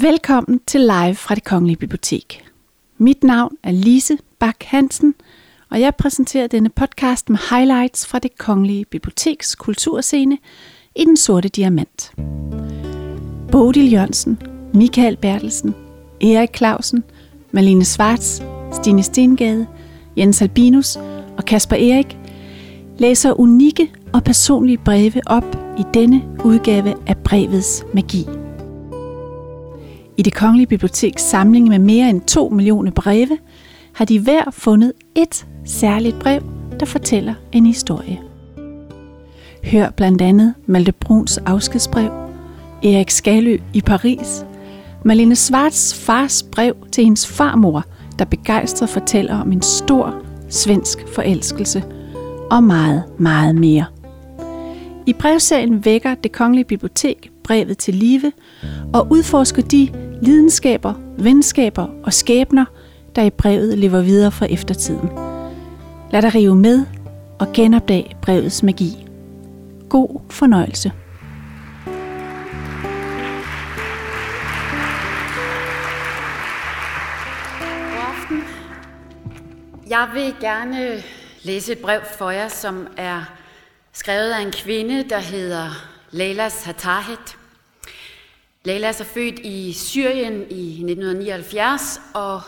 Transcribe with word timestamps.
Velkommen 0.00 0.60
til 0.66 0.80
Live 0.80 1.14
fra 1.14 1.34
det 1.34 1.44
Kongelige 1.44 1.76
Bibliotek. 1.76 2.44
Mit 2.98 3.24
navn 3.24 3.56
er 3.62 3.70
Lise 3.70 4.18
Bak 4.38 4.64
Hansen, 4.64 5.14
og 5.70 5.80
jeg 5.80 5.94
præsenterer 5.94 6.46
denne 6.46 6.68
podcast 6.68 7.30
med 7.30 7.38
highlights 7.50 8.06
fra 8.06 8.18
det 8.18 8.38
Kongelige 8.38 8.84
Biblioteks 8.84 9.54
kulturscene 9.54 10.38
i 10.96 11.04
Den 11.04 11.16
Sorte 11.16 11.48
Diamant. 11.48 12.12
Bodil 13.52 13.92
Jørgensen, 13.92 14.42
Michael 14.74 15.16
Bertelsen, 15.16 15.74
Erik 16.20 16.56
Clausen, 16.56 17.04
Malene 17.52 17.84
Svarts, 17.84 18.42
Stine 18.72 19.02
Stengade, 19.02 19.66
Jens 20.16 20.42
Albinus 20.42 20.96
og 21.36 21.44
Kasper 21.46 21.76
Erik 21.76 22.18
læser 22.98 23.40
unikke 23.40 23.92
og 24.12 24.24
personlige 24.24 24.78
breve 24.78 25.20
op 25.26 25.56
i 25.78 25.82
denne 25.94 26.22
udgave 26.44 26.94
af 27.06 27.16
Brevets 27.16 27.84
Magi. 27.94 28.37
I 30.18 30.22
det 30.22 30.34
Kongelige 30.34 30.66
Biblioteks 30.66 31.22
samling 31.22 31.68
med 31.68 31.78
mere 31.78 32.10
end 32.10 32.20
2 32.20 32.48
millioner 32.48 32.90
breve 32.90 33.38
har 33.94 34.04
de 34.04 34.20
hver 34.20 34.50
fundet 34.50 34.92
et 35.14 35.46
særligt 35.64 36.18
brev, 36.18 36.40
der 36.80 36.86
fortæller 36.86 37.34
en 37.52 37.66
historie. 37.66 38.20
Hør 39.64 39.90
blandt 39.90 40.22
andet 40.22 40.54
Malte 40.66 40.92
Bruns 40.92 41.38
afskedsbrev, 41.38 42.10
Erik 42.82 43.10
Skalø 43.10 43.58
i 43.74 43.80
Paris, 43.80 44.44
Malene 45.04 45.36
Svarts 45.36 46.04
fars 46.04 46.42
brev 46.42 46.74
til 46.92 47.04
hendes 47.04 47.26
farmor, 47.26 47.84
der 48.18 48.24
begejstret 48.24 48.88
fortæller 48.88 49.40
om 49.40 49.52
en 49.52 49.62
stor 49.62 50.14
svensk 50.48 50.98
forelskelse 51.14 51.84
og 52.50 52.62
meget, 52.62 53.04
meget 53.18 53.54
mere. 53.54 53.84
I 55.06 55.12
brevserien 55.12 55.84
vækker 55.84 56.14
det 56.14 56.32
Kongelige 56.32 56.64
Bibliotek 56.64 57.30
brevet 57.48 57.78
til 57.78 57.94
live 57.94 58.32
og 58.94 59.06
udforske 59.10 59.62
de 59.62 59.88
lidenskaber, 60.22 60.94
venskaber 61.18 61.86
og 62.04 62.12
skæbner, 62.12 62.64
der 63.16 63.22
i 63.22 63.30
brevet 63.30 63.78
lever 63.78 64.00
videre 64.00 64.32
fra 64.32 64.46
eftertiden. 64.46 65.08
Lad 66.10 66.22
dig 66.22 66.34
rive 66.34 66.54
med 66.54 66.86
og 67.38 67.46
genopdag 67.54 68.16
brevets 68.22 68.62
magi. 68.62 69.06
God 69.88 70.20
fornøjelse. 70.30 70.92
Jeg 79.88 80.08
vil 80.14 80.34
gerne 80.40 81.02
læse 81.42 81.72
et 81.72 81.78
brev 81.78 82.00
for 82.18 82.30
jer, 82.30 82.48
som 82.48 82.86
er 82.96 83.22
skrevet 83.92 84.30
af 84.30 84.42
en 84.42 84.52
kvinde, 84.52 85.08
der 85.08 85.18
hedder 85.18 85.68
Leila 86.10 86.48
Satahet. 86.48 87.37
Leila 88.68 88.88
er 88.88 88.92
født 88.92 89.38
i 89.38 89.72
Syrien 89.72 90.34
i 90.50 90.68
1979, 90.68 92.00
og 92.14 92.40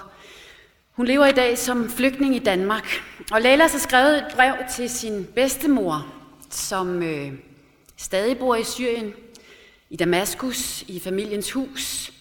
hun 0.92 1.06
lever 1.06 1.26
i 1.26 1.32
dag 1.32 1.58
som 1.58 1.90
flygtning 1.90 2.36
i 2.36 2.38
Danmark. 2.38 3.02
Og 3.32 3.40
Leila 3.40 3.66
har 3.66 3.78
skrevet 3.78 4.18
et 4.18 4.26
brev 4.34 4.54
til 4.76 4.90
sin 4.90 5.26
bedstemor, 5.34 6.06
som 6.50 7.02
øh, 7.02 7.32
stadig 7.96 8.38
bor 8.38 8.54
i 8.54 8.64
Syrien, 8.64 9.12
i 9.90 9.96
Damaskus, 9.96 10.82
i 10.82 11.00
familiens 11.00 11.52
hus. 11.52 12.12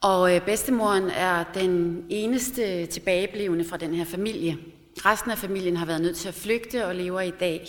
Og 0.00 0.34
øh, 0.34 0.40
bedstemoren 0.40 1.10
er 1.10 1.44
den 1.54 2.04
eneste 2.08 2.86
tilbageblevende 2.86 3.64
fra 3.64 3.76
den 3.76 3.94
her 3.94 4.04
familie. 4.04 4.58
Resten 5.04 5.30
af 5.30 5.38
familien 5.38 5.76
har 5.76 5.86
været 5.86 6.02
nødt 6.02 6.16
til 6.16 6.28
at 6.28 6.34
flygte 6.34 6.86
og 6.86 6.94
lever 6.94 7.20
i 7.20 7.32
dag 7.40 7.68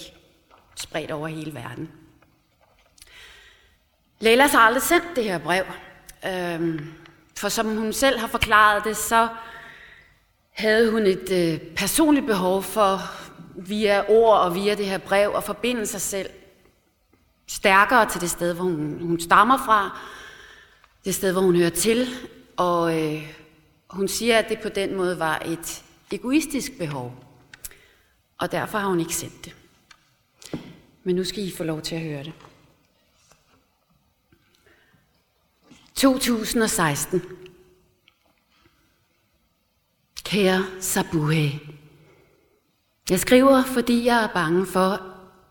spredt 0.76 1.12
over 1.12 1.28
hele 1.28 1.54
verden. 1.54 1.90
Leila 4.26 4.48
har 4.48 4.60
aldrig 4.60 4.84
sendt 4.84 5.16
det 5.16 5.24
her 5.24 5.38
brev, 5.38 5.64
øhm, 6.28 6.94
for 7.38 7.50
som 7.50 7.78
hun 7.78 7.94
selv 7.94 8.20
har 8.20 8.28
forklaret 8.28 8.84
det, 8.84 8.98
så 8.98 9.28
havde 10.52 10.92
hun 10.92 11.06
et 11.06 11.32
øh, 11.32 11.60
personligt 11.76 12.26
behov 12.26 12.64
for 12.64 13.00
via 13.56 14.04
ord 14.10 14.40
og 14.40 14.56
via 14.56 14.76
det 14.76 14.86
her 14.86 14.98
brev 14.98 15.34
at 15.38 15.44
forbinde 15.44 15.86
sig 15.86 16.02
selv 16.02 16.30
stærkere 17.48 18.10
til 18.10 18.22
det 18.22 18.30
sted, 18.30 18.54
hvor 18.54 18.64
hun, 18.64 18.98
hun 19.02 19.20
stammer 19.20 19.58
fra, 19.58 20.00
det 21.06 21.16
sted, 21.16 21.32
hvor 21.32 21.42
hun 21.42 21.56
hører 21.56 21.70
til, 21.70 22.08
og 22.58 23.04
øh, 23.04 23.34
hun 23.90 24.08
siger, 24.08 24.40
at 24.40 24.50
det 24.50 24.60
på 24.60 24.70
den 24.70 24.96
måde 24.96 25.20
var 25.20 25.42
et 25.46 25.84
egoistisk 26.12 26.78
behov, 26.78 27.16
og 28.38 28.52
derfor 28.52 28.78
har 28.78 28.88
hun 28.88 29.00
ikke 29.00 29.16
sendt 29.16 29.46
det. 29.46 29.56
Men 31.04 31.16
nu 31.16 31.24
skal 31.24 31.44
I 31.44 31.52
få 31.58 31.64
lov 31.64 31.82
til 31.82 31.96
at 31.96 32.02
høre 32.02 32.24
det. 32.24 32.34
2016. 35.96 37.22
Kære 40.24 40.66
Sabuhe, 40.80 41.60
jeg 43.10 43.20
skriver, 43.20 43.64
fordi 43.64 44.06
jeg 44.06 44.24
er 44.24 44.28
bange 44.34 44.66
for, 44.66 45.02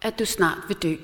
at 0.02 0.18
du 0.18 0.24
snart 0.24 0.58
vil 0.68 0.76
dø. 0.76 0.94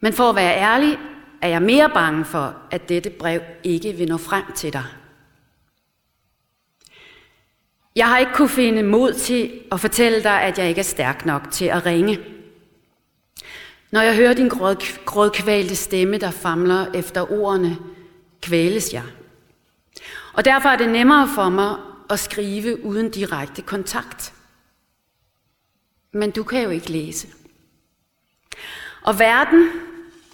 Men 0.00 0.12
for 0.12 0.30
at 0.30 0.36
være 0.36 0.56
ærlig, 0.56 0.98
er 1.42 1.48
jeg 1.48 1.62
mere 1.62 1.90
bange 1.94 2.24
for, 2.24 2.56
at 2.70 2.88
dette 2.88 3.10
brev 3.10 3.40
ikke 3.64 3.92
vil 3.92 4.08
nå 4.08 4.16
frem 4.16 4.52
til 4.52 4.72
dig. 4.72 4.84
Jeg 7.96 8.08
har 8.08 8.18
ikke 8.18 8.32
kunne 8.34 8.48
finde 8.48 8.82
mod 8.82 9.12
til 9.12 9.60
at 9.72 9.80
fortælle 9.80 10.22
dig, 10.22 10.42
at 10.42 10.58
jeg 10.58 10.68
ikke 10.68 10.78
er 10.78 10.82
stærk 10.82 11.26
nok 11.26 11.50
til 11.50 11.64
at 11.64 11.86
ringe. 11.86 12.35
Når 13.90 14.00
jeg 14.00 14.16
hører 14.16 14.34
din 14.34 14.48
grådkvalte 15.04 15.76
stemme, 15.76 16.18
der 16.18 16.30
famler 16.30 16.92
efter 16.92 17.32
ordene, 17.32 17.78
kvæles 18.42 18.92
jeg. 18.92 19.04
Og 20.32 20.44
derfor 20.44 20.68
er 20.68 20.76
det 20.76 20.88
nemmere 20.88 21.28
for 21.34 21.48
mig 21.48 21.76
at 22.10 22.18
skrive 22.18 22.84
uden 22.84 23.10
direkte 23.10 23.62
kontakt. 23.62 24.32
Men 26.12 26.30
du 26.30 26.42
kan 26.42 26.62
jo 26.62 26.70
ikke 26.70 26.90
læse. 26.90 27.28
Og 29.02 29.18
verden 29.18 29.70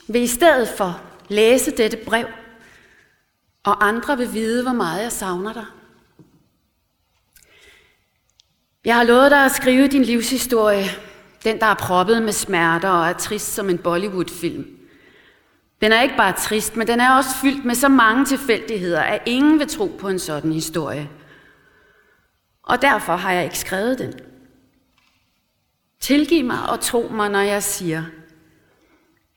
vil 0.09 0.23
i 0.23 0.27
stedet 0.27 0.69
for 0.69 1.01
læse 1.29 1.71
dette 1.71 1.97
brev, 1.97 2.27
og 3.63 3.89
andre 3.89 4.19
vil 4.19 4.33
vide, 4.33 4.63
hvor 4.63 4.73
meget 4.73 5.03
jeg 5.03 5.13
savner 5.13 5.53
dig. 5.53 5.67
Jeg 8.85 8.97
har 8.97 9.05
lovet 9.05 9.31
dig 9.31 9.45
at 9.45 9.53
skrive 9.53 9.89
din 9.89 10.05
livshistorie, 10.05 10.85
den 11.45 11.61
der 11.61 11.67
er 11.67 11.75
proppet 11.75 12.23
med 12.23 12.33
smerter 12.33 12.89
og 12.89 13.09
er 13.09 13.13
trist 13.13 13.55
som 13.55 13.71
en 13.71 13.79
Bollywood-film. 13.79 14.67
Den 15.81 15.93
er 15.93 16.03
ikke 16.03 16.17
bare 16.17 16.33
trist, 16.33 16.77
men 16.77 16.87
den 16.87 17.01
er 17.01 17.17
også 17.17 17.31
fyldt 17.41 17.65
med 17.65 17.75
så 17.75 17.89
mange 17.89 18.25
tilfældigheder, 18.25 19.01
at 19.01 19.23
ingen 19.27 19.59
vil 19.59 19.69
tro 19.69 19.97
på 20.01 20.09
en 20.09 20.19
sådan 20.19 20.53
historie. 20.53 21.11
Og 22.63 22.83
derfor 22.83 23.17
har 23.17 23.33
jeg 23.33 23.45
ikke 23.45 23.59
skrevet 23.59 23.99
den. 23.99 24.15
Tilgiv 26.01 26.45
mig 26.45 26.69
og 26.69 26.81
tro 26.81 27.11
mig, 27.13 27.31
når 27.31 27.41
jeg 27.41 27.63
siger, 27.63 28.05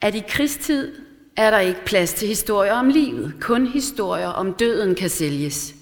at 0.02 0.16
i 0.16 0.24
krigstid 0.30 0.96
er 1.38 1.52
der 1.52 1.60
ikke 1.60 1.86
plads 1.86 2.14
til 2.14 2.28
historier 2.28 2.74
om 2.74 2.90
livet. 2.90 3.34
Kun 3.42 3.68
historier 3.68 4.28
om 4.28 4.54
døden 4.54 4.96
kan 4.96 5.10
sælges. 5.10 5.76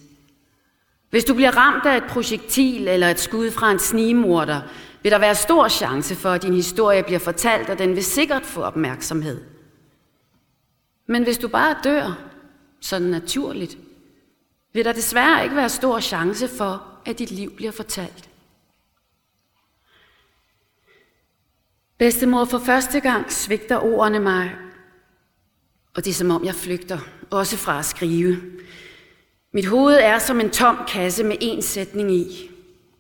Hvis 1.10 1.26
du 1.26 1.34
bliver 1.34 1.58
ramt 1.58 1.86
af 1.86 1.98
et 1.98 2.04
projektil 2.04 2.88
eller 2.88 3.10
et 3.10 3.20
skud 3.20 3.52
fra 3.52 3.72
en 3.72 3.80
snigmorder, 3.80 4.62
vil 5.04 5.12
der 5.12 5.18
være 5.18 5.36
stor 5.36 5.68
chance 5.68 6.16
for, 6.16 6.30
at 6.30 6.42
din 6.42 6.54
historie 6.54 7.04
bliver 7.04 7.20
fortalt, 7.20 7.70
og 7.70 7.78
den 7.78 7.96
vil 7.96 8.04
sikkert 8.04 8.46
få 8.46 8.62
opmærksomhed. 8.62 9.42
Men 11.08 11.24
hvis 11.24 11.38
du 11.38 11.48
bare 11.48 11.76
dør, 11.84 12.20
sådan 12.82 13.08
naturligt, 13.08 13.78
vil 14.74 14.86
der 14.86 14.92
desværre 14.92 15.44
ikke 15.44 15.56
være 15.56 15.70
stor 15.70 16.00
chance 16.00 16.48
for, 16.48 16.88
at 17.06 17.20
dit 17.20 17.32
liv 17.32 17.56
bliver 17.56 17.72
fortalt. 17.72 18.30
Bedstemor, 21.98 22.46
for 22.46 22.60
første 22.60 23.00
gang 23.00 23.32
svigter 23.32 23.80
ordene 23.80 24.20
mig, 24.20 24.56
og 25.94 26.06
det 26.06 26.12
er 26.12 26.16
som 26.16 26.32
om 26.32 26.46
jeg 26.46 26.56
flygter, 26.56 27.00
også 27.32 27.58
fra 27.58 27.80
at 27.80 27.86
skrive. 27.86 28.42
Mit 29.52 29.66
hoved 29.66 29.96
er 29.96 30.20
som 30.20 30.40
en 30.40 30.50
tom 30.50 30.78
kasse 30.88 31.24
med 31.24 31.38
en 31.42 31.62
sætning 31.62 32.12
i. 32.12 32.50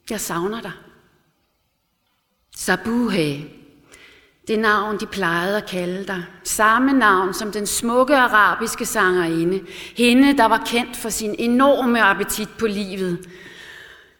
Jeg 0.09 0.19
savner 0.19 0.61
dig. 0.61 0.71
Sabuhe, 2.57 3.45
det 4.47 4.59
navn, 4.59 4.99
de 4.99 5.05
plejede 5.05 5.57
at 5.57 5.69
kalde 5.69 6.07
dig. 6.07 6.23
Samme 6.43 6.93
navn 6.93 7.33
som 7.33 7.51
den 7.51 7.67
smukke 7.67 8.15
arabiske 8.15 8.85
sangerinde. 8.85 9.61
Hende, 9.95 10.37
der 10.37 10.45
var 10.45 10.63
kendt 10.65 10.97
for 10.97 11.09
sin 11.09 11.35
enorme 11.39 12.03
appetit 12.03 12.49
på 12.59 12.67
livet. 12.67 13.29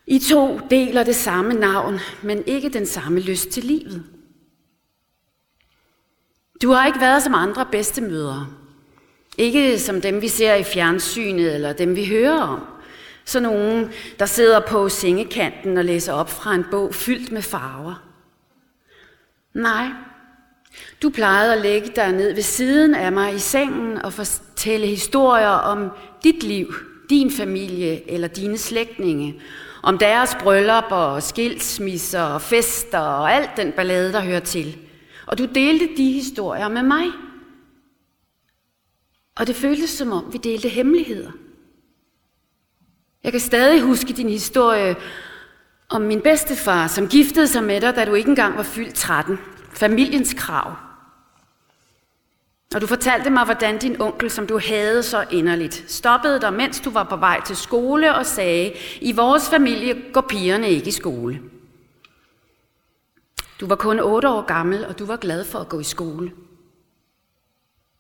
I 0.07 0.19
to 0.19 0.59
deler 0.69 1.03
det 1.03 1.15
samme 1.15 1.53
navn, 1.53 1.99
men 2.21 2.43
ikke 2.45 2.69
den 2.69 2.85
samme 2.85 3.19
lyst 3.19 3.49
til 3.49 3.63
livet. 3.63 4.03
Du 6.61 6.71
har 6.71 6.85
ikke 6.85 6.99
været 6.99 7.23
som 7.23 7.33
andre 7.33 7.65
bedstemødre. 7.71 8.47
Ikke 9.37 9.79
som 9.79 10.01
dem, 10.01 10.21
vi 10.21 10.27
ser 10.27 10.53
i 10.53 10.63
fjernsynet, 10.63 11.55
eller 11.55 11.73
dem, 11.73 11.95
vi 11.95 12.05
hører 12.05 12.41
om. 12.41 12.59
Så 13.25 13.39
nogen, 13.39 13.89
der 14.19 14.25
sidder 14.25 14.59
på 14.59 14.89
sengekanten 14.89 15.77
og 15.77 15.85
læser 15.85 16.13
op 16.13 16.29
fra 16.29 16.53
en 16.53 16.65
bog 16.71 16.95
fyldt 16.95 17.31
med 17.31 17.41
farver. 17.41 18.12
Nej, 19.53 19.87
du 21.01 21.09
plejede 21.09 21.53
at 21.53 21.61
lægge 21.61 21.91
dig 21.95 22.11
ned 22.11 22.33
ved 22.33 22.43
siden 22.43 22.95
af 22.95 23.11
mig 23.11 23.35
i 23.35 23.39
sengen 23.39 23.97
og 23.97 24.13
fortælle 24.13 24.87
historier 24.87 25.47
om 25.47 25.91
dit 26.23 26.43
liv, 26.43 26.73
din 27.09 27.31
familie 27.31 28.11
eller 28.11 28.27
dine 28.27 28.57
slægtninge, 28.57 29.41
om 29.83 29.97
deres 29.97 30.37
bryllup 30.43 30.91
og 30.91 31.23
skilsmisser 31.23 32.21
og 32.21 32.41
fester 32.41 32.99
og 32.99 33.33
alt 33.33 33.49
den 33.57 33.71
ballade, 33.71 34.13
der 34.13 34.21
hører 34.21 34.39
til. 34.39 34.77
Og 35.27 35.37
du 35.37 35.45
delte 35.45 35.89
de 35.97 36.11
historier 36.11 36.67
med 36.67 36.83
mig. 36.83 37.05
Og 39.35 39.47
det 39.47 39.55
føltes 39.55 39.89
som 39.89 40.11
om, 40.11 40.33
vi 40.33 40.37
delte 40.37 40.69
hemmeligheder. 40.69 41.31
Jeg 43.23 43.31
kan 43.31 43.41
stadig 43.41 43.81
huske 43.81 44.13
din 44.13 44.29
historie 44.29 44.95
om 45.93 46.01
min 46.01 46.21
bedstefar, 46.21 46.87
som 46.87 47.07
giftede 47.07 47.47
sig 47.47 47.63
med 47.63 47.81
dig, 47.81 47.95
da 47.95 48.05
du 48.05 48.13
ikke 48.13 48.29
engang 48.29 48.57
var 48.57 48.63
fyldt 48.63 48.95
13. 48.95 49.39
Familiens 49.73 50.33
krav. 50.33 50.75
Og 52.75 52.81
du 52.81 52.87
fortalte 52.87 53.29
mig, 53.29 53.45
hvordan 53.45 53.77
din 53.77 54.01
onkel, 54.01 54.31
som 54.31 54.47
du 54.47 54.59
havde 54.59 55.03
så 55.03 55.25
inderligt, 55.31 55.83
stoppede 55.87 56.41
dig, 56.41 56.53
mens 56.53 56.79
du 56.79 56.89
var 56.89 57.03
på 57.03 57.15
vej 57.15 57.41
til 57.45 57.55
skole 57.55 58.15
og 58.15 58.25
sagde, 58.25 58.73
i 59.01 59.11
vores 59.11 59.49
familie 59.49 60.03
går 60.13 60.21
pigerne 60.21 60.69
ikke 60.69 60.87
i 60.87 60.91
skole. 60.91 61.41
Du 63.59 63.67
var 63.67 63.75
kun 63.75 63.99
8 63.99 64.29
år 64.29 64.41
gammel, 64.41 64.85
og 64.85 64.99
du 64.99 65.05
var 65.05 65.17
glad 65.17 65.45
for 65.45 65.59
at 65.59 65.69
gå 65.69 65.79
i 65.79 65.83
skole. 65.83 66.31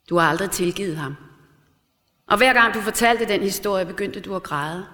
Du 0.09 0.17
har 0.17 0.29
aldrig 0.29 0.51
tilgivet 0.51 0.97
ham. 0.97 1.15
Og 2.27 2.37
hver 2.37 2.53
gang 2.53 2.73
du 2.73 2.81
fortalte 2.81 3.25
den 3.25 3.41
historie, 3.41 3.85
begyndte 3.85 4.19
du 4.19 4.35
at 4.35 4.43
græde. 4.43 4.85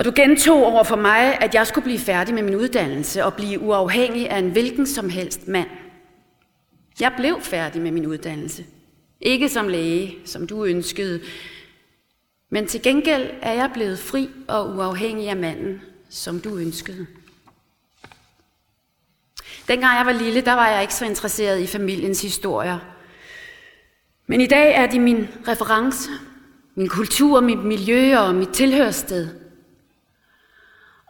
Og 0.00 0.06
du 0.06 0.12
gentog 0.16 0.66
over 0.66 0.84
for 0.84 0.96
mig, 0.96 1.38
at 1.40 1.54
jeg 1.54 1.66
skulle 1.66 1.84
blive 1.84 1.98
færdig 1.98 2.34
med 2.34 2.42
min 2.42 2.54
uddannelse 2.54 3.24
og 3.24 3.34
blive 3.34 3.60
uafhængig 3.60 4.30
af 4.30 4.38
en 4.38 4.50
hvilken 4.50 4.86
som 4.86 5.10
helst 5.10 5.48
mand. 5.48 5.68
Jeg 7.00 7.12
blev 7.16 7.40
færdig 7.40 7.82
med 7.82 7.90
min 7.90 8.06
uddannelse. 8.06 8.64
Ikke 9.20 9.48
som 9.48 9.68
læge, 9.68 10.18
som 10.24 10.46
du 10.46 10.64
ønskede, 10.64 11.20
men 12.50 12.66
til 12.66 12.82
gengæld 12.82 13.30
er 13.42 13.52
jeg 13.52 13.70
blevet 13.74 13.98
fri 13.98 14.28
og 14.48 14.68
uafhængig 14.76 15.28
af 15.28 15.36
manden, 15.36 15.82
som 16.08 16.40
du 16.40 16.56
ønskede. 16.56 17.06
Dengang 19.68 19.98
jeg 19.98 20.06
var 20.06 20.12
lille, 20.12 20.40
der 20.40 20.52
var 20.52 20.68
jeg 20.68 20.82
ikke 20.82 20.94
så 20.94 21.04
interesseret 21.04 21.60
i 21.60 21.66
familiens 21.66 22.22
historier. 22.22 22.78
Men 24.26 24.40
i 24.40 24.46
dag 24.46 24.74
er 24.74 24.86
de 24.86 25.00
min 25.00 25.28
reference, 25.48 26.10
min 26.74 26.88
kultur, 26.88 27.40
mit 27.40 27.64
miljø 27.64 28.18
og 28.18 28.34
mit 28.34 28.48
tilhørssted. 28.48 29.39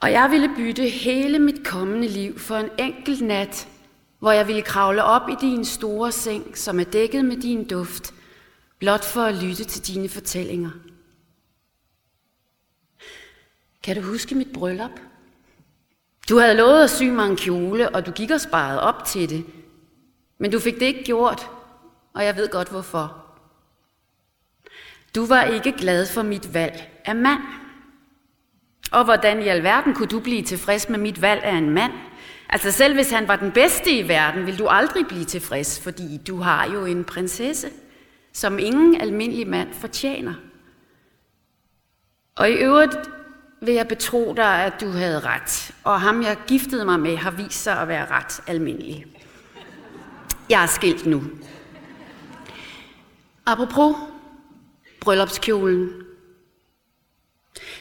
Og 0.00 0.12
jeg 0.12 0.30
ville 0.30 0.50
bytte 0.56 0.88
hele 0.88 1.38
mit 1.38 1.64
kommende 1.64 2.08
liv 2.08 2.38
for 2.38 2.56
en 2.56 2.70
enkelt 2.78 3.20
nat, 3.20 3.68
hvor 4.18 4.32
jeg 4.32 4.46
ville 4.46 4.62
kravle 4.62 5.04
op 5.04 5.28
i 5.28 5.34
din 5.40 5.64
store 5.64 6.12
seng, 6.12 6.58
som 6.58 6.80
er 6.80 6.84
dækket 6.84 7.24
med 7.24 7.36
din 7.36 7.68
duft, 7.68 8.14
blot 8.78 9.04
for 9.04 9.20
at 9.20 9.34
lytte 9.34 9.64
til 9.64 9.94
dine 9.94 10.08
fortællinger. 10.08 10.70
Kan 13.82 13.96
du 13.96 14.02
huske 14.02 14.34
mit 14.34 14.52
bryllup? 14.54 15.00
Du 16.28 16.38
havde 16.38 16.56
lovet 16.56 16.84
at 16.84 16.90
sy 16.90 17.02
mig 17.02 17.26
en 17.26 17.36
kjole, 17.36 17.94
og 17.94 18.06
du 18.06 18.10
gik 18.10 18.30
og 18.30 18.40
sparede 18.40 18.80
op 18.80 19.04
til 19.04 19.30
det. 19.30 19.44
Men 20.38 20.50
du 20.50 20.60
fik 20.60 20.74
det 20.74 20.82
ikke 20.82 21.04
gjort, 21.04 21.50
og 22.14 22.24
jeg 22.24 22.36
ved 22.36 22.48
godt 22.48 22.68
hvorfor. 22.68 23.24
Du 25.14 25.26
var 25.26 25.42
ikke 25.42 25.72
glad 25.72 26.06
for 26.06 26.22
mit 26.22 26.54
valg 26.54 26.90
af 27.04 27.16
mand. 27.16 27.59
Og 28.90 29.04
hvordan 29.04 29.42
i 29.42 29.48
alverden 29.48 29.94
kunne 29.94 30.08
du 30.08 30.20
blive 30.20 30.42
tilfreds 30.42 30.88
med 30.88 30.98
mit 30.98 31.22
valg 31.22 31.44
af 31.44 31.54
en 31.54 31.70
mand? 31.70 31.92
Altså 32.48 32.70
selv 32.70 32.94
hvis 32.94 33.10
han 33.10 33.28
var 33.28 33.36
den 33.36 33.52
bedste 33.52 33.90
i 33.90 34.08
verden, 34.08 34.46
vil 34.46 34.58
du 34.58 34.66
aldrig 34.66 35.06
blive 35.06 35.24
tilfreds, 35.24 35.80
fordi 35.80 36.20
du 36.26 36.40
har 36.40 36.70
jo 36.70 36.84
en 36.84 37.04
prinsesse, 37.04 37.68
som 38.32 38.58
ingen 38.58 39.00
almindelig 39.00 39.48
mand 39.48 39.74
fortjener. 39.74 40.34
Og 42.36 42.50
i 42.50 42.52
øvrigt 42.52 42.96
vil 43.62 43.74
jeg 43.74 43.88
betro 43.88 44.34
dig, 44.36 44.64
at 44.64 44.80
du 44.80 44.90
havde 44.90 45.20
ret, 45.20 45.74
og 45.84 46.00
ham 46.00 46.22
jeg 46.22 46.36
giftede 46.46 46.84
mig 46.84 47.00
med 47.00 47.16
har 47.16 47.30
vist 47.30 47.62
sig 47.62 47.78
at 47.80 47.88
være 47.88 48.06
ret 48.10 48.40
almindelig. 48.46 49.06
Jeg 50.50 50.62
er 50.62 50.66
skilt 50.66 51.06
nu. 51.06 51.22
Apropos 53.46 53.96
bryllupskjolen. 55.00 55.90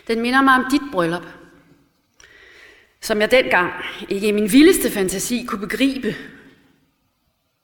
Den 0.09 0.21
minder 0.21 0.41
mig 0.41 0.55
om 0.55 0.65
dit 0.71 0.81
bryllup, 0.91 1.25
som 3.01 3.21
jeg 3.21 3.31
dengang 3.31 3.73
ikke 4.09 4.27
i 4.27 4.31
min 4.31 4.51
vildeste 4.51 4.91
fantasi 4.91 5.45
kunne 5.47 5.67
begribe. 5.67 6.15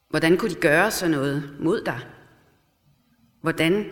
Hvordan 0.10 0.38
kunne 0.38 0.50
de 0.52 0.56
gøre 0.56 0.92
sådan 0.92 1.12
noget 1.12 1.50
mod 1.60 1.82
dig? 1.82 2.00
Hvordan 3.42 3.86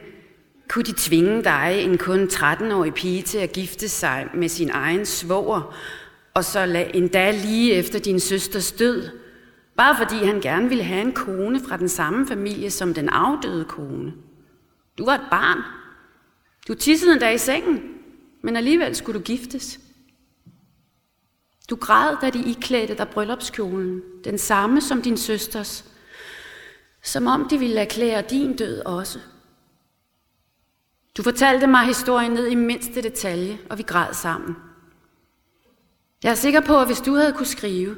kunne 0.70 0.84
de 0.84 0.94
tvinge 0.98 1.44
dig, 1.44 1.82
en 1.84 1.98
kun 1.98 2.24
13-årig 2.24 2.94
pige, 2.94 3.22
til 3.22 3.38
at 3.38 3.52
gifte 3.52 3.90
sig 3.90 4.30
med 4.34 4.50
sin 4.50 4.70
egen 4.70 5.06
svoger, 5.06 5.76
og 6.34 6.44
så 6.44 6.88
endda 6.94 7.32
lige 7.32 7.74
efter 7.74 8.00
din 8.00 8.20
søsters 8.20 8.72
død, 8.72 9.10
bare 9.78 9.98
fordi 9.98 10.26
han 10.26 10.42
gerne 10.42 10.70
ville 10.70 10.84
have 10.84 11.02
en 11.02 11.14
kone 11.14 11.60
fra 11.68 11.78
den 11.78 11.90
samme 11.90 12.28
familie 12.28 12.72
som 12.72 12.94
den 12.94 13.10
afdøde 13.10 13.66
kone? 13.66 14.14
Du 14.98 15.06
var 15.06 15.14
et 15.14 15.28
barn. 15.32 15.58
Du 16.68 16.74
tissede 16.74 17.14
en 17.14 17.20
dag 17.20 17.36
i 17.36 17.38
sengen, 17.38 17.93
men 18.44 18.56
alligevel 18.56 18.96
skulle 18.96 19.20
du 19.20 19.24
giftes. 19.24 19.80
Du 21.70 21.76
græd, 21.76 22.18
da 22.22 22.30
de 22.30 22.50
iklædte 22.50 22.96
dig 22.98 23.08
bryllupskjolen, 23.08 24.02
den 24.24 24.38
samme 24.38 24.82
som 24.82 25.02
din 25.02 25.18
søsters, 25.18 25.86
som 27.04 27.28
om 27.28 27.48
de 27.50 27.60
ville 27.60 27.82
erklære 27.82 28.22
din 28.22 28.56
død 28.56 28.86
også. 28.86 29.20
Du 31.18 31.24
fortalte 31.24 31.68
mig 31.68 31.86
historien 31.86 32.32
ned 32.32 32.48
i 32.48 32.56
mindste 32.56 33.02
detalje, 33.02 33.60
og 33.70 33.78
vi 33.78 33.84
græd 33.84 34.14
sammen. 34.14 34.56
Jeg 36.24 36.32
er 36.32 36.36
sikker 36.36 36.62
på, 36.62 36.80
at 36.80 36.86
hvis 36.86 37.02
du 37.02 37.14
havde 37.16 37.34
kunne 37.34 37.46
skrive, 37.46 37.98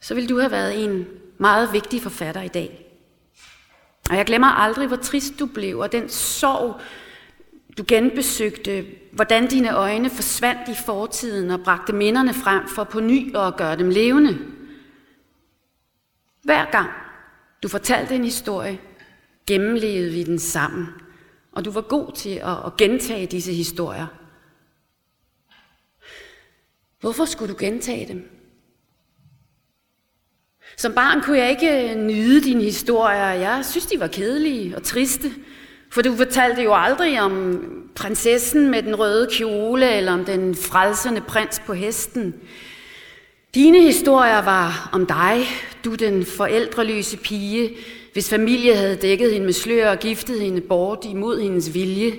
så 0.00 0.14
ville 0.14 0.28
du 0.28 0.38
have 0.38 0.50
været 0.50 0.84
en 0.84 1.06
meget 1.38 1.72
vigtig 1.72 2.02
forfatter 2.02 2.42
i 2.42 2.48
dag. 2.48 2.86
Og 4.10 4.16
jeg 4.16 4.26
glemmer 4.26 4.46
aldrig, 4.46 4.88
hvor 4.88 4.96
trist 4.96 5.32
du 5.38 5.46
blev, 5.46 5.78
og 5.78 5.92
den 5.92 6.08
sorg, 6.08 6.80
du 7.78 7.84
genbesøgte, 7.88 8.86
hvordan 9.16 9.46
dine 9.46 9.74
øjne 9.74 10.10
forsvandt 10.10 10.68
i 10.68 10.74
fortiden 10.86 11.50
og 11.50 11.60
bragte 11.64 11.92
minderne 11.92 12.34
frem 12.34 12.68
for 12.68 12.84
på 12.84 13.00
ny 13.00 13.36
at 13.36 13.56
gøre 13.56 13.76
dem 13.76 13.90
levende. 13.90 14.38
Hver 16.42 16.70
gang 16.70 16.90
du 17.62 17.68
fortalte 17.68 18.14
en 18.14 18.24
historie, 18.24 18.78
gennemlevede 19.46 20.12
vi 20.12 20.24
den 20.24 20.38
sammen, 20.38 20.86
og 21.52 21.64
du 21.64 21.70
var 21.70 21.80
god 21.80 22.12
til 22.12 22.30
at, 22.30 22.76
gentage 22.78 23.26
disse 23.26 23.52
historier. 23.52 24.06
Hvorfor 27.00 27.24
skulle 27.24 27.54
du 27.54 27.58
gentage 27.58 28.08
dem? 28.08 28.30
Som 30.76 30.94
barn 30.94 31.22
kunne 31.22 31.38
jeg 31.38 31.50
ikke 31.50 31.90
øh, 31.90 31.96
nyde 31.96 32.44
dine 32.44 32.62
historier. 32.62 33.30
Jeg 33.30 33.64
synes, 33.64 33.86
de 33.86 34.00
var 34.00 34.06
kedelige 34.06 34.76
og 34.76 34.82
triste. 34.82 35.32
For 35.92 36.02
du 36.02 36.16
fortalte 36.16 36.62
jo 36.62 36.74
aldrig 36.74 37.20
om 37.20 37.85
prinsessen 37.96 38.70
med 38.70 38.82
den 38.82 38.98
røde 38.98 39.28
kjole, 39.32 39.96
eller 39.96 40.12
om 40.12 40.24
den 40.24 40.54
frelsende 40.54 41.20
prins 41.20 41.62
på 41.66 41.72
hesten. 41.72 42.34
Dine 43.54 43.82
historier 43.82 44.42
var 44.42 44.90
om 44.92 45.06
dig, 45.06 45.44
du 45.84 45.94
den 45.94 46.26
forældreløse 46.26 47.16
pige, 47.16 47.76
hvis 48.12 48.30
familie 48.30 48.76
havde 48.76 48.96
dækket 48.96 49.32
hende 49.32 49.44
med 49.44 49.52
slør 49.52 49.90
og 49.90 49.98
giftet 49.98 50.40
hende 50.40 50.60
bort 50.60 51.04
imod 51.04 51.40
hendes 51.40 51.74
vilje. 51.74 52.12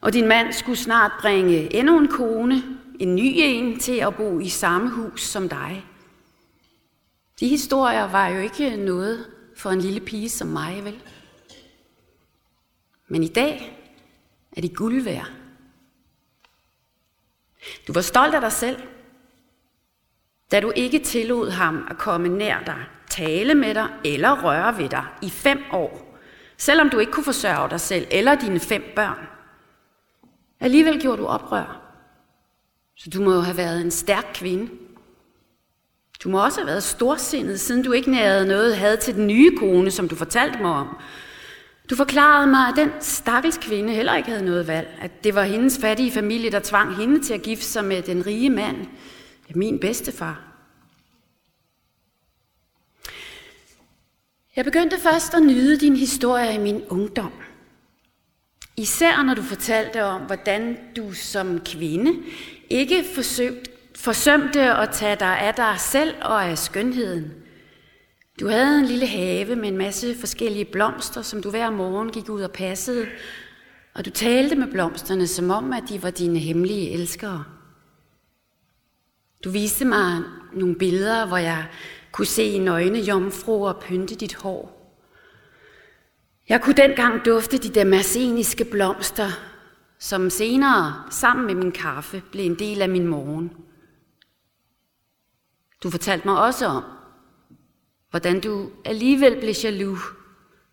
Og 0.00 0.12
din 0.12 0.28
mand 0.28 0.52
skulle 0.52 0.78
snart 0.78 1.12
bringe 1.20 1.74
endnu 1.76 1.98
en 1.98 2.08
kone, 2.08 2.62
en 3.00 3.16
ny 3.16 3.32
en, 3.36 3.78
til 3.78 3.96
at 3.96 4.16
bo 4.16 4.40
i 4.40 4.48
samme 4.48 4.90
hus 4.90 5.22
som 5.22 5.48
dig. 5.48 5.84
De 7.40 7.48
historier 7.48 8.10
var 8.10 8.28
jo 8.28 8.40
ikke 8.40 8.76
noget 8.76 9.24
for 9.56 9.70
en 9.70 9.80
lille 9.80 10.00
pige 10.00 10.28
som 10.28 10.48
mig, 10.48 10.80
vel? 10.84 11.02
Men 13.08 13.22
i 13.22 13.28
dag 13.28 13.77
er 14.58 14.62
de 14.62 14.68
guld 14.68 15.02
værd. 15.02 15.30
Du 17.86 17.92
var 17.92 18.00
stolt 18.00 18.34
af 18.34 18.40
dig 18.40 18.52
selv, 18.52 18.82
da 20.50 20.60
du 20.60 20.72
ikke 20.76 20.98
tillod 20.98 21.50
ham 21.50 21.86
at 21.90 21.98
komme 21.98 22.28
nær 22.28 22.62
dig, 22.66 22.84
tale 23.10 23.54
med 23.54 23.74
dig 23.74 23.88
eller 24.04 24.44
røre 24.44 24.78
ved 24.78 24.88
dig 24.88 25.04
i 25.22 25.30
fem 25.30 25.62
år, 25.72 26.18
selvom 26.56 26.90
du 26.90 26.98
ikke 26.98 27.12
kunne 27.12 27.24
forsørge 27.24 27.70
dig 27.70 27.80
selv 27.80 28.06
eller 28.10 28.34
dine 28.34 28.60
fem 28.60 28.82
børn. 28.96 29.26
Alligevel 30.60 31.00
gjorde 31.00 31.22
du 31.22 31.26
oprør. 31.26 31.80
Så 32.96 33.10
du 33.10 33.22
må 33.22 33.34
jo 33.34 33.40
have 33.40 33.56
været 33.56 33.80
en 33.80 33.90
stærk 33.90 34.26
kvinde. 34.34 34.70
Du 36.24 36.28
må 36.28 36.44
også 36.44 36.60
have 36.60 36.66
været 36.66 36.82
storsindet, 36.82 37.60
siden 37.60 37.82
du 37.82 37.92
ikke 37.92 38.10
nærede 38.10 38.46
noget 38.46 38.76
had 38.76 38.96
til 38.96 39.14
den 39.14 39.26
nye 39.26 39.56
kone, 39.56 39.90
som 39.90 40.08
du 40.08 40.14
fortalte 40.16 40.58
mig 40.58 40.70
om. 40.70 40.96
Du 41.90 41.96
forklarede 41.96 42.46
mig, 42.46 42.68
at 42.68 42.74
den 42.76 42.90
stakkels 43.00 43.58
kvinde 43.58 43.94
heller 43.94 44.16
ikke 44.16 44.28
havde 44.28 44.44
noget 44.44 44.66
valg. 44.66 44.98
At 45.00 45.24
det 45.24 45.34
var 45.34 45.42
hendes 45.42 45.78
fattige 45.78 46.12
familie, 46.12 46.50
der 46.50 46.60
tvang 46.60 46.96
hende 46.96 47.20
til 47.22 47.34
at 47.34 47.42
gifte 47.42 47.64
sig 47.64 47.84
med 47.84 48.02
den 48.02 48.26
rige 48.26 48.50
mand, 48.50 48.86
min 49.54 49.78
bedstefar. 49.78 50.44
Jeg 54.56 54.64
begyndte 54.64 55.00
først 55.00 55.34
at 55.34 55.42
nyde 55.42 55.76
din 55.76 55.96
historie 55.96 56.54
i 56.54 56.58
min 56.58 56.84
ungdom. 56.88 57.32
Især 58.76 59.22
når 59.22 59.34
du 59.34 59.42
fortalte 59.42 60.04
om, 60.04 60.20
hvordan 60.20 60.78
du 60.96 61.12
som 61.12 61.60
kvinde 61.60 62.12
ikke 62.70 63.04
forsøgt, 63.14 63.68
forsømte 63.96 64.60
at 64.60 64.90
tage 64.92 65.16
dig 65.16 65.38
af 65.40 65.54
dig 65.54 65.74
selv 65.78 66.14
og 66.22 66.44
af 66.44 66.58
skønheden. 66.58 67.32
Du 68.40 68.48
havde 68.48 68.78
en 68.78 68.84
lille 68.84 69.06
have 69.06 69.56
med 69.56 69.68
en 69.68 69.78
masse 69.78 70.18
forskellige 70.18 70.64
blomster, 70.64 71.22
som 71.22 71.42
du 71.42 71.50
hver 71.50 71.70
morgen 71.70 72.12
gik 72.12 72.28
ud 72.28 72.42
og 72.42 72.52
passede, 72.52 73.06
og 73.94 74.04
du 74.04 74.10
talte 74.10 74.54
med 74.56 74.66
blomsterne, 74.66 75.26
som 75.26 75.50
om, 75.50 75.72
at 75.72 75.82
de 75.88 76.02
var 76.02 76.10
dine 76.10 76.38
hemmelige 76.38 76.90
elskere. 76.90 77.44
Du 79.44 79.50
viste 79.50 79.84
mig 79.84 80.22
nogle 80.52 80.74
billeder, 80.74 81.26
hvor 81.26 81.36
jeg 81.36 81.66
kunne 82.12 82.26
se 82.26 82.58
nøgne 82.58 82.98
jomfruer 82.98 83.72
pynte 83.72 84.14
dit 84.14 84.34
hår. 84.34 84.74
Jeg 86.48 86.62
kunne 86.62 86.76
dengang 86.76 87.24
dufte 87.24 87.58
de 87.58 87.68
damasceniske 87.68 88.64
blomster, 88.64 89.28
som 89.98 90.30
senere, 90.30 91.04
sammen 91.10 91.46
med 91.46 91.54
min 91.54 91.72
kaffe, 91.72 92.22
blev 92.32 92.46
en 92.46 92.58
del 92.58 92.82
af 92.82 92.88
min 92.88 93.06
morgen. 93.06 93.50
Du 95.82 95.90
fortalte 95.90 96.28
mig 96.28 96.38
også 96.38 96.66
om, 96.66 96.84
hvordan 98.10 98.40
du 98.40 98.70
alligevel 98.84 99.36
blev 99.40 99.54
jaloux, 99.64 99.98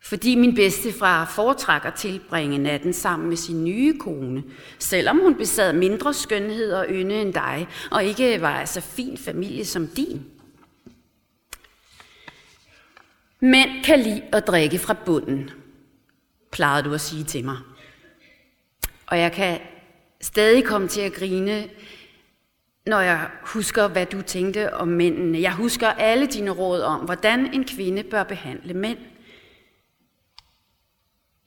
fordi 0.01 0.35
min 0.35 0.55
bedstefar 0.55 1.25
foretrækker 1.25 1.89
at 1.89 1.95
tilbringe 1.95 2.57
natten 2.57 2.93
sammen 2.93 3.29
med 3.29 3.37
sin 3.37 3.63
nye 3.63 3.97
kone, 3.99 4.43
selvom 4.79 5.19
hun 5.19 5.35
besad 5.35 5.73
mindre 5.73 6.13
skønhed 6.13 6.73
og 6.73 6.85
ynde 6.89 7.21
end 7.21 7.33
dig, 7.33 7.67
og 7.91 8.03
ikke 8.03 8.41
var 8.41 8.65
så 8.65 8.81
fin 8.81 9.17
familie 9.17 9.65
som 9.65 9.87
din. 9.87 10.25
Mænd 13.39 13.83
kan 13.83 13.99
lide 13.99 14.23
at 14.31 14.47
drikke 14.47 14.79
fra 14.79 14.95
bunden, 15.05 15.49
plejede 16.51 16.83
du 16.83 16.93
at 16.93 17.01
sige 17.01 17.23
til 17.23 17.45
mig. 17.45 17.57
Og 19.07 19.19
jeg 19.19 19.31
kan 19.31 19.59
stadig 20.21 20.63
komme 20.63 20.87
til 20.87 21.01
at 21.01 21.13
grine, 21.13 21.69
når 22.85 22.99
jeg 22.99 23.29
husker, 23.41 23.87
hvad 23.87 24.05
du 24.05 24.21
tænkte 24.21 24.73
om 24.73 24.87
mændene. 24.87 25.41
Jeg 25.41 25.53
husker 25.53 25.87
alle 25.87 26.25
dine 26.25 26.51
råd 26.51 26.81
om, 26.81 26.99
hvordan 26.99 27.53
en 27.53 27.65
kvinde 27.65 28.03
bør 28.03 28.23
behandle 28.23 28.73
mænd. 28.73 28.97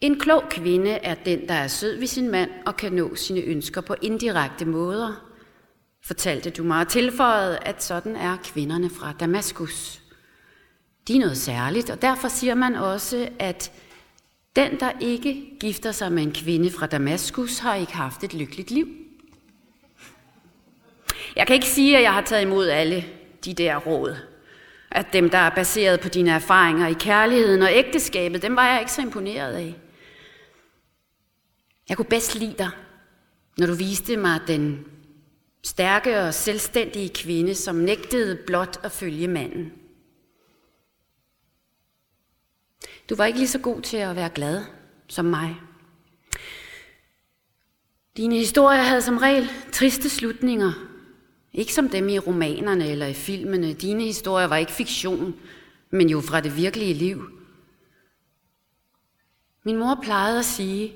En 0.01 0.21
klog 0.21 0.45
kvinde 0.51 0.91
er 0.91 1.15
den, 1.15 1.49
der 1.49 1.55
er 1.55 1.69
sød 1.69 1.99
ved 1.99 2.07
sin 2.07 2.31
mand 2.31 2.51
og 2.67 2.77
kan 2.77 2.93
nå 2.93 3.15
sine 3.15 3.41
ønsker 3.41 3.81
på 3.81 3.95
indirekte 4.03 4.65
måder, 4.65 5.29
fortalte 6.05 6.51
du 6.51 6.65
mig 6.65 6.81
og 6.81 6.89
tilføjede, 6.89 7.59
at 7.59 7.83
sådan 7.83 8.17
er 8.17 8.37
kvinderne 8.45 8.91
fra 8.91 9.13
Damaskus. 9.21 10.03
De 11.09 11.17
er 11.17 11.21
noget 11.21 11.39
særligt, 11.39 11.91
og 11.91 12.03
derfor 12.03 12.29
siger 12.29 12.55
man 12.55 12.75
også, 12.75 13.29
at 13.39 13.73
den, 14.57 14.81
der 14.81 14.93
ikke 15.01 15.57
gifter 15.61 15.93
sig 15.93 16.13
med 16.13 16.23
en 16.23 16.33
kvinde 16.33 16.71
fra 16.71 16.87
Damaskus, 16.87 17.59
har 17.59 17.75
ikke 17.75 17.95
haft 17.95 18.25
et 18.25 18.35
lykkeligt 18.35 18.71
liv. 18.71 19.08
Jeg 21.39 21.47
kan 21.47 21.55
ikke 21.55 21.67
sige, 21.67 21.97
at 21.97 22.03
jeg 22.03 22.15
har 22.15 22.21
taget 22.21 22.43
imod 22.43 22.69
alle 22.69 23.05
de 23.45 23.55
der 23.55 23.77
råd. 23.77 24.17
At 24.91 25.07
dem, 25.13 25.31
der 25.31 25.39
er 25.39 25.51
baseret 25.55 26.01
på 26.01 26.09
dine 26.09 26.31
erfaringer 26.31 26.87
i 26.87 26.93
kærligheden 26.93 27.63
og 27.63 27.69
ægteskabet, 27.73 28.43
dem 28.43 28.57
var 28.57 28.69
jeg 28.69 28.81
ikke 28.81 28.93
så 28.93 29.03
imponeret 29.03 29.53
af. 29.53 29.75
Jeg 31.89 31.97
kunne 31.97 32.07
bedst 32.07 32.35
lide 32.35 32.55
dig, 32.59 32.71
når 33.59 33.67
du 33.67 33.75
viste 33.75 34.17
mig 34.17 34.41
den 34.47 34.85
stærke 35.65 36.21
og 36.21 36.35
selvstændige 36.35 37.09
kvinde, 37.09 37.55
som 37.55 37.77
nægtede 37.77 38.39
blot 38.47 38.81
at 38.83 38.93
følge 38.93 39.29
manden. 39.29 39.73
Du 43.11 43.15
var 43.15 43.25
ikke 43.25 43.39
lige 43.39 43.49
så 43.49 43.59
god 43.59 43.83
til 43.83 43.97
at 43.97 44.17
være 44.17 44.31
glad 44.31 44.65
som 45.09 45.25
mig. 45.25 45.57
Dine 48.17 48.37
historier 48.37 48.83
havde 48.83 49.03
som 49.03 49.19
regel 49.19 49.51
triste 49.73 50.09
slutninger. 50.09 50.88
Ikke 51.53 51.75
som 51.75 51.89
dem 51.89 52.09
i 52.09 52.19
romanerne 52.19 52.89
eller 52.89 53.07
i 53.07 53.15
filmene. 53.15 53.73
Dine 53.73 54.03
historier 54.03 54.47
var 54.47 54.57
ikke 54.57 54.73
fiktion, 54.73 55.35
men 55.91 56.09
jo 56.09 56.21
fra 56.21 56.41
det 56.41 56.57
virkelige 56.57 56.95
liv. 56.95 57.31
Min 59.63 59.77
mor 59.77 59.99
plejede 60.03 60.39
at 60.39 60.45
sige, 60.45 60.95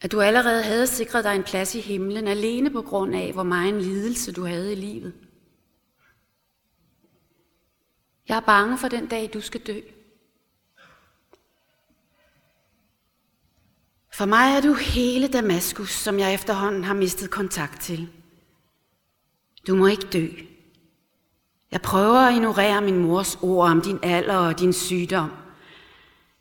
at 0.00 0.12
du 0.12 0.20
allerede 0.20 0.62
havde 0.62 0.86
sikret 0.86 1.24
dig 1.24 1.36
en 1.36 1.42
plads 1.42 1.74
i 1.74 1.80
himlen, 1.80 2.28
alene 2.28 2.70
på 2.70 2.82
grund 2.82 3.14
af, 3.14 3.32
hvor 3.32 3.42
meget 3.42 3.82
lidelse 3.82 4.32
du 4.32 4.44
havde 4.44 4.72
i 4.72 4.76
livet. 4.76 5.14
Jeg 8.28 8.36
er 8.36 8.40
bange 8.40 8.78
for 8.78 8.88
den 8.88 9.06
dag, 9.06 9.30
du 9.34 9.40
skal 9.40 9.60
dø. 9.60 9.80
For 14.12 14.24
mig 14.24 14.56
er 14.56 14.60
du 14.60 14.72
hele 14.74 15.28
Damaskus, 15.28 15.90
som 15.90 16.18
jeg 16.18 16.34
efterhånden 16.34 16.84
har 16.84 16.94
mistet 16.94 17.30
kontakt 17.30 17.80
til. 17.80 18.08
Du 19.66 19.74
må 19.74 19.86
ikke 19.86 20.06
dø. 20.12 20.26
Jeg 21.72 21.82
prøver 21.82 22.18
at 22.18 22.34
ignorere 22.34 22.80
min 22.80 22.98
mors 22.98 23.38
ord 23.42 23.70
om 23.70 23.82
din 23.82 23.98
alder 24.02 24.36
og 24.36 24.58
din 24.60 24.72
sygdom. 24.72 25.30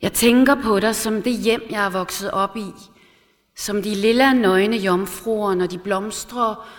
Jeg 0.01 0.13
tænker 0.13 0.55
på 0.62 0.79
dig 0.79 0.96
som 0.96 1.22
det 1.22 1.38
hjem, 1.38 1.63
jeg 1.70 1.86
er 1.86 1.89
vokset 1.89 2.32
op 2.32 2.58
i. 2.58 2.72
Som 3.55 3.82
de 3.82 3.96
lille 3.96 4.34
nøgne 4.34 4.77
jomfruer, 4.77 5.53
når 5.53 5.67
de 5.67 5.77
blomstrer 5.77 6.70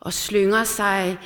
og 0.00 0.12
slynger 0.12 0.64
sig 0.64 1.18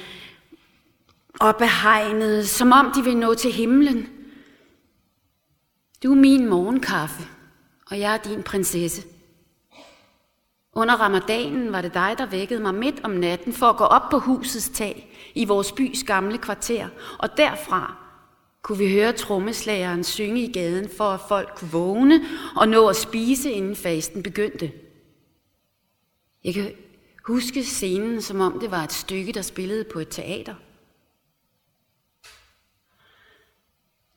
op 1.40 1.61
af 1.61 1.70
hegnet, 1.82 2.49
som 2.49 2.73
om 2.73 2.92
de 2.94 3.04
vil 3.04 3.16
nå 3.16 3.35
til 3.35 3.52
himlen. 3.52 4.08
Du 6.02 6.11
er 6.11 6.16
min 6.16 6.49
morgenkaffe, 6.49 7.28
og 7.90 8.00
jeg 8.00 8.14
er 8.14 8.18
din 8.18 8.42
prinsesse. 8.42 9.02
Under 10.72 10.94
ramadanen 10.94 11.72
var 11.72 11.80
det 11.80 11.94
dig, 11.94 12.14
der 12.18 12.26
vækkede 12.26 12.60
mig 12.60 12.75
midt 12.75 13.00
om 13.04 13.10
natten 13.10 13.52
for 13.52 13.66
at 13.66 13.76
gå 13.76 13.84
op 13.84 14.10
på 14.10 14.18
husets 14.18 14.68
tag 14.68 15.16
i 15.34 15.44
vores 15.44 15.72
bys 15.72 16.04
gamle 16.04 16.38
kvarter. 16.38 16.88
Og 17.18 17.37
derfra 17.37 17.96
kunne 18.62 18.78
vi 18.78 18.92
høre 18.92 19.12
trommeslageren 19.12 20.04
synge 20.04 20.42
i 20.42 20.52
gaden 20.52 20.88
for, 20.96 21.04
at 21.04 21.20
folk 21.28 21.52
kunne 21.56 21.70
vågne 21.70 22.20
og 22.56 22.68
nå 22.68 22.88
at 22.88 22.96
spise, 22.96 23.50
inden 23.50 23.76
fasten 23.76 24.22
begyndte. 24.22 24.72
Jeg 26.44 26.54
kan 26.54 26.72
huske 27.25 27.64
scenen, 27.64 28.22
som 28.22 28.40
om 28.40 28.60
det 28.60 28.70
var 28.70 28.84
et 28.84 28.92
stykke, 28.92 29.32
der 29.32 29.42
spillede 29.42 29.84
på 29.84 29.98
et 29.98 30.08
teater. 30.08 30.54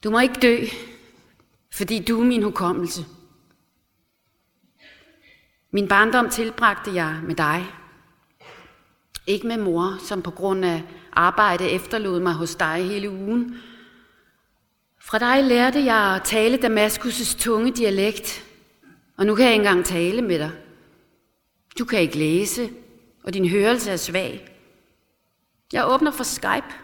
Du 0.04 0.10
må 0.10 0.20
ikke 0.20 0.40
dø, 0.42 0.58
fordi 1.74 2.00
du 2.00 2.22
er 2.22 2.26
min 2.26 2.44
hukommelse. 2.44 3.06
Min 5.72 5.88
barndom 5.88 6.30
tilbragte 6.30 6.94
jeg 6.94 7.20
med 7.24 7.36
dig. 7.36 7.66
Ikke 9.28 9.48
med 9.48 9.58
mor, 9.58 9.98
som 10.00 10.22
på 10.22 10.32
grund 10.32 10.66
af 10.66 10.84
arbejde 11.14 11.70
efterlod 11.70 12.20
mig 12.20 12.34
hos 12.34 12.56
dig 12.56 12.86
hele 12.86 13.10
ugen. 13.10 13.58
Fra 15.02 15.20
dig 15.20 15.44
lærte 15.44 15.84
jeg 15.84 16.16
at 16.16 16.24
tale 16.24 16.58
Damaskus' 16.58 17.38
tunge 17.40 17.72
dialekt, 17.72 18.44
og 19.18 19.26
nu 19.26 19.36
kan 19.36 19.46
jeg 19.46 19.54
ikke 19.54 19.68
engang 19.68 19.86
tale 19.86 20.22
med 20.22 20.40
dig. 20.40 20.52
Du 21.80 21.86
kan 21.86 22.00
ikke 22.00 22.18
læse, 22.18 22.70
og 23.24 23.34
din 23.34 23.50
hørelse 23.50 23.92
er 23.92 23.98
svag. 23.98 24.58
Jeg 25.74 25.88
åbner 25.88 26.12
for 26.12 26.24
Skype 26.24 26.76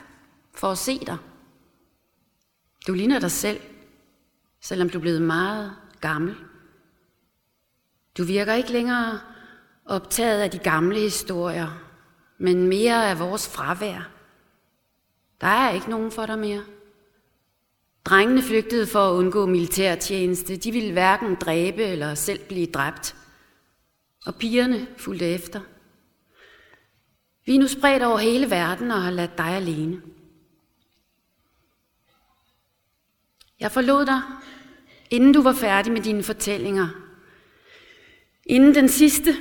for 0.55 0.71
at 0.71 0.77
se 0.77 0.99
dig. 0.99 1.17
Du 2.87 2.93
ligner 2.93 3.19
dig 3.19 3.31
selv, 3.31 3.59
selvom 4.61 4.89
du 4.89 4.97
er 4.97 5.01
blevet 5.01 5.21
meget 5.21 5.75
gammel. 6.01 6.35
Du 8.17 8.23
virker 8.23 8.53
ikke 8.53 8.71
længere 8.71 9.19
optaget 9.85 10.41
af 10.41 10.51
de 10.51 10.57
gamle 10.57 10.99
historier, 10.99 11.83
men 12.37 12.67
mere 12.67 13.09
af 13.09 13.19
vores 13.19 13.49
fravær. 13.49 14.09
Der 15.41 15.47
er 15.47 15.71
ikke 15.71 15.89
nogen 15.89 16.11
for 16.11 16.25
dig 16.25 16.39
mere. 16.39 16.63
Drengene 18.05 18.41
flygtede 18.41 18.87
for 18.87 19.09
at 19.09 19.13
undgå 19.13 19.45
militærtjeneste. 19.45 20.57
De 20.57 20.71
ville 20.71 20.91
hverken 20.91 21.35
dræbe 21.35 21.83
eller 21.83 22.15
selv 22.15 22.39
blive 22.47 22.65
dræbt. 22.65 23.15
Og 24.25 24.35
pigerne 24.35 24.87
fulgte 24.97 25.25
efter. 25.25 25.59
Vi 27.45 27.55
er 27.55 27.59
nu 27.59 27.67
spredt 27.67 28.03
over 28.03 28.17
hele 28.17 28.49
verden 28.49 28.91
og 28.91 29.01
har 29.01 29.11
ladt 29.11 29.37
dig 29.37 29.45
alene. 29.45 30.01
Jeg 33.59 33.71
forlod 33.71 34.05
dig, 34.05 34.21
inden 35.09 35.33
du 35.33 35.41
var 35.41 35.53
færdig 35.53 35.93
med 35.93 36.01
dine 36.01 36.23
fortællinger 36.23 37.06
Inden 38.49 38.75
den 38.75 38.89
sidste, 38.89 39.35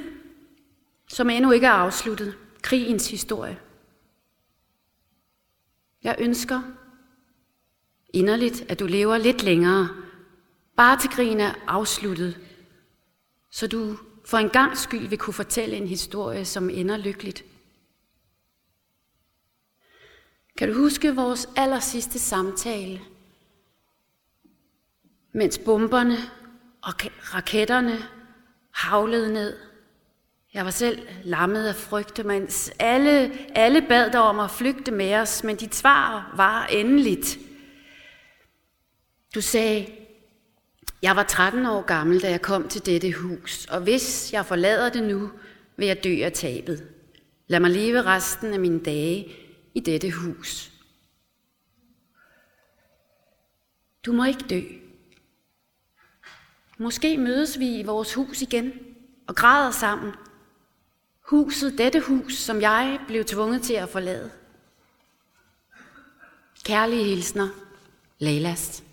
som 1.08 1.30
endnu 1.30 1.50
ikke 1.50 1.66
er 1.66 1.70
afsluttet, 1.70 2.38
krigens 2.62 3.10
historie. 3.10 3.58
Jeg 6.02 6.16
ønsker 6.18 6.62
inderligt, 8.12 8.64
at 8.68 8.80
du 8.80 8.86
lever 8.86 9.18
lidt 9.18 9.42
længere, 9.42 9.88
bare 10.76 11.00
til 11.00 11.10
krigen 11.10 11.40
er 11.40 11.54
afsluttet, 11.66 12.40
så 13.50 13.66
du 13.66 13.96
for 14.24 14.38
en 14.38 14.50
gang 14.50 14.76
skyld 14.76 15.08
vil 15.08 15.18
kunne 15.18 15.34
fortælle 15.34 15.76
en 15.76 15.86
historie, 15.86 16.44
som 16.44 16.70
ender 16.70 16.96
lykkeligt. 16.96 17.44
Kan 20.58 20.68
du 20.68 20.74
huske 20.74 21.14
vores 21.14 21.48
aller 21.56 21.80
sidste 21.80 22.18
samtale, 22.18 23.00
mens 25.32 25.58
bomberne 25.58 26.16
og 26.82 26.92
raketterne 27.34 28.15
havlede 28.76 29.32
ned. 29.32 29.56
Jeg 30.54 30.64
var 30.64 30.70
selv 30.70 31.08
lammet 31.24 31.66
af 31.66 31.74
frygte, 31.74 32.22
mens 32.22 32.72
alle, 32.78 33.32
alle 33.54 33.82
bad 33.88 34.10
der 34.10 34.18
om 34.18 34.40
at 34.40 34.50
flygte 34.50 34.90
med 34.90 35.14
os, 35.14 35.44
men 35.44 35.56
dit 35.56 35.74
svar 35.74 36.32
var 36.36 36.66
endeligt. 36.66 37.38
Du 39.34 39.40
sagde, 39.40 39.86
jeg 41.02 41.16
var 41.16 41.22
13 41.22 41.66
år 41.66 41.82
gammel, 41.82 42.22
da 42.22 42.30
jeg 42.30 42.42
kom 42.42 42.68
til 42.68 42.86
dette 42.86 43.12
hus, 43.12 43.66
og 43.66 43.80
hvis 43.80 44.32
jeg 44.32 44.46
forlader 44.46 44.90
det 44.90 45.02
nu, 45.02 45.30
vil 45.76 45.86
jeg 45.86 46.04
dø 46.04 46.24
af 46.24 46.32
tabet. 46.32 46.88
Lad 47.46 47.60
mig 47.60 47.70
leve 47.70 48.02
resten 48.02 48.52
af 48.52 48.60
mine 48.60 48.80
dage 48.80 49.32
i 49.74 49.80
dette 49.80 50.10
hus. 50.10 50.72
Du 54.06 54.12
må 54.12 54.24
ikke 54.24 54.44
dø. 54.50 54.85
Måske 56.78 57.18
mødes 57.18 57.58
vi 57.58 57.78
i 57.78 57.82
vores 57.82 58.14
hus 58.14 58.42
igen 58.42 58.72
og 59.26 59.36
græder 59.36 59.70
sammen. 59.70 60.12
Huset, 61.20 61.78
dette 61.78 62.00
hus, 62.00 62.34
som 62.34 62.60
jeg 62.60 63.00
blev 63.06 63.24
tvunget 63.24 63.62
til 63.62 63.74
at 63.74 63.88
forlade. 63.88 64.30
Kærlige 66.64 67.04
hilsner, 67.04 67.48
Leilas. 68.18 68.85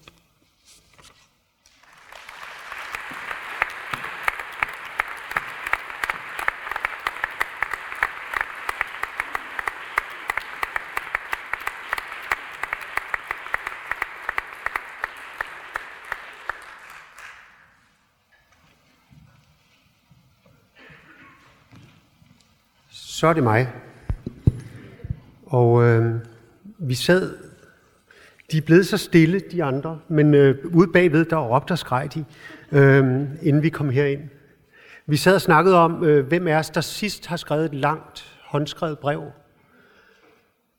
Så 23.23 23.27
er 23.27 23.33
det 23.33 23.43
mig. 23.43 23.67
Og 25.45 25.83
øh, 25.83 26.15
vi 26.77 26.93
sad, 26.93 27.37
de 28.51 28.57
er 28.57 28.61
blevet 28.61 28.87
så 28.87 28.97
stille, 28.97 29.39
de 29.39 29.63
andre, 29.63 29.99
men 30.07 30.33
øh, 30.33 30.65
ude 30.73 30.87
bagved, 30.93 31.25
der 31.25 31.37
råbte 31.37 31.71
og 31.71 31.77
skreg 31.77 32.13
de, 32.13 32.25
øh, 32.71 33.03
inden 33.41 33.63
vi 33.63 33.69
kom 33.69 33.89
herind. 33.89 34.21
Vi 35.05 35.17
sad 35.17 35.35
og 35.35 35.41
snakkede 35.41 35.75
om, 35.75 36.03
øh, 36.03 36.27
hvem 36.27 36.47
er 36.47 36.57
os, 36.57 36.69
der 36.69 36.81
sidst 36.81 37.25
har 37.27 37.37
skrevet 37.37 37.65
et 37.65 37.73
langt, 37.73 38.39
håndskrevet 38.43 38.99
brev. 38.99 39.23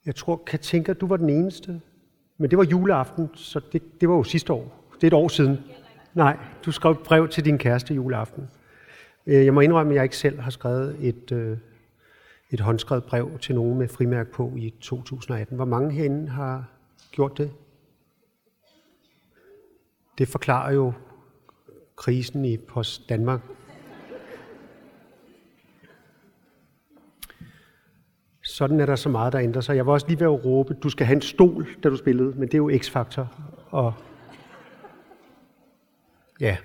Jeg 0.07 0.15
tror, 0.15 0.43
Katinka, 0.47 0.93
du 0.93 1.07
var 1.07 1.17
den 1.17 1.31
eneste. 1.31 1.81
Men 2.39 2.51
det 2.51 2.59
var 2.59 2.65
juleaften, 2.65 3.31
så 3.35 3.61
det, 3.73 4.01
det 4.01 4.09
var 4.09 4.15
jo 4.15 4.25
sidste 4.25 4.53
år. 4.53 4.91
Det 4.95 5.03
er 5.03 5.07
et 5.07 5.13
år 5.13 5.29
siden. 5.29 5.59
Nej, 6.15 6.37
du 6.65 6.73
skrev 6.73 6.93
et 6.93 6.99
brev 6.99 7.29
til 7.29 7.45
din 7.45 7.59
kæreste 7.59 7.95
juleaften. 7.95 8.49
Øh, 9.27 9.45
jeg 9.45 9.55
må 9.55 9.61
indrømme, 9.61 9.93
at 9.93 9.97
jeg 9.97 10.05
ikke 10.05 10.17
selv 10.17 10.41
har 10.41 10.51
skrevet 10.51 10.97
et, 11.01 11.33
øh, 11.33 11.57
et 12.51 12.61
håndskrevet 12.61 13.05
brev 13.05 13.39
til 13.39 13.55
nogen 13.55 13.79
med 13.79 13.89
frimærk 13.89 14.31
på 14.31 14.53
i 14.57 14.75
2018. 14.81 15.57
Hvor 15.57 15.65
mange 15.65 15.93
herinde 15.93 16.29
har 16.29 16.65
gjort 17.11 17.39
det? 17.39 17.53
Det 20.19 20.29
forklarer 20.29 20.73
jo 20.73 20.93
krisen 21.97 22.45
i 22.45 22.57
Post 22.57 23.09
Danmark. 23.09 23.41
Sådan 28.43 28.81
er 28.81 28.87
der 28.87 28.97
så 28.97 29.09
meget, 29.09 29.33
der 29.33 29.41
ændrer 29.41 29.61
sig. 29.61 29.77
Jeg 29.77 29.87
var 29.87 29.93
også 29.93 30.07
lige 30.07 30.21
ved 30.21 30.27
at 30.27 30.45
råbe, 30.45 30.75
du 30.75 30.89
skal 30.89 31.07
have 31.07 31.17
en 31.17 31.23
stol, 31.23 31.67
da 31.83 31.89
du 31.89 31.97
spillede, 31.97 32.31
men 32.31 32.43
det 32.43 32.55
er 32.55 32.59
jo 32.59 32.71
X-faktor. 32.79 33.33
Og 33.71 33.95
ja, 36.41 36.57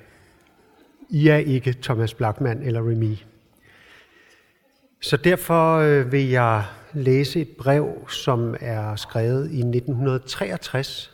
I 1.09 1.27
er 1.27 1.37
ikke 1.37 1.73
Thomas 1.81 2.13
Blackman 2.13 2.63
eller 2.63 2.89
Remy. 2.89 3.15
Så 5.01 5.17
derfor 5.17 5.77
øh, 5.77 6.11
vil 6.11 6.29
jeg 6.29 6.65
læse 6.93 7.41
et 7.41 7.55
brev, 7.57 8.09
som 8.09 8.55
er 8.59 8.95
skrevet 8.95 9.51
i 9.51 9.59
1963. 9.59 11.13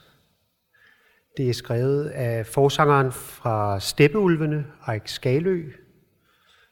Det 1.38 1.49
er 1.49 1.53
skrevet 1.53 2.05
af 2.07 2.45
forsangeren 2.45 3.12
fra 3.12 3.79
Steppeulvene, 3.79 4.65
Eik 4.93 5.07
Skalø. 5.07 5.71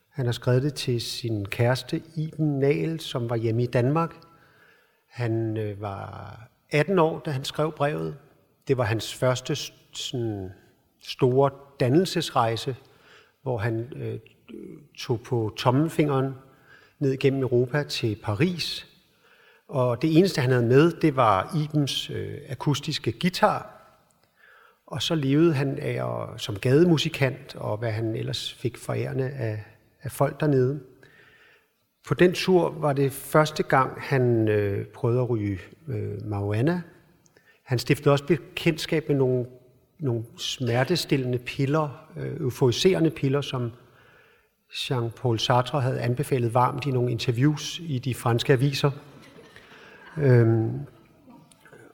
Han 0.10 0.26
har 0.26 0.32
skrevet 0.32 0.64
det 0.64 0.74
til 0.74 1.02
sin 1.02 1.46
kæreste 1.46 2.02
Iben 2.16 2.60
Nahl, 2.60 3.00
som 3.00 3.30
var 3.30 3.36
hjemme 3.36 3.64
i 3.64 3.68
Danmark. 3.68 4.16
Han 5.10 5.58
øh, 5.58 5.82
var 5.82 6.40
18 6.72 7.00
år, 7.00 7.20
da 7.20 7.32
han 7.32 7.44
skrev 7.44 7.72
brevet. 7.72 8.18
Det 8.68 8.78
var 8.78 8.84
hans 8.84 9.16
første 9.16 9.56
sådan, 9.92 10.50
store 11.04 11.52
dannelsesrejse, 11.80 12.76
hvor 13.42 13.58
han 13.58 13.94
øh, 13.96 14.20
tog 14.98 15.22
på 15.22 15.54
tommelfingeren 15.58 16.34
ned 17.04 17.18
gennem 17.18 17.42
Europa 17.42 17.84
til 17.84 18.18
Paris. 18.24 18.88
Og 19.68 20.02
det 20.02 20.18
eneste, 20.18 20.42
han 20.42 20.50
havde 20.50 20.66
med, 20.66 20.92
det 20.92 21.16
var 21.16 21.58
Ibens 21.64 22.10
øh, 22.10 22.38
akustiske 22.50 23.12
guitar. 23.12 23.70
Og 24.88 25.02
så 25.02 25.16
levede 25.16 25.54
han 25.54 25.80
af, 25.80 26.02
som 26.38 26.60
gademusikant, 26.60 27.56
og 27.56 27.78
hvad 27.78 27.92
han 27.92 28.16
ellers 28.16 28.54
fik 28.54 28.78
forærende 28.78 29.30
af, 29.30 29.64
af 30.02 30.12
folk 30.12 30.40
dernede. 30.40 30.80
På 32.08 32.14
den 32.14 32.34
tur 32.34 32.70
var 32.80 32.94
det 32.94 33.12
første 33.12 33.64
gang, 33.64 34.02
han 34.02 34.48
øh, 34.48 34.86
prøvede 34.86 35.22
at 35.22 35.30
ryge 35.30 35.60
øh, 35.88 36.26
marijuana. 36.26 36.82
Han 37.64 37.80
stiftede 37.80 38.12
også 38.12 38.26
bekendtskab 38.26 39.08
med 39.08 39.18
nogle, 39.18 39.46
nogle 40.00 40.24
smertestillende 40.38 41.38
piller, 41.38 42.08
øh, 42.18 42.40
euforiserende 42.40 43.10
piller, 43.10 43.42
som 43.42 43.72
Jean-Paul 44.74 45.38
Sartre 45.38 45.82
havde 45.82 46.02
anbefalet 46.02 46.54
varmt 46.54 46.86
i 46.86 46.92
nogle 46.92 47.12
interviews 47.12 47.80
i 47.80 48.00
de 48.00 48.16
franske 48.16 48.54
aviser. 48.54 48.92
Øhm, 50.18 50.80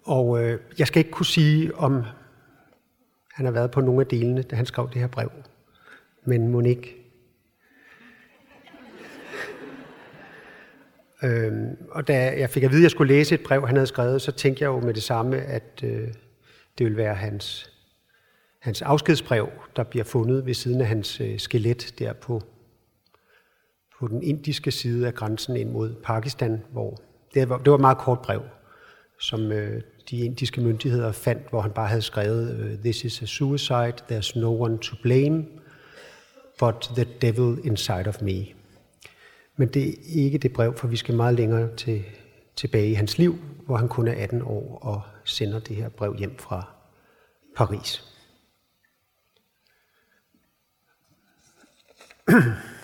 og 0.04 0.44
øh, 0.44 0.60
jeg 0.78 0.88
skal 0.88 1.00
ikke 1.00 1.12
kunne 1.12 1.26
sige, 1.26 1.76
om 1.76 2.04
han 3.34 3.46
har 3.46 3.52
været 3.52 3.72
på 3.72 3.82
nogle 3.82 4.02
af 4.02 4.08
delene, 4.08 4.42
da 4.42 4.56
han 4.56 4.66
skrev 4.66 4.90
det 4.94 5.02
her 5.02 5.08
brev. 5.08 5.32
Men 6.26 6.48
Monique. 6.48 6.94
øhm, 11.24 11.78
og 11.92 12.08
da 12.08 12.40
jeg 12.40 12.50
fik 12.50 12.64
at 12.64 12.72
vide, 12.72 12.80
at 12.80 12.84
jeg 12.84 12.92
skulle 12.92 13.14
læse 13.14 13.36
et 13.36 13.44
brev, 13.44 13.68
han 13.68 13.76
havde 13.76 13.88
skrevet, 13.88 14.22
så 14.22 14.32
tænkte 14.32 14.64
jeg 14.64 14.70
jo 14.70 14.80
med 14.80 14.94
det 14.94 15.04
samme, 15.04 15.38
at 15.38 15.82
øh, 15.84 16.08
det 16.78 16.84
ville 16.86 16.98
være 16.98 17.16
hans, 17.16 17.72
hans 18.60 18.82
afskedsbrev, 18.82 19.50
der 19.76 19.84
bliver 19.84 20.06
fundet 20.06 20.46
ved 20.46 20.54
siden 20.54 20.82
af 20.82 20.88
hans 20.88 21.22
øh, 21.22 21.40
skelet 21.40 21.94
der 22.00 22.14
på 22.14 22.44
på 24.00 24.08
den 24.08 24.24
indiske 24.24 24.72
side 24.72 25.08
af 25.08 25.14
grænsen 25.14 25.56
ind 25.56 25.72
mod 25.72 25.96
Pakistan, 26.04 26.64
hvor 26.72 26.98
det 27.34 27.50
var, 27.50 27.58
det 27.58 27.68
var 27.68 27.76
et 27.76 27.82
meget 27.82 27.98
kort 27.98 28.20
brev, 28.20 28.42
som 29.20 29.52
øh, 29.52 29.82
de 30.10 30.18
indiske 30.18 30.62
myndigheder 30.62 31.12
fandt, 31.12 31.50
hvor 31.50 31.62
han 31.62 31.72
bare 31.72 31.88
havde 31.88 32.02
skrevet, 32.02 32.60
øh, 32.60 32.80
This 32.80 33.04
is 33.04 33.22
a 33.22 33.26
suicide, 33.26 33.94
there's 34.12 34.40
no 34.40 34.62
one 34.62 34.78
to 34.78 34.96
blame, 35.04 35.46
but 36.60 36.92
the 36.96 37.06
devil 37.22 37.66
inside 37.66 38.08
of 38.08 38.22
me. 38.22 38.46
Men 39.56 39.68
det 39.68 39.90
er 39.90 39.94
ikke 40.06 40.38
det 40.38 40.54
brev, 40.54 40.78
for 40.78 40.88
vi 40.88 40.96
skal 40.96 41.16
meget 41.16 41.36
længere 41.36 41.76
til, 41.76 42.04
tilbage 42.56 42.90
i 42.90 42.94
hans 42.94 43.18
liv, 43.18 43.36
hvor 43.66 43.78
han 43.78 43.88
kun 43.88 44.08
er 44.08 44.24
18 44.24 44.42
år 44.42 44.80
og 44.82 45.02
sender 45.24 45.60
det 45.60 45.76
her 45.76 45.90
brev 45.90 46.16
hjem 46.16 46.38
fra 46.38 46.64
Paris. 47.56 48.04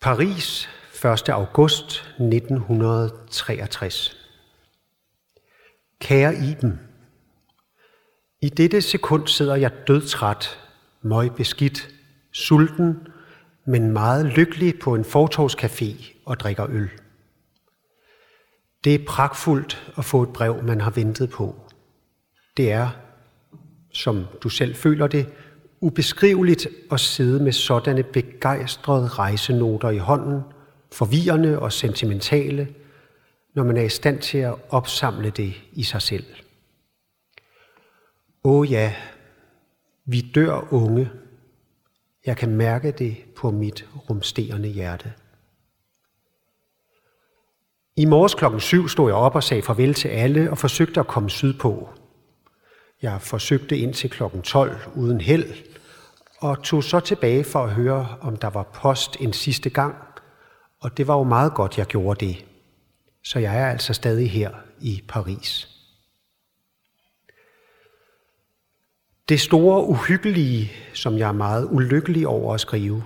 Paris, 0.00 0.68
1. 1.04 1.28
august 1.28 2.04
1963. 2.18 4.16
Kære 6.00 6.34
Iben, 6.34 6.80
i 8.42 8.48
dette 8.48 8.82
sekund 8.82 9.26
sidder 9.26 9.54
jeg 9.56 9.72
dødtræt, 9.86 10.58
beskidt, 11.36 11.88
sulten, 12.32 13.06
men 13.66 13.90
meget 13.90 14.26
lykkelig 14.26 14.78
på 14.78 14.94
en 14.94 15.04
fortovscafé 15.04 16.14
og 16.26 16.40
drikker 16.40 16.66
øl. 16.70 16.90
Det 18.84 18.94
er 18.94 19.04
pragtfuldt 19.06 19.92
at 19.98 20.04
få 20.04 20.22
et 20.22 20.32
brev, 20.32 20.62
man 20.62 20.80
har 20.80 20.90
ventet 20.90 21.30
på. 21.30 21.70
Det 22.56 22.72
er, 22.72 22.88
som 23.92 24.26
du 24.42 24.48
selv 24.48 24.74
føler 24.74 25.06
det, 25.06 25.32
ubeskriveligt 25.80 26.68
at 26.90 27.00
sidde 27.00 27.44
med 27.44 27.52
sådanne 27.52 28.02
begejstrede 28.02 29.08
rejsenoter 29.08 29.90
i 29.90 29.98
hånden, 29.98 30.40
forvirrende 30.92 31.58
og 31.58 31.72
sentimentale, 31.72 32.68
når 33.54 33.64
man 33.64 33.76
er 33.76 33.82
i 33.82 33.88
stand 33.88 34.18
til 34.18 34.38
at 34.38 34.54
opsamle 34.68 35.30
det 35.30 35.54
i 35.72 35.82
sig 35.82 36.02
selv. 36.02 36.26
Åh 38.44 38.72
ja, 38.72 38.94
vi 40.04 40.20
dør 40.34 40.72
unge. 40.72 41.10
Jeg 42.26 42.36
kan 42.36 42.56
mærke 42.56 42.90
det 42.90 43.16
på 43.36 43.50
mit 43.50 43.88
rumsterende 44.10 44.68
hjerte. 44.68 45.12
I 47.96 48.04
morges 48.04 48.34
klokken 48.34 48.60
syv 48.60 48.88
stod 48.88 49.10
jeg 49.10 49.16
op 49.16 49.34
og 49.34 49.42
sagde 49.42 49.62
farvel 49.62 49.94
til 49.94 50.08
alle 50.08 50.50
og 50.50 50.58
forsøgte 50.58 51.00
at 51.00 51.06
komme 51.06 51.30
sydpå. 51.30 51.88
Jeg 53.02 53.22
forsøgte 53.22 53.78
indtil 53.78 54.10
klokken 54.10 54.42
12 54.42 54.76
uden 54.96 55.20
held, 55.20 55.69
og 56.40 56.62
tog 56.62 56.84
så 56.84 57.00
tilbage 57.00 57.44
for 57.44 57.64
at 57.64 57.70
høre, 57.70 58.16
om 58.20 58.36
der 58.36 58.50
var 58.50 58.62
post 58.62 59.16
en 59.20 59.32
sidste 59.32 59.70
gang, 59.70 59.94
og 60.80 60.96
det 60.96 61.06
var 61.06 61.16
jo 61.16 61.22
meget 61.22 61.54
godt, 61.54 61.78
jeg 61.78 61.86
gjorde 61.86 62.26
det. 62.26 62.44
Så 63.24 63.38
jeg 63.38 63.58
er 63.58 63.66
altså 63.66 63.92
stadig 63.92 64.30
her 64.30 64.50
i 64.80 65.02
Paris. 65.08 65.68
Det 69.28 69.40
store 69.40 69.84
uhyggelige, 69.84 70.72
som 70.94 71.18
jeg 71.18 71.28
er 71.28 71.32
meget 71.32 71.68
ulykkelig 71.70 72.26
over 72.26 72.54
at 72.54 72.60
skrive. 72.60 73.02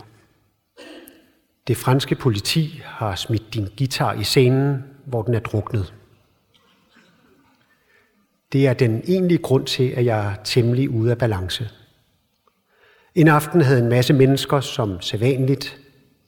Det 1.66 1.76
franske 1.76 2.14
politi 2.14 2.82
har 2.84 3.14
smidt 3.14 3.54
din 3.54 3.68
guitar 3.78 4.12
i 4.12 4.24
scenen, 4.24 4.84
hvor 5.06 5.22
den 5.22 5.34
er 5.34 5.40
druknet. 5.40 5.94
Det 8.52 8.66
er 8.66 8.74
den 8.74 9.02
egentlige 9.08 9.42
grund 9.42 9.66
til, 9.66 9.90
at 9.90 10.04
jeg 10.04 10.32
er 10.32 10.34
temmelig 10.44 10.90
ude 10.90 11.10
af 11.10 11.18
balance. 11.18 11.70
En 13.14 13.28
aften 13.28 13.60
havde 13.60 13.80
en 13.80 13.88
masse 13.88 14.12
mennesker, 14.12 14.60
som 14.60 15.00
sædvanligt, 15.00 15.78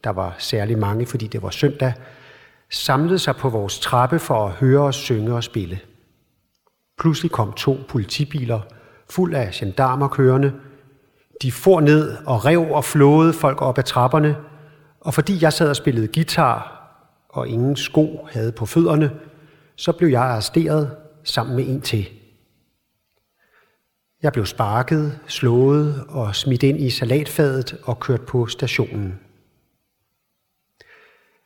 der 0.05 0.11
var 0.11 0.35
særlig 0.39 0.79
mange, 0.79 1.07
fordi 1.07 1.27
det 1.27 1.43
var 1.43 1.51
søndag, 1.51 1.93
samlet 2.71 3.21
sig 3.21 3.37
på 3.37 3.49
vores 3.49 3.79
trappe 3.79 4.19
for 4.19 4.47
at 4.47 4.53
høre 4.53 4.81
os 4.81 4.97
synge 4.97 5.35
og 5.35 5.45
spille. 5.45 5.79
Pludselig 6.99 7.31
kom 7.31 7.53
to 7.53 7.79
politibiler, 7.89 8.61
fuld 9.11 9.35
af 9.35 9.51
gendarmer 9.53 10.09
kørende. 10.09 10.53
De 11.43 11.53
for 11.53 11.81
ned 11.81 12.17
og 12.27 12.45
rev 12.45 12.71
og 12.71 12.85
flåede 12.85 13.33
folk 13.33 13.63
op 13.63 13.79
ad 13.79 13.83
trapperne, 13.83 14.37
og 15.01 15.15
fordi 15.15 15.39
jeg 15.43 15.53
sad 15.53 15.71
og 15.71 15.77
spillede 15.77 16.09
guitar, 16.15 16.73
og 17.29 17.49
ingen 17.49 17.77
sko 17.77 18.29
havde 18.33 18.53
på 18.53 18.67
fødderne, 18.67 19.11
så 19.77 19.93
blev 19.93 20.09
jeg 20.09 20.23
arresteret 20.23 20.97
sammen 21.25 21.57
med 21.57 21.69
en 21.69 21.81
til. 21.81 22.09
Jeg 24.23 24.33
blev 24.33 24.47
sparket, 24.47 25.19
slået 25.27 26.05
og 26.09 26.35
smidt 26.35 26.63
ind 26.63 26.81
i 26.81 26.91
salatfadet 26.91 27.77
og 27.83 28.01
kørt 28.01 28.23
på 28.23 28.47
stationen. 28.47 29.21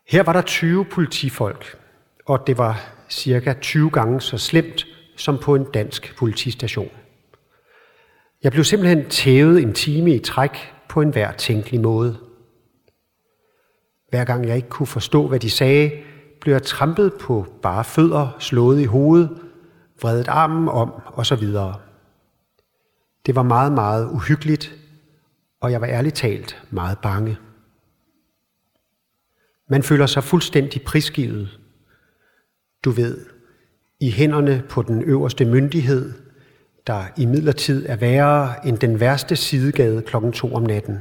Her 0.09 0.23
var 0.23 0.33
der 0.33 0.43
20 0.43 0.85
politifolk, 0.85 1.79
og 2.27 2.47
det 2.47 2.59
var 2.59 2.95
cirka 3.09 3.53
20 3.53 3.91
gange 3.91 4.21
så 4.21 4.39
slemt 4.39 4.87
som 5.17 5.39
på 5.39 5.55
en 5.55 5.65
dansk 5.65 6.17
politistation. 6.17 6.91
Jeg 8.43 8.53
blev 8.53 8.65
simpelthen 8.65 9.09
tævet 9.09 9.63
en 9.63 9.73
time 9.73 10.15
i 10.15 10.19
træk 10.19 10.73
på 10.89 11.01
en 11.01 11.11
hver 11.11 11.33
tænkelig 11.33 11.81
måde. 11.81 12.17
Hver 14.11 14.25
gang 14.25 14.49
jeg 14.49 14.57
ikke 14.57 14.69
kunne 14.69 14.87
forstå, 14.87 15.29
hvad 15.29 15.41
de 15.41 15.51
sagde, 15.51 15.93
blev 16.41 16.55
jeg 16.55 16.63
trampet 16.63 17.13
på 17.21 17.47
bare 17.63 17.85
fødder, 17.85 18.37
slået 18.39 18.81
i 18.81 18.85
hovedet, 18.85 19.39
vredet 20.03 20.29
armen 20.29 20.69
om 20.69 20.93
osv. 21.15 21.49
Det 23.27 23.35
var 23.35 23.43
meget, 23.43 23.73
meget 23.73 24.11
uhyggeligt, 24.11 24.77
og 25.61 25.73
jeg 25.73 25.81
var 25.81 25.87
ærligt 25.87 26.17
talt 26.17 26.63
meget 26.71 26.99
bange. 26.99 27.39
Man 29.69 29.83
føler 29.83 30.07
sig 30.07 30.25
fuldstændig 30.25 30.83
prisgivet. 30.83 31.59
Du 32.85 32.91
ved, 32.91 33.27
i 34.01 34.11
hænderne 34.11 34.65
på 34.69 34.83
den 34.83 35.03
øverste 35.03 35.45
myndighed, 35.45 36.13
der 36.87 37.05
i 37.17 37.27
midlertid 37.27 37.87
er 37.89 37.97
værre 37.97 38.67
end 38.67 38.79
den 38.79 39.01
værste 39.01 39.37
sidegade 39.37 40.03
klokken 40.03 40.33
2 40.33 40.55
om 40.55 40.63
natten. 40.63 40.99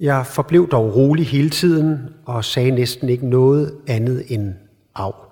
Jeg 0.00 0.26
forblev 0.26 0.68
dog 0.68 0.96
rolig 0.96 1.26
hele 1.26 1.50
tiden 1.50 2.14
og 2.24 2.44
sagde 2.44 2.70
næsten 2.70 3.08
ikke 3.08 3.26
noget 3.26 3.78
andet 3.86 4.24
end 4.28 4.54
af. 4.94 5.31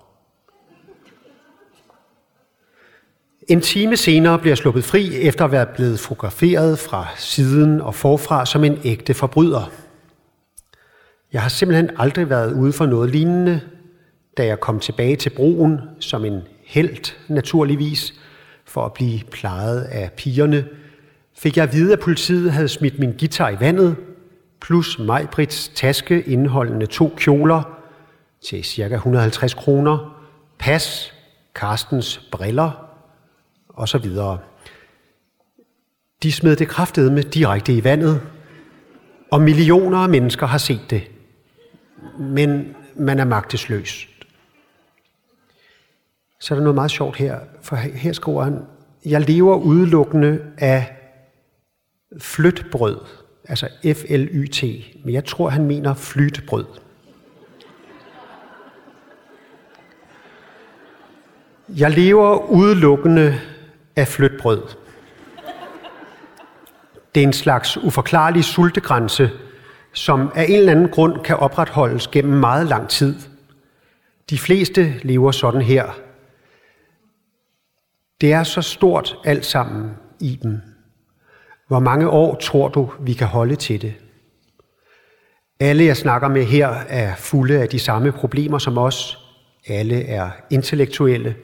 En 3.47 3.61
time 3.61 3.97
senere 3.97 4.39
bliver 4.39 4.55
sluppet 4.55 4.83
fri 4.83 5.15
efter 5.15 5.45
at 5.45 5.51
være 5.51 5.65
blevet 5.65 5.99
fotograferet 5.99 6.79
fra 6.79 7.07
siden 7.17 7.81
og 7.81 7.95
forfra 7.95 8.45
som 8.45 8.63
en 8.63 8.79
ægte 8.83 9.13
forbryder. 9.13 9.71
Jeg 11.33 11.41
har 11.41 11.49
simpelthen 11.49 11.89
aldrig 11.97 12.29
været 12.29 12.53
ude 12.53 12.73
for 12.73 12.85
noget 12.85 13.09
lignende, 13.09 13.61
da 14.37 14.45
jeg 14.45 14.59
kom 14.59 14.79
tilbage 14.79 15.15
til 15.15 15.29
broen 15.29 15.79
som 15.99 16.25
en 16.25 16.41
helt 16.65 17.17
naturligvis 17.27 18.13
for 18.65 18.85
at 18.85 18.93
blive 18.93 19.19
plejet 19.31 19.81
af 19.81 20.11
pigerne, 20.17 20.65
fik 21.37 21.57
jeg 21.57 21.63
at 21.63 21.73
vide, 21.73 21.93
at 21.93 21.99
politiet 21.99 22.51
havde 22.51 22.67
smidt 22.67 22.99
min 22.99 23.11
guitar 23.19 23.49
i 23.49 23.59
vandet, 23.59 23.95
plus 24.61 24.99
Majbrits 24.99 25.71
taske 25.75 26.21
indeholdende 26.21 26.85
to 26.85 27.13
kjoler 27.17 27.77
til 28.45 28.63
ca. 28.63 28.95
150 28.95 29.53
kroner, 29.53 30.23
pas, 30.59 31.13
Karstens 31.55 32.21
briller 32.31 32.90
og 33.81 33.89
så 33.89 33.97
videre. 33.97 34.39
De 36.23 36.31
smed 36.31 36.55
det 36.55 36.67
kraftede 36.67 37.11
med 37.11 37.23
direkte 37.23 37.73
i 37.73 37.83
vandet, 37.83 38.21
og 39.31 39.41
millioner 39.41 39.97
af 39.97 40.09
mennesker 40.09 40.45
har 40.45 40.57
set 40.57 40.81
det. 40.89 41.03
Men 42.19 42.75
man 42.95 43.19
er 43.19 43.25
magtesløs. 43.25 44.07
Så 46.39 46.53
er 46.53 46.55
der 46.55 46.63
noget 46.63 46.75
meget 46.75 46.91
sjovt 46.91 47.17
her, 47.17 47.39
for 47.61 47.75
her 47.75 48.13
skriver 48.13 48.43
han, 48.43 48.65
jeg 49.05 49.21
lever 49.21 49.55
udelukkende 49.55 50.41
af 50.57 50.97
flytbrød, 52.19 52.99
altså 53.49 53.67
F-L-Y-T, 53.83 54.63
men 55.05 55.13
jeg 55.13 55.25
tror, 55.25 55.49
han 55.49 55.65
mener 55.65 55.93
flytbrød. 55.93 56.65
Jeg 61.69 61.91
lever 61.91 62.51
udelukkende 62.51 63.39
af 63.95 64.07
flytbrød. 64.07 64.61
Det 67.15 67.23
er 67.23 67.27
en 67.27 67.33
slags 67.33 67.77
uforklarlig 67.77 68.43
sultegrænse, 68.43 69.29
som 69.93 70.31
af 70.35 70.45
en 70.49 70.55
eller 70.55 70.71
anden 70.71 70.89
grund 70.89 71.23
kan 71.23 71.35
opretholdes 71.35 72.07
gennem 72.07 72.39
meget 72.39 72.67
lang 72.67 72.89
tid. 72.89 73.15
De 74.29 74.37
fleste 74.37 74.95
lever 75.03 75.31
sådan 75.31 75.61
her. 75.61 75.85
Det 78.21 78.33
er 78.33 78.43
så 78.43 78.61
stort 78.61 79.17
alt 79.25 79.45
sammen 79.45 79.91
i 80.19 80.39
dem. 80.43 80.61
Hvor 81.67 81.79
mange 81.79 82.09
år 82.09 82.35
tror 82.35 82.67
du, 82.67 82.91
vi 82.99 83.13
kan 83.13 83.27
holde 83.27 83.55
til 83.55 83.81
det? 83.81 83.93
Alle, 85.59 85.85
jeg 85.85 85.97
snakker 85.97 86.27
med 86.27 86.43
her, 86.43 86.67
er 86.89 87.15
fulde 87.15 87.61
af 87.61 87.69
de 87.69 87.79
samme 87.79 88.11
problemer 88.11 88.57
som 88.57 88.77
os. 88.77 89.17
Alle 89.67 90.05
er 90.05 90.29
intellektuelle. 90.49 91.35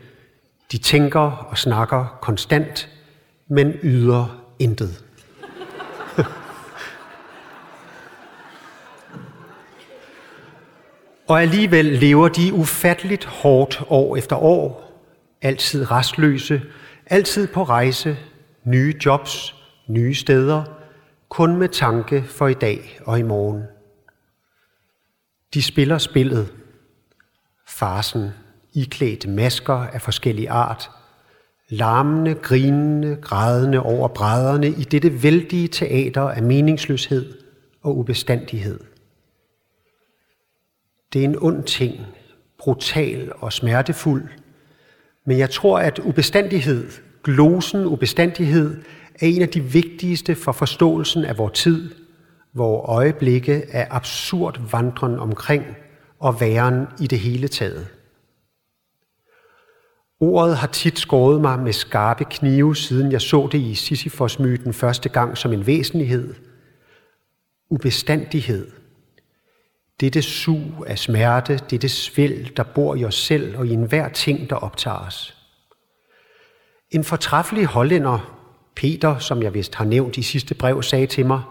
De 0.72 0.78
tænker 0.78 1.20
og 1.20 1.58
snakker 1.58 2.18
konstant, 2.22 2.90
men 3.48 3.74
yder 3.84 4.44
intet. 4.60 5.04
og 11.28 11.42
alligevel 11.42 11.86
lever 11.86 12.28
de 12.28 12.54
ufatteligt 12.54 13.26
hårdt 13.26 13.84
år 13.88 14.18
efter 14.18 14.36
år, 14.36 14.88
altid 15.42 15.92
restløse, 15.92 16.62
altid 17.06 17.48
på 17.48 17.64
rejse, 17.64 18.18
nye 18.64 18.94
jobs, 19.06 19.56
nye 19.88 20.16
steder, 20.16 20.64
kun 21.30 21.56
med 21.56 21.70
tanke 21.70 22.24
for 22.24 22.48
i 22.48 22.54
dag 22.54 23.00
og 23.06 23.20
i 23.20 23.22
morgen. 23.22 23.64
De 25.54 25.62
spiller 25.62 25.98
spillet, 25.98 26.54
farsen, 27.68 28.30
iklædt 28.78 29.30
masker 29.30 29.74
af 29.74 30.02
forskellig 30.02 30.50
art, 30.50 30.90
larmende, 31.70 32.36
grinende, 32.36 33.18
grædende 33.22 33.80
over 33.80 34.08
brædderne 34.08 34.68
i 34.68 34.84
dette 34.84 35.24
vældige 35.24 35.68
teater 35.68 36.22
af 36.22 36.44
meningsløshed 36.44 37.34
og 37.84 37.98
ubestandighed. 37.98 38.80
Det 41.14 41.22
er 41.22 41.26
en 41.26 41.38
ond 41.42 41.64
ting, 41.64 41.96
brutal 42.60 43.32
og 43.40 43.54
smertefuld, 43.54 44.30
men 45.26 45.38
jeg 45.38 45.50
tror, 45.50 45.80
at 45.80 46.00
ubestandighed, 46.00 46.92
glosen 47.24 47.86
ubestandighed, 47.86 48.82
er 49.22 49.28
en 49.28 49.42
af 49.42 49.50
de 49.50 49.64
vigtigste 49.64 50.36
for 50.36 50.52
forståelsen 50.52 51.26
af 51.26 51.38
vores 51.38 51.60
tid, 51.60 51.92
hvor 52.52 52.82
øjeblikke 52.82 53.64
er 53.72 53.88
absurd 53.90 54.72
vandren 54.72 55.20
omkring 55.20 55.66
og 56.20 56.42
væren 56.42 56.88
i 57.02 57.08
det 57.08 57.20
hele 57.20 57.48
taget. 57.48 57.97
Ordet 60.20 60.58
har 60.58 60.68
tit 60.68 61.00
skåret 61.00 61.42
mig 61.42 61.60
med 61.60 61.74
skarpe 61.74 62.24
knive, 62.24 62.76
siden 62.76 63.12
jeg 63.12 63.22
så 63.22 63.50
det 63.52 63.60
i 63.60 63.76
Sisyfos-myten 63.76 64.74
første 64.74 65.10
gang 65.10 65.38
som 65.38 65.54
en 65.54 65.68
væsenlighed. 65.68 66.34
Ubestandighed. 67.70 68.72
Dette 70.00 70.22
sug 70.22 70.86
af 70.88 71.00
smerte, 71.00 71.60
dette 71.70 71.90
svæld, 71.90 72.56
der 72.56 72.64
bor 72.64 72.96
i 72.96 73.06
os 73.06 73.16
selv 73.16 73.58
og 73.58 73.68
i 73.68 73.74
enhver 73.74 74.10
ting, 74.10 74.50
der 74.50 74.56
optager 74.56 74.98
os. 74.98 75.38
En 76.92 77.04
fortræffelig 77.04 77.66
hollænder, 77.66 78.44
Peter, 78.76 79.18
som 79.18 79.44
jeg 79.44 79.54
vist 79.54 79.76
har 79.76 79.86
nævnt 79.86 80.18
i 80.18 80.22
sidste 80.22 80.56
brev, 80.56 80.84
sagde 80.84 81.08
til 81.08 81.26
mig, 81.26 81.42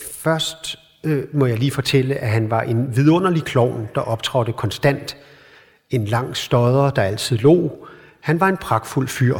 Først 0.00 0.76
øh, 1.04 1.24
må 1.32 1.46
jeg 1.46 1.58
lige 1.58 1.70
fortælle, 1.70 2.14
at 2.14 2.30
han 2.30 2.50
var 2.50 2.62
en 2.62 2.96
vidunderlig 2.96 3.42
klovn, 3.42 3.88
der 3.94 4.00
optrådte 4.00 4.52
konstant. 4.52 5.16
En 5.90 6.04
lang 6.04 6.36
stodder, 6.36 6.90
der 6.90 7.02
altid 7.02 7.38
lå. 7.38 7.86
Han 8.20 8.40
var 8.40 8.48
en 8.48 8.56
pragtfuld 8.56 9.08
fyr. 9.08 9.38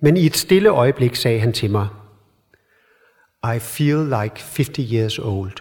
Men 0.00 0.16
i 0.16 0.26
et 0.26 0.36
stille 0.36 0.68
øjeblik 0.68 1.14
sagde 1.14 1.40
han 1.40 1.52
til 1.52 1.70
mig, 1.70 1.88
I 3.56 3.58
feel 3.58 3.98
like 3.98 4.42
50 4.56 4.90
years 4.92 5.18
old. 5.18 5.52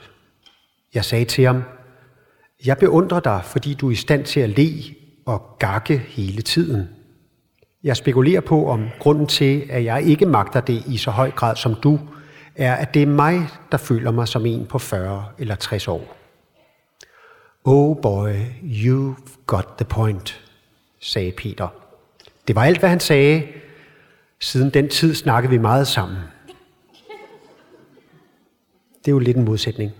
Jeg 0.93 1.05
sagde 1.05 1.25
til 1.25 1.45
ham, 1.45 1.63
jeg 2.65 2.77
beundrer 2.77 3.19
dig, 3.19 3.41
fordi 3.43 3.73
du 3.73 3.87
er 3.87 3.91
i 3.91 3.95
stand 3.95 4.25
til 4.25 4.39
at 4.39 4.49
le 4.49 4.71
og 5.25 5.55
gakke 5.59 5.97
hele 5.97 6.41
tiden. 6.41 6.89
Jeg 7.83 7.97
spekulerer 7.97 8.41
på, 8.41 8.67
om 8.67 8.87
grunden 8.99 9.27
til, 9.27 9.63
at 9.69 9.83
jeg 9.83 10.03
ikke 10.03 10.25
magter 10.25 10.61
det 10.61 10.83
i 10.87 10.97
så 10.97 11.11
høj 11.11 11.31
grad 11.31 11.55
som 11.55 11.75
du, 11.75 11.99
er, 12.55 12.75
at 12.75 12.93
det 12.93 13.01
er 13.01 13.07
mig, 13.07 13.47
der 13.71 13.77
føler 13.77 14.11
mig 14.11 14.27
som 14.27 14.45
en 14.45 14.65
på 14.65 14.79
40 14.79 15.25
eller 15.37 15.55
60 15.55 15.87
år. 15.87 16.24
Oh 17.67 18.01
boy, 18.01 18.33
you've 18.61 19.37
got 19.45 19.65
the 19.77 19.85
point, 19.85 20.45
sagde 20.99 21.31
Peter. 21.31 21.67
Det 22.47 22.55
var 22.55 22.63
alt, 22.63 22.79
hvad 22.79 22.89
han 22.89 22.99
sagde. 22.99 23.47
Siden 24.39 24.69
den 24.69 24.89
tid 24.89 25.15
snakkede 25.15 25.51
vi 25.51 25.57
meget 25.57 25.87
sammen. 25.87 26.17
Det 28.99 29.07
er 29.07 29.11
jo 29.11 29.19
lidt 29.19 29.37
en 29.37 29.45
modsætning. 29.45 29.91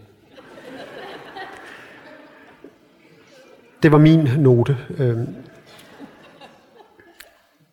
Det 3.84 3.92
var 3.92 3.98
min 3.98 4.20
note. 4.20 4.78
Øhm. 4.98 5.36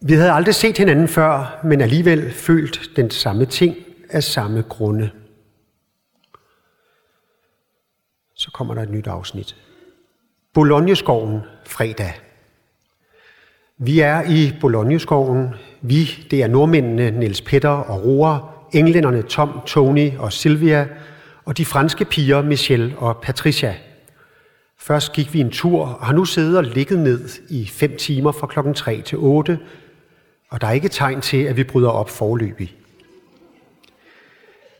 Vi 0.00 0.12
havde 0.12 0.32
aldrig 0.32 0.54
set 0.54 0.78
hinanden 0.78 1.08
før, 1.08 1.60
men 1.64 1.80
alligevel 1.80 2.32
følt 2.32 2.90
den 2.96 3.10
samme 3.10 3.44
ting 3.44 3.76
af 4.10 4.22
samme 4.22 4.62
grunde. 4.62 5.10
Så 8.34 8.50
kommer 8.50 8.74
der 8.74 8.82
et 8.82 8.90
nyt 8.90 9.06
afsnit. 9.06 9.56
Bologneskoven 10.54 11.40
fredag. 11.66 12.12
Vi 13.78 14.00
er 14.00 14.22
i 14.22 14.52
Bologneskoven. 14.60 15.48
Vi, 15.80 16.26
det 16.30 16.42
er 16.42 16.46
nordmændene 16.46 17.10
Niels 17.10 17.40
Petter 17.40 17.68
og 17.68 18.04
Roar, 18.04 18.66
englænderne 18.72 19.22
Tom, 19.22 19.60
Tony 19.66 20.10
og 20.18 20.32
Silvia, 20.32 20.88
og 21.44 21.58
de 21.58 21.64
franske 21.64 22.04
piger 22.04 22.42
Michelle 22.42 22.94
og 22.98 23.16
Patricia. 23.22 23.74
Først 24.78 25.12
gik 25.12 25.34
vi 25.34 25.40
en 25.40 25.50
tur 25.50 25.86
og 25.86 26.06
har 26.06 26.12
nu 26.12 26.24
siddet 26.24 26.56
og 26.56 26.64
ligget 26.64 26.98
ned 26.98 27.28
i 27.50 27.66
fem 27.66 27.96
timer 27.96 28.32
fra 28.32 28.46
klokken 28.46 28.74
3 28.74 29.00
til 29.00 29.18
8, 29.18 29.58
og 30.48 30.60
der 30.60 30.66
er 30.66 30.72
ikke 30.72 30.88
tegn 30.88 31.20
til, 31.20 31.44
at 31.44 31.56
vi 31.56 31.64
bryder 31.64 31.90
op 31.90 32.10
forløbig. 32.10 32.76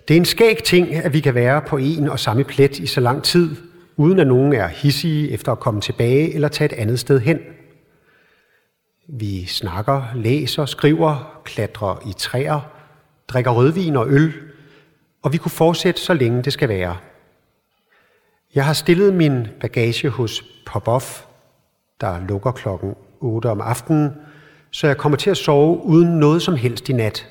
Det 0.09 0.15
er 0.15 0.19
en 0.19 0.25
skæg 0.25 0.63
ting, 0.65 0.95
at 0.95 1.13
vi 1.13 1.21
kan 1.21 1.35
være 1.35 1.63
på 1.63 1.77
en 1.77 2.09
og 2.09 2.21
samme 2.21 2.45
plet 2.45 2.79
i 2.79 2.87
så 2.87 3.01
lang 3.01 3.23
tid, 3.23 3.72
uden 4.03 4.19
at 4.19 4.27
nogen 4.27 4.53
er 4.53 4.67
hissige 4.67 5.31
efter 5.31 5.53
at 5.53 5.61
komme 5.61 5.81
tilbage 5.81 6.35
eller 6.35 6.49
tage 6.49 6.73
et 6.73 6.79
andet 6.79 6.99
sted 6.99 7.21
hen. 7.21 7.39
Vi 9.09 9.47
snakker, 9.47 10.03
læser, 10.15 10.67
skriver, 10.67 11.41
klatrer 11.45 12.09
i 12.09 12.13
træer, 12.13 12.61
drikker 13.29 13.51
rødvin 13.51 13.97
og 13.97 14.07
øl, 14.09 14.33
og 15.23 15.33
vi 15.33 15.39
kunne 15.39 15.51
fortsætte 15.51 16.01
så 16.01 16.15
længe 16.15 16.43
det 16.43 16.53
skal 16.53 16.69
være. 16.69 16.97
Jeg 18.55 18.67
har 18.67 18.73
stillet 18.73 19.15
min 19.15 19.47
bagage 19.61 20.09
hos 20.09 20.45
Popoff, 20.67 21.25
der 22.01 22.27
lukker 22.29 22.53
klokken 22.53 22.95
8 23.21 23.47
om 23.47 23.61
aftenen, 23.61 24.11
så 24.71 24.87
jeg 24.87 24.97
kommer 24.97 25.19
til 25.19 25.31
at 25.31 25.37
sove 25.37 25.85
uden 25.85 26.19
noget 26.19 26.43
som 26.43 26.55
helst 26.57 26.89
i 26.89 26.93
nat. 26.93 27.29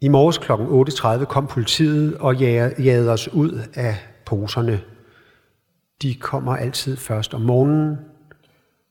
I 0.00 0.08
morges 0.08 0.38
kl. 0.38 0.52
8.30 0.52 1.24
kom 1.24 1.46
politiet 1.46 2.16
og 2.16 2.36
jagede 2.36 3.12
os 3.12 3.28
ud 3.28 3.60
af 3.74 4.11
poserne. 4.26 4.82
De 6.02 6.14
kommer 6.14 6.56
altid 6.56 6.96
først 6.96 7.34
om 7.34 7.40
morgenen, 7.40 7.98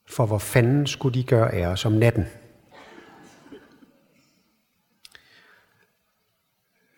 for 0.10 0.26
hvor 0.26 0.38
fanden 0.38 0.88
skulle 0.88 1.20
de 1.20 1.24
gøre 1.24 1.54
af 1.54 1.68
os 1.68 1.86
om 1.86 1.92
natten? 1.92 2.26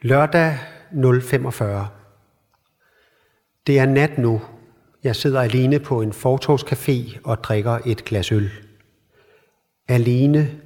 Lørdag 0.02 0.58
0.45. 0.92 1.64
Det 3.68 3.80
er 3.80 3.86
nat 3.86 4.18
nu. 4.18 4.42
Jeg 5.04 5.16
sidder 5.16 5.42
alene 5.42 5.80
på 5.80 6.02
en 6.02 6.12
fortogscafé 6.12 7.20
og 7.24 7.44
drikker 7.44 7.80
et 7.86 8.06
glas 8.06 8.32
øl. 8.32 8.52
Alene. 9.88 10.60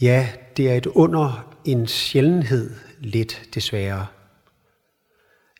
Ja, 0.00 0.28
det 0.56 0.70
er 0.70 0.74
et 0.74 0.86
under 0.86 1.54
en 1.64 1.86
sjældenhed 1.86 2.70
lidt 2.98 3.42
desværre. 3.54 4.06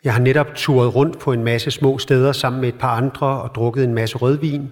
Jeg 0.04 0.12
har 0.12 0.20
netop 0.20 0.46
turet 0.54 0.94
rundt 0.94 1.18
på 1.18 1.32
en 1.32 1.44
masse 1.44 1.70
små 1.70 1.98
steder 1.98 2.32
sammen 2.32 2.60
med 2.60 2.68
et 2.68 2.78
par 2.78 2.96
andre 2.96 3.26
og 3.42 3.54
drukket 3.54 3.84
en 3.84 3.94
masse 3.94 4.18
rødvin, 4.18 4.68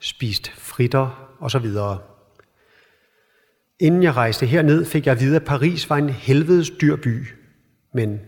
spist 0.00 0.50
fritter 0.50 1.34
osv. 1.40 1.66
Inden 3.80 4.02
jeg 4.02 4.16
rejste 4.16 4.46
herned, 4.46 4.84
fik 4.84 5.06
jeg 5.06 5.12
at 5.12 5.20
vide, 5.20 5.36
at 5.36 5.44
Paris 5.44 5.90
var 5.90 5.96
en 5.96 6.08
helvedes 6.08 6.70
dyr 6.70 6.96
by, 6.96 7.26
men 7.94 8.20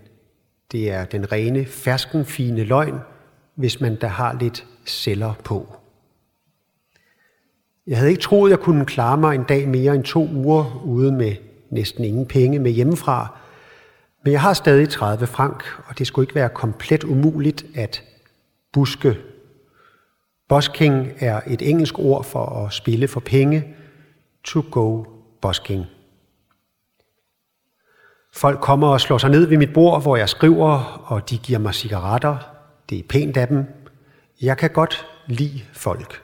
det 0.73 0.91
er 0.91 1.05
den 1.05 1.33
rene, 1.33 1.65
fersken, 1.65 2.25
fine 2.25 2.65
løgn, 2.65 2.99
hvis 3.55 3.81
man 3.81 3.97
da 3.97 4.07
har 4.07 4.37
lidt 4.41 4.67
celler 4.87 5.35
på. 5.45 5.77
Jeg 7.87 7.99
havde 7.99 8.11
ikke 8.11 8.23
troet, 8.23 8.49
at 8.49 8.51
jeg 8.51 8.59
kunne 8.59 8.87
klare 8.87 9.17
mig 9.17 9.35
en 9.35 9.45
dag 9.45 9.69
mere 9.69 9.95
end 9.95 10.05
to 10.05 10.29
uger 10.35 10.83
uden 10.85 11.17
med 11.17 11.35
næsten 11.71 12.05
ingen 12.05 12.27
penge 12.27 12.59
med 12.59 12.71
hjemmefra, 12.71 13.39
men 14.23 14.33
jeg 14.33 14.41
har 14.41 14.53
stadig 14.53 14.89
30 14.89 15.27
frank, 15.27 15.65
og 15.87 15.99
det 15.99 16.07
skulle 16.07 16.25
ikke 16.25 16.35
være 16.35 16.49
komplet 16.49 17.05
umuligt 17.05 17.65
at 17.75 18.03
buske. 18.73 19.19
Busking 20.49 21.13
er 21.19 21.41
et 21.47 21.63
engelsk 21.63 21.99
ord 21.99 22.25
for 22.25 22.67
at 22.67 22.73
spille 22.73 23.09
for 23.09 23.21
penge. 23.21 23.75
To 24.45 24.63
go 24.71 25.05
busking. 25.41 25.87
Folk 28.33 28.61
kommer 28.61 28.89
og 28.89 29.01
slår 29.01 29.19
sig 29.19 29.31
ned 29.31 29.47
ved 29.47 29.59
mit 29.59 29.73
bord, 29.75 30.03
hvor 30.03 30.17
jeg 30.17 30.29
skriver, 30.29 31.03
og 31.07 31.31
de 31.31 31.39
giver 31.39 31.59
mig 31.59 31.75
cigaretter. 31.75 32.37
Det 32.91 32.99
er 32.99 33.03
pænt 33.09 33.37
af 33.37 33.49
dem. 33.49 33.65
Jeg 34.43 34.59
kan 34.59 34.71
godt 34.71 35.07
lide 35.27 35.61
folk. 35.73 36.23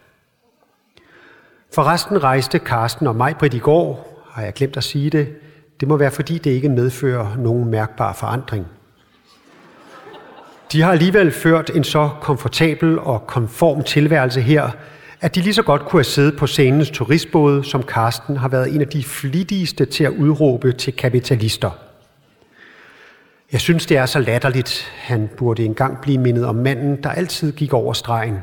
Forresten 1.75 2.23
rejste 2.23 2.59
Karsten 2.59 3.07
og 3.07 3.17
mig 3.17 3.37
på 3.37 3.45
i 3.45 3.59
går, 3.59 4.23
har 4.31 4.43
jeg 4.43 4.53
glemt 4.53 4.77
at 4.77 4.85
sige 4.85 5.11
det, 5.11 5.37
det 5.81 5.89
må 5.89 5.97
være 5.97 6.11
fordi, 6.11 6.39
det 6.39 6.51
ikke 6.51 6.69
medfører 6.69 7.37
nogen 7.37 7.71
mærkbar 7.71 8.13
forandring. 8.13 8.67
De 10.73 10.83
har 10.83 10.93
alligevel 10.93 11.31
ført 11.33 11.71
en 11.75 11.85
så 11.85 12.11
komfortabel 12.21 12.99
og 12.99 13.27
konform 13.27 13.83
tilværelse 13.83 14.41
her, 14.41 14.71
at 15.21 15.35
de 15.35 15.41
lige 15.41 15.55
så 15.55 15.63
godt 15.63 15.83
kunne 15.83 15.99
have 15.99 16.05
siddet 16.05 16.37
på 16.37 16.47
scenens 16.47 16.91
turistbåde, 16.91 17.65
som 17.65 17.83
Karsten 17.83 18.37
har 18.37 18.49
været 18.49 18.75
en 18.75 18.81
af 18.81 18.89
de 18.89 19.05
flittigste 19.05 19.85
til 19.85 20.05
at 20.05 20.13
udråbe 20.13 20.73
til 20.73 20.93
kapitalister. 20.93 21.71
Jeg 23.53 23.61
synes, 23.61 23.87
det 23.87 23.97
er 23.97 24.07
så 24.07 24.19
latterligt. 24.19 24.93
Han 24.97 25.29
burde 25.37 25.65
engang 25.65 26.01
blive 26.03 26.19
mindet 26.19 26.47
om 26.47 26.55
manden, 26.55 27.03
der 27.03 27.11
altid 27.11 27.53
gik 27.53 27.73
over 27.73 27.93
stregen. 27.93 28.39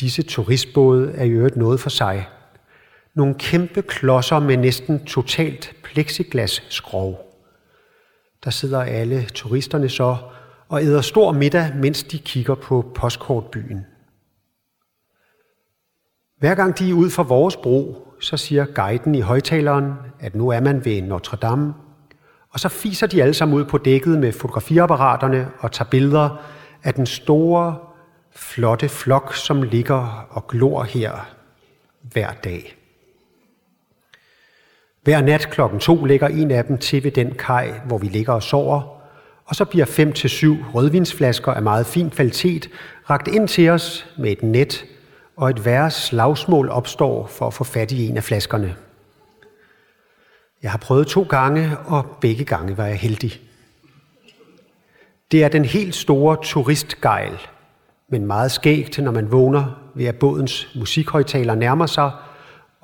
Disse 0.00 0.22
turistbåde 0.22 1.12
er 1.14 1.24
i 1.24 1.30
øvrigt 1.30 1.56
noget 1.56 1.80
for 1.80 1.90
sig– 1.90 2.28
nogle 3.16 3.34
kæmpe 3.34 3.82
klodser 3.82 4.38
med 4.38 4.56
næsten 4.56 5.04
totalt 5.04 5.74
plexiglasskrog. 5.82 7.20
Der 8.44 8.50
sidder 8.50 8.82
alle 8.82 9.26
turisterne 9.34 9.88
så 9.88 10.16
og 10.68 10.82
æder 10.82 11.00
stor 11.00 11.32
middag, 11.32 11.72
mens 11.76 12.02
de 12.02 12.18
kigger 12.18 12.54
på 12.54 12.92
postkortbyen. 12.94 13.86
Hver 16.38 16.54
gang 16.54 16.78
de 16.78 16.90
er 16.90 16.94
ud 16.94 17.10
for 17.10 17.22
vores 17.22 17.56
bro, 17.56 18.08
så 18.20 18.36
siger 18.36 18.64
guiden 18.64 19.14
i 19.14 19.20
højtaleren, 19.20 19.92
at 20.20 20.34
nu 20.34 20.48
er 20.48 20.60
man 20.60 20.84
ved 20.84 21.02
Notre 21.02 21.36
Dame, 21.36 21.74
og 22.50 22.60
så 22.60 22.68
fiser 22.68 23.06
de 23.06 23.22
alle 23.22 23.34
sammen 23.34 23.58
ud 23.58 23.64
på 23.64 23.78
dækket 23.78 24.18
med 24.18 24.32
fotografiapparaterne 24.32 25.50
og 25.58 25.72
tager 25.72 25.90
billeder 25.90 26.42
af 26.82 26.94
den 26.94 27.06
store, 27.06 27.76
flotte 28.32 28.88
flok, 28.88 29.34
som 29.34 29.62
ligger 29.62 30.26
og 30.30 30.46
glor 30.46 30.82
her 30.82 31.28
hver 32.02 32.32
dag. 32.32 32.85
Hver 35.06 35.20
nat 35.20 35.50
klokken 35.50 35.80
to 35.80 36.04
ligger 36.04 36.28
en 36.28 36.50
af 36.50 36.64
dem 36.64 36.78
til 36.78 37.04
ved 37.04 37.10
den 37.10 37.34
kaj, 37.34 37.80
hvor 37.86 37.98
vi 37.98 38.06
ligger 38.06 38.32
og 38.32 38.42
sover, 38.42 39.00
og 39.44 39.54
så 39.54 39.64
bliver 39.64 39.84
fem 39.84 40.12
til 40.12 40.30
syv 40.30 40.56
rødvinsflasker 40.74 41.52
af 41.52 41.62
meget 41.62 41.86
fin 41.86 42.10
kvalitet 42.10 42.70
ragt 43.10 43.28
ind 43.28 43.48
til 43.48 43.68
os 43.68 44.06
med 44.18 44.32
et 44.32 44.42
net, 44.42 44.84
og 45.36 45.50
et 45.50 45.64
værre 45.64 45.90
slagsmål 45.90 46.68
opstår 46.68 47.26
for 47.26 47.46
at 47.46 47.54
få 47.54 47.64
fat 47.64 47.92
i 47.92 48.08
en 48.08 48.16
af 48.16 48.24
flaskerne. 48.24 48.76
Jeg 50.62 50.70
har 50.70 50.78
prøvet 50.78 51.06
to 51.06 51.22
gange, 51.22 51.70
og 51.86 52.16
begge 52.20 52.44
gange 52.44 52.76
var 52.76 52.86
jeg 52.86 52.98
heldig. 52.98 53.40
Det 55.32 55.44
er 55.44 55.48
den 55.48 55.64
helt 55.64 55.94
store 55.94 56.36
turistgejl, 56.42 57.38
men 58.08 58.26
meget 58.26 58.50
skægt, 58.50 58.98
når 58.98 59.12
man 59.12 59.32
vågner 59.32 59.90
ved 59.94 60.06
at 60.06 60.18
bådens 60.18 60.68
musikhøjtaler 60.74 61.54
nærmer 61.54 61.86
sig– 61.86 62.10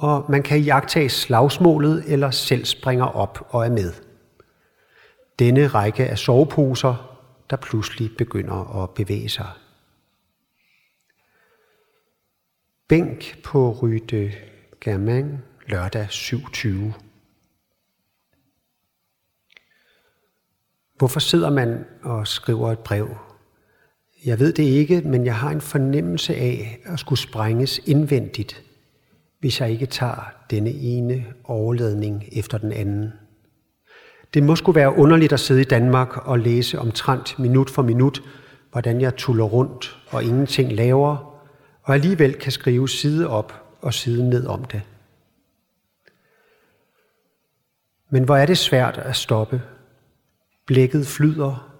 og 0.02 0.24
man 0.28 0.42
kan 0.42 0.60
jagtage 0.60 1.08
slagsmålet 1.08 2.04
eller 2.06 2.30
selv 2.30 2.64
springer 2.64 3.04
op 3.04 3.46
og 3.50 3.66
er 3.66 3.70
med. 3.70 3.92
Denne 5.38 5.66
række 5.66 6.06
af 6.06 6.18
soveposer, 6.18 7.18
der 7.50 7.56
pludselig 7.56 8.10
begynder 8.18 8.82
at 8.82 8.90
bevæge 8.90 9.28
sig. 9.28 9.48
Bænk 12.88 13.42
på 13.44 13.72
Ryde 13.82 14.32
Germain, 14.80 15.38
lørdag 15.66 16.06
27. 16.10 16.94
Hvorfor 20.96 21.20
sidder 21.20 21.50
man 21.50 21.84
og 22.02 22.26
skriver 22.28 22.72
et 22.72 22.78
brev? 22.78 23.16
Jeg 24.24 24.38
ved 24.38 24.52
det 24.52 24.62
ikke, 24.62 25.00
men 25.00 25.26
jeg 25.26 25.36
har 25.36 25.50
en 25.50 25.60
fornemmelse 25.60 26.34
af 26.34 26.80
at 26.84 26.98
skulle 26.98 27.18
sprænges 27.18 27.78
indvendigt, 27.78 28.71
hvis 29.42 29.60
jeg 29.60 29.70
ikke 29.70 29.86
tager 29.86 30.32
denne 30.50 30.70
ene 30.70 31.24
overladning 31.44 32.24
efter 32.32 32.58
den 32.58 32.72
anden. 32.72 33.12
Det 34.34 34.42
må 34.42 34.56
skulle 34.56 34.76
være 34.76 34.96
underligt 34.96 35.32
at 35.32 35.40
sidde 35.40 35.60
i 35.60 35.64
Danmark 35.64 36.26
og 36.26 36.38
læse 36.38 36.78
omtrent 36.78 37.38
minut 37.38 37.70
for 37.70 37.82
minut, 37.82 38.22
hvordan 38.70 39.00
jeg 39.00 39.16
tuller 39.16 39.44
rundt 39.44 39.98
og 40.10 40.24
ingenting 40.24 40.72
laver, 40.72 41.40
og 41.82 41.94
alligevel 41.94 42.34
kan 42.34 42.52
skrive 42.52 42.88
side 42.88 43.28
op 43.28 43.64
og 43.80 43.94
side 43.94 44.30
ned 44.30 44.46
om 44.46 44.64
det. 44.64 44.82
Men 48.10 48.24
hvor 48.24 48.36
er 48.36 48.46
det 48.46 48.58
svært 48.58 48.98
at 48.98 49.16
stoppe. 49.16 49.62
Blækket 50.66 51.06
flyder. 51.06 51.78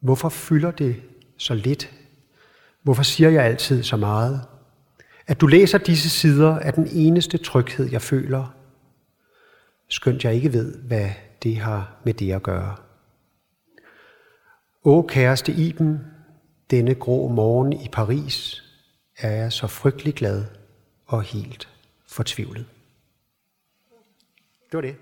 Hvorfor 0.00 0.28
fylder 0.28 0.70
det 0.70 0.96
så 1.36 1.54
lidt? 1.54 1.90
Hvorfor 2.82 3.02
siger 3.02 3.30
jeg 3.30 3.44
altid 3.44 3.82
så 3.82 3.96
meget? 3.96 4.57
At 5.28 5.40
du 5.40 5.46
læser 5.46 5.78
disse 5.78 6.10
sider 6.10 6.54
er 6.54 6.70
den 6.70 6.88
eneste 6.92 7.38
tryghed, 7.38 7.90
jeg 7.90 8.02
føler, 8.02 8.54
skønt 9.88 10.24
jeg 10.24 10.34
ikke 10.34 10.52
ved, 10.52 10.78
hvad 10.78 11.10
det 11.42 11.56
har 11.56 11.96
med 12.04 12.14
det 12.14 12.32
at 12.32 12.42
gøre. 12.42 12.76
Å 14.84 15.02
kæreste 15.02 15.52
Iben, 15.52 16.00
denne 16.70 16.94
grå 16.94 17.28
morgen 17.28 17.72
i 17.72 17.88
Paris, 17.92 18.64
er 19.18 19.30
jeg 19.30 19.52
så 19.52 19.66
frygtelig 19.66 20.14
glad 20.14 20.44
og 21.06 21.22
helt 21.22 21.68
fortvivlet. 22.06 22.66
Det 24.70 24.76
var 24.76 24.80
det. 24.80 24.96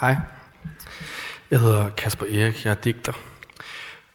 Hej. 0.00 0.16
Jeg 1.50 1.60
hedder 1.60 1.88
Kasper 1.88 2.26
Erik, 2.26 2.64
jeg 2.64 2.70
er 2.70 2.74
digter. 2.74 3.12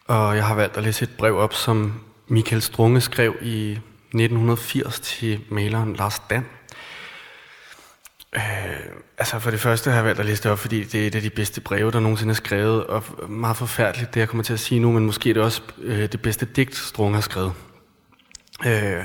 Og 0.06 0.36
jeg 0.36 0.46
har 0.46 0.54
valgt 0.54 0.76
at 0.76 0.82
læse 0.82 1.02
et 1.02 1.10
brev 1.18 1.36
op, 1.36 1.54
som 1.54 2.04
Michael 2.28 2.62
Strunge 2.62 3.00
skrev 3.00 3.36
i 3.42 3.70
1980 3.70 5.00
til 5.00 5.40
maleren 5.50 5.96
Lars 5.96 6.22
Dan. 6.30 6.46
Øh, 8.36 8.42
altså 9.18 9.38
for 9.38 9.50
det 9.50 9.60
første 9.60 9.90
har 9.90 9.96
jeg 9.96 10.04
valgt 10.04 10.20
at 10.20 10.26
læse 10.26 10.42
det 10.42 10.52
op, 10.52 10.58
fordi 10.58 10.84
det 10.84 11.02
er 11.02 11.06
et 11.06 11.14
af 11.14 11.22
de 11.22 11.30
bedste 11.30 11.60
breve, 11.60 11.90
der 11.90 12.00
nogensinde 12.00 12.30
er 12.32 12.34
skrevet, 12.34 12.86
og 12.86 13.30
meget 13.30 13.56
forfærdeligt, 13.56 14.14
det 14.14 14.20
jeg 14.20 14.28
kommer 14.28 14.44
til 14.44 14.52
at 14.52 14.60
sige 14.60 14.80
nu, 14.80 14.92
men 14.92 15.06
måske 15.06 15.30
er 15.30 15.34
det 15.34 15.42
også 15.42 15.62
øh, 15.78 16.12
det 16.12 16.22
bedste 16.22 16.46
digt, 16.46 16.76
Strunge 16.76 17.14
har 17.14 17.22
skrevet. 17.22 17.52
Øh, 18.66 19.04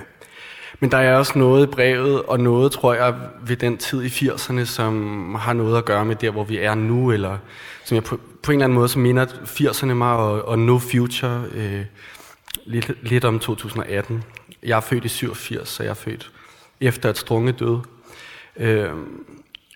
men 0.79 0.91
der 0.91 0.97
er 0.97 1.17
også 1.17 1.39
noget 1.39 1.67
i 1.67 1.71
brevet, 1.71 2.23
og 2.23 2.39
noget, 2.39 2.71
tror 2.71 2.93
jeg, 2.93 3.15
ved 3.41 3.55
den 3.55 3.77
tid 3.77 4.03
i 4.03 4.07
80'erne, 4.07 4.65
som 4.65 5.35
har 5.35 5.53
noget 5.53 5.77
at 5.77 5.85
gøre 5.85 6.05
med 6.05 6.15
der, 6.15 6.31
hvor 6.31 6.43
vi 6.43 6.57
er 6.57 6.75
nu, 6.75 7.11
eller 7.11 7.37
som 7.85 7.95
jeg 7.95 8.03
på, 8.03 8.19
på 8.43 8.51
en 8.51 8.55
eller 8.57 8.65
anden 8.65 8.75
måde, 8.75 8.89
som 8.89 9.01
minder 9.01 9.25
80'erne 9.25 9.93
mig 9.93 10.15
og, 10.15 10.45
og 10.45 10.59
No 10.59 10.79
Future 10.79 11.43
øh, 11.53 11.85
lidt, 12.65 12.91
lidt 13.01 13.25
om 13.25 13.39
2018. 13.39 14.23
Jeg 14.63 14.77
er 14.77 14.81
født 14.81 15.05
i 15.05 15.07
87, 15.07 15.69
så 15.69 15.83
jeg 15.83 15.89
er 15.89 15.93
født 15.93 16.31
efter 16.81 17.09
at 17.09 17.17
Strunge 17.17 17.51
døde. 17.51 17.81
Øh, 18.57 18.89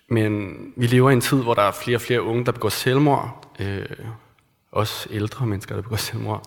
men 0.08 0.54
vi 0.76 0.86
lever 0.86 1.10
i 1.10 1.12
en 1.12 1.20
tid, 1.20 1.42
hvor 1.42 1.54
der 1.54 1.62
er 1.62 1.72
flere 1.72 1.96
og 1.96 2.00
flere 2.00 2.22
unge, 2.22 2.46
der 2.46 2.52
begår 2.52 2.68
selvmord. 2.68 3.54
Øh, 3.60 3.86
også 4.72 5.08
ældre 5.10 5.46
mennesker, 5.46 5.74
der 5.74 5.82
begår 5.82 5.96
selvmord. 5.96 6.42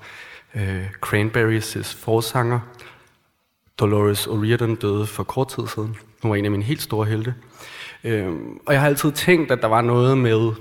Øh, 0.56 0.86
Cranberries' 1.06 1.98
forsanger 1.98 2.60
Dolores 3.80 4.28
O'Riordan 4.28 4.76
døde 4.76 5.06
for 5.06 5.24
kort 5.24 5.48
tid 5.50 5.68
siden. 5.68 5.96
Hun 6.22 6.32
var 6.32 6.36
en 6.36 6.46
af 6.46 6.52
mine 6.52 6.64
helt 6.64 6.82
store 6.82 7.06
helte. 7.06 7.36
Øhm, 8.04 8.60
og 8.66 8.74
jeg 8.74 8.82
har 8.82 8.88
altid 8.88 9.12
tænkt, 9.12 9.52
at 9.52 9.62
der 9.62 9.68
var 9.68 9.82
noget 9.82 10.18
med 10.18 10.52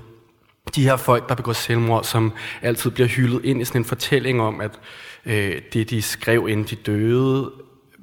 de 0.74 0.82
her 0.82 0.96
folk, 0.96 1.28
der 1.28 1.34
begår 1.34 1.52
selvmord, 1.52 2.04
som 2.04 2.32
altid 2.62 2.90
bliver 2.90 3.08
hyldet 3.08 3.44
ind 3.44 3.60
i 3.60 3.64
sådan 3.64 3.80
en 3.80 3.84
fortælling 3.84 4.40
om, 4.40 4.60
at 4.60 4.80
øh, 5.26 5.62
det, 5.72 5.90
de 5.90 6.02
skrev, 6.02 6.48
inden 6.48 6.66
de 6.66 6.76
døde, 6.76 7.52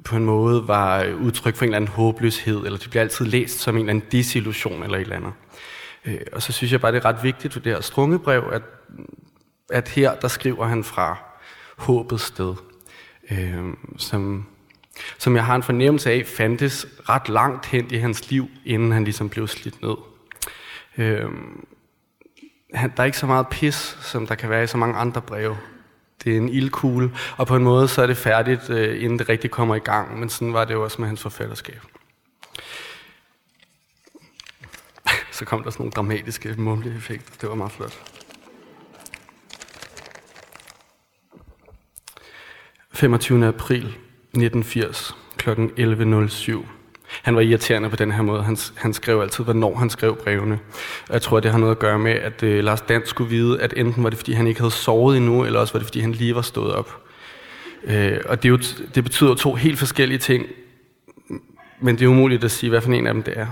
på 0.04 0.16
en 0.16 0.24
måde 0.24 0.68
var 0.68 1.12
udtryk 1.12 1.56
for 1.56 1.64
en 1.64 1.68
eller 1.68 1.76
anden 1.76 1.90
håbløshed, 1.90 2.56
eller 2.56 2.78
det 2.78 2.90
bliver 2.90 3.02
altid 3.02 3.26
læst 3.26 3.58
som 3.58 3.74
en 3.74 3.80
eller 3.80 3.90
anden 3.90 4.08
disillusion 4.12 4.82
eller 4.82 4.96
et 4.96 5.02
eller 5.02 5.16
andet. 5.16 5.32
Øh, 6.04 6.20
og 6.32 6.42
så 6.42 6.52
synes 6.52 6.72
jeg 6.72 6.80
bare, 6.80 6.92
det 6.92 6.98
er 6.98 7.04
ret 7.04 7.22
vigtigt 7.22 7.56
ved 7.56 7.62
det 7.62 7.72
her 7.72 7.80
strungebrev, 7.80 8.44
at, 8.52 8.62
at 9.70 9.88
her, 9.88 10.14
der 10.14 10.28
skriver 10.28 10.66
han 10.66 10.84
fra 10.84 11.16
håbets 11.76 12.24
sted, 12.24 12.54
øh, 13.30 13.64
som 13.96 14.46
som 15.18 15.36
jeg 15.36 15.44
har 15.44 15.56
en 15.56 15.62
fornemmelse 15.62 16.10
af, 16.10 16.26
fandtes 16.26 16.86
ret 17.08 17.28
langt 17.28 17.66
hen 17.66 17.90
i 17.90 17.96
hans 17.96 18.30
liv, 18.30 18.50
inden 18.64 18.92
han 18.92 19.04
ligesom 19.04 19.28
blev 19.28 19.48
slidt 19.48 19.82
ned. 19.82 19.96
Øhm, 20.98 21.66
han, 22.74 22.92
der 22.96 23.02
er 23.02 23.06
ikke 23.06 23.18
så 23.18 23.26
meget 23.26 23.48
pis, 23.48 23.98
som 24.00 24.26
der 24.26 24.34
kan 24.34 24.50
være 24.50 24.64
i 24.64 24.66
så 24.66 24.76
mange 24.76 24.96
andre 24.96 25.22
breve. 25.22 25.58
Det 26.24 26.32
er 26.32 26.36
en 26.36 26.48
ildkugle, 26.48 27.16
og 27.36 27.46
på 27.46 27.56
en 27.56 27.64
måde 27.64 27.88
så 27.88 28.02
er 28.02 28.06
det 28.06 28.16
færdigt, 28.16 28.70
øh, 28.70 29.02
inden 29.02 29.18
det 29.18 29.28
rigtig 29.28 29.50
kommer 29.50 29.74
i 29.74 29.78
gang, 29.78 30.18
men 30.20 30.28
sådan 30.28 30.52
var 30.52 30.64
det 30.64 30.74
jo 30.74 30.84
også 30.84 31.00
med 31.00 31.08
hans 31.08 31.22
forfatterskab. 31.22 31.80
så 35.32 35.44
kom 35.44 35.62
der 35.62 35.70
sådan 35.70 35.82
nogle 35.82 35.92
dramatiske 35.92 36.54
mumlige 36.58 36.96
effekter. 36.96 37.32
Det 37.40 37.48
var 37.48 37.54
meget 37.54 37.72
flot. 37.72 38.12
25. 42.92 43.46
april 43.46 43.96
1980 44.34 45.16
kl. 45.36 45.50
11.07. 45.50 46.66
Han 47.22 47.34
var 47.34 47.40
irriterende 47.40 47.90
på 47.90 47.96
den 47.96 48.12
her 48.12 48.22
måde. 48.22 48.42
Han, 48.42 48.56
han 48.74 48.92
skrev 48.92 49.20
altid, 49.20 49.44
hvornår 49.44 49.74
han 49.74 49.90
skrev 49.90 50.16
brevene. 50.16 50.58
Og 51.08 51.14
jeg 51.14 51.22
tror, 51.22 51.40
det 51.40 51.50
har 51.50 51.58
noget 51.58 51.70
at 51.72 51.78
gøre 51.78 51.98
med, 51.98 52.12
at 52.12 52.42
øh, 52.42 52.64
Lars 52.64 52.80
Dans 52.80 53.08
skulle 53.08 53.30
vide, 53.30 53.60
at 53.60 53.74
enten 53.76 54.04
var 54.04 54.10
det, 54.10 54.18
fordi 54.18 54.32
han 54.32 54.46
ikke 54.46 54.60
havde 54.60 54.70
sovet 54.70 55.16
endnu, 55.16 55.44
eller 55.44 55.60
også 55.60 55.72
var 55.72 55.78
det, 55.78 55.86
fordi 55.86 56.00
han 56.00 56.12
lige 56.12 56.34
var 56.34 56.42
stået 56.42 56.72
op. 56.74 57.02
Øh, 57.84 58.18
og 58.24 58.42
det, 58.42 58.48
er 58.48 58.50
jo, 58.50 58.58
det 58.94 59.04
betyder 59.04 59.34
to 59.34 59.54
helt 59.54 59.78
forskellige 59.78 60.18
ting, 60.18 60.46
men 61.80 61.98
det 61.98 62.04
er 62.04 62.08
umuligt 62.08 62.44
at 62.44 62.50
sige, 62.50 62.70
hvad 62.70 62.80
for 62.80 62.92
en 62.92 63.06
af 63.06 63.14
dem 63.14 63.22
det 63.22 63.34
er. 63.36 63.46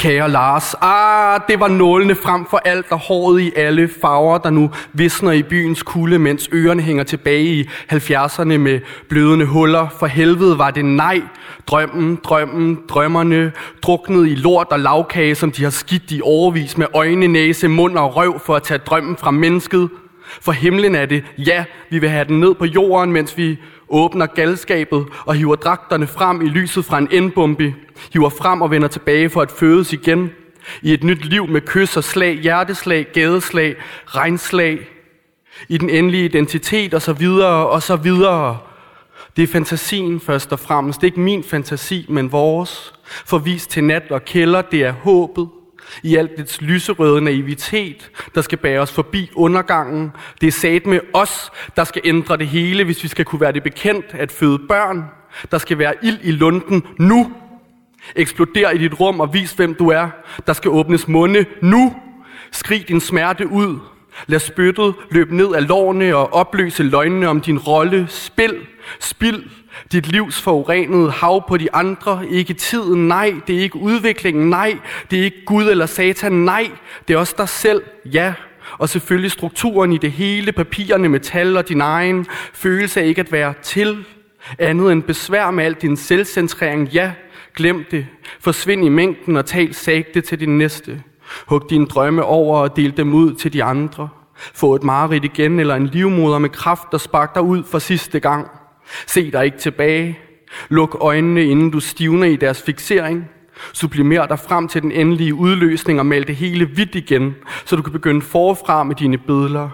Kære 0.00 0.30
Lars, 0.30 0.74
ah, 0.80 1.40
det 1.48 1.60
var 1.60 1.68
nålene 1.68 2.14
frem 2.14 2.46
for 2.50 2.56
alt 2.64 2.86
og 2.90 2.98
håret 2.98 3.40
i 3.40 3.52
alle 3.56 3.90
farver, 4.00 4.38
der 4.38 4.50
nu 4.50 4.70
visner 4.92 5.32
i 5.32 5.42
byens 5.42 5.82
kulde, 5.82 6.18
mens 6.18 6.48
ørerne 6.52 6.82
hænger 6.82 7.04
tilbage 7.04 7.44
i 7.44 7.68
70'erne 7.92 8.44
med 8.56 8.80
blødende 9.08 9.46
huller. 9.46 9.88
For 9.98 10.06
helvede 10.06 10.58
var 10.58 10.70
det 10.70 10.84
nej. 10.84 11.22
Drømmen, 11.66 12.18
drømmen, 12.24 12.78
drømmerne, 12.88 13.52
druknet 13.82 14.28
i 14.28 14.34
lort 14.34 14.66
og 14.70 14.80
lavkage, 14.80 15.34
som 15.34 15.52
de 15.52 15.62
har 15.62 15.70
skidt 15.70 16.10
i 16.10 16.20
overvis 16.24 16.78
med 16.78 16.86
øjne, 16.94 17.26
næse, 17.26 17.68
mund 17.68 17.98
og 17.98 18.16
røv 18.16 18.40
for 18.40 18.56
at 18.56 18.62
tage 18.62 18.78
drømmen 18.78 19.16
fra 19.16 19.30
mennesket. 19.30 19.88
For 20.40 20.52
himlen 20.52 20.94
er 20.94 21.06
det, 21.06 21.24
ja, 21.38 21.64
vi 21.90 21.98
vil 21.98 22.08
have 22.08 22.24
den 22.24 22.40
ned 22.40 22.54
på 22.54 22.64
jorden, 22.64 23.12
mens 23.12 23.36
vi 23.36 23.58
åbner 23.88 24.26
galskabet 24.26 25.06
og 25.26 25.34
hiver 25.34 25.56
dragterne 25.56 26.06
frem 26.06 26.40
i 26.40 26.48
lyset 26.48 26.84
fra 26.84 26.98
en 26.98 27.08
endbombe, 27.10 27.74
hiver 28.12 28.28
frem 28.28 28.62
og 28.62 28.70
vender 28.70 28.88
tilbage 28.88 29.30
for 29.30 29.42
at 29.42 29.50
fødes 29.50 29.92
igen 29.92 30.30
i 30.82 30.94
et 30.94 31.04
nyt 31.04 31.24
liv 31.24 31.46
med 31.46 31.60
kys 31.60 31.96
og 31.96 32.04
slag, 32.04 32.34
hjerteslag, 32.34 33.06
gadeslag, 33.12 33.76
regnslag, 34.06 34.78
i 35.68 35.78
den 35.78 35.90
endelige 35.90 36.24
identitet 36.24 36.94
og 36.94 37.02
så 37.02 37.12
videre 37.12 37.68
og 37.68 37.82
så 37.82 37.96
videre. 37.96 38.58
Det 39.36 39.42
er 39.42 39.46
fantasien 39.46 40.20
først 40.20 40.52
og 40.52 40.58
fremmest. 40.58 41.00
Det 41.00 41.06
er 41.06 41.10
ikke 41.10 41.20
min 41.20 41.44
fantasi, 41.44 42.06
men 42.08 42.32
vores. 42.32 42.94
Forvist 43.04 43.70
til 43.70 43.84
nat 43.84 44.02
og 44.10 44.24
kælder, 44.24 44.62
det 44.62 44.82
er 44.82 44.92
håbet 44.92 45.48
i 46.02 46.16
alt 46.16 46.36
dets 46.36 46.60
lyserøde 46.60 47.20
naivitet, 47.20 48.10
der 48.34 48.40
skal 48.40 48.58
bære 48.58 48.80
os 48.80 48.92
forbi 48.92 49.30
undergangen. 49.34 50.12
Det 50.40 50.46
er 50.46 50.52
sat 50.52 50.86
med 50.86 51.00
os, 51.12 51.50
der 51.76 51.84
skal 51.84 52.02
ændre 52.04 52.36
det 52.36 52.46
hele, 52.46 52.84
hvis 52.84 53.02
vi 53.02 53.08
skal 53.08 53.24
kunne 53.24 53.40
være 53.40 53.52
det 53.52 53.62
bekendt 53.62 54.06
at 54.10 54.32
føde 54.32 54.58
børn. 54.68 55.04
Der 55.50 55.58
skal 55.58 55.78
være 55.78 55.94
ild 56.02 56.18
i 56.22 56.30
lunden 56.30 56.82
nu. 56.98 57.32
Eksploder 58.16 58.70
i 58.70 58.78
dit 58.78 59.00
rum 59.00 59.20
og 59.20 59.34
vis, 59.34 59.52
hvem 59.52 59.74
du 59.74 59.88
er. 59.88 60.08
Der 60.46 60.52
skal 60.52 60.70
åbnes 60.70 61.08
munde 61.08 61.44
nu. 61.62 61.94
Skrig 62.52 62.88
din 62.88 63.00
smerte 63.00 63.46
ud. 63.46 63.78
Lad 64.26 64.38
spyttet 64.38 64.94
løbe 65.10 65.36
ned 65.36 65.54
af 65.54 65.68
lårene 65.68 66.16
og 66.16 66.32
opløse 66.32 66.82
løgnene 66.82 67.28
om 67.28 67.40
din 67.40 67.58
rolle. 67.58 68.06
Spil, 68.08 68.56
spil 69.00 69.50
dit 69.92 70.06
livs 70.06 70.40
forurenede 70.40 71.10
hav 71.10 71.48
på 71.48 71.56
de 71.56 71.74
andre. 71.74 72.22
Ikke 72.30 72.54
tiden, 72.54 73.08
nej. 73.08 73.34
Det 73.46 73.56
er 73.56 73.60
ikke 73.60 73.76
udviklingen, 73.76 74.50
nej. 74.50 74.78
Det 75.10 75.18
er 75.18 75.22
ikke 75.22 75.44
Gud 75.46 75.64
eller 75.64 75.86
Satan, 75.86 76.32
nej. 76.32 76.70
Det 77.08 77.14
er 77.14 77.18
også 77.18 77.34
dig 77.38 77.48
selv, 77.48 77.82
ja. 78.04 78.34
Og 78.78 78.88
selvfølgelig 78.88 79.30
strukturen 79.30 79.92
i 79.92 79.98
det 79.98 80.12
hele, 80.12 80.52
papirerne, 80.52 81.08
metal 81.08 81.56
og 81.56 81.68
din 81.68 81.80
egen 81.80 82.26
følelse 82.52 83.00
af 83.00 83.06
ikke 83.06 83.20
at 83.20 83.32
være 83.32 83.54
til. 83.62 84.04
Andet 84.58 84.92
end 84.92 85.02
besvær 85.02 85.50
med 85.50 85.64
al 85.64 85.74
din 85.74 85.96
selvcentrering. 85.96 86.88
Ja, 86.88 87.12
glem 87.56 87.84
det. 87.90 88.06
Forsvind 88.40 88.84
i 88.84 88.88
mængden 88.88 89.36
og 89.36 89.46
tal 89.46 89.74
sagte 89.74 90.20
til 90.20 90.40
din 90.40 90.58
næste. 90.58 91.02
Hug 91.46 91.70
dine 91.70 91.86
drømme 91.86 92.24
over 92.24 92.58
og 92.58 92.76
del 92.76 92.96
dem 92.96 93.14
ud 93.14 93.34
til 93.34 93.52
de 93.52 93.64
andre. 93.64 94.08
Få 94.54 94.74
et 94.74 94.82
mareridt 94.82 95.24
igen 95.24 95.60
eller 95.60 95.74
en 95.74 95.86
livmoder 95.86 96.38
med 96.38 96.50
kraft, 96.50 96.92
der 96.92 96.98
sparker 96.98 97.34
dig 97.34 97.42
ud 97.42 97.64
for 97.64 97.78
sidste 97.78 98.20
gang. 98.20 98.48
Se 99.06 99.30
dig 99.30 99.44
ikke 99.44 99.58
tilbage. 99.58 100.18
Luk 100.68 100.96
øjnene, 101.00 101.44
inden 101.44 101.70
du 101.70 101.80
stivner 101.80 102.26
i 102.26 102.36
deres 102.36 102.62
fixering. 102.62 103.30
Sublimer 103.72 104.26
dig 104.26 104.38
frem 104.38 104.68
til 104.68 104.82
den 104.82 104.92
endelige 104.92 105.34
udløsning 105.34 105.98
og 105.98 106.06
mal 106.06 106.26
det 106.26 106.36
hele 106.36 106.66
hvidt 106.66 106.94
igen, 106.94 107.34
så 107.64 107.76
du 107.76 107.82
kan 107.82 107.92
begynde 107.92 108.22
forfra 108.22 108.84
med 108.84 108.94
dine 108.94 109.18
billeder. 109.18 109.68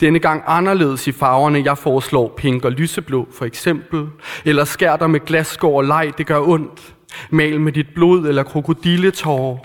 Denne 0.00 0.18
gang 0.18 0.42
anderledes 0.46 1.06
i 1.06 1.12
farverne. 1.12 1.62
Jeg 1.64 1.78
foreslår 1.78 2.34
pink 2.36 2.64
og 2.64 2.72
lyseblå 2.72 3.28
for 3.32 3.44
eksempel. 3.44 4.06
Eller 4.44 4.64
skær 4.64 4.96
dig 4.96 5.10
med 5.10 5.20
glasskår 5.20 5.76
og 5.76 5.84
leg, 5.84 6.12
det 6.18 6.26
gør 6.26 6.40
ondt. 6.40 6.94
Mal 7.30 7.60
med 7.60 7.72
dit 7.72 7.86
blod 7.94 8.28
eller 8.28 8.42
krokodilletårer 8.42 9.58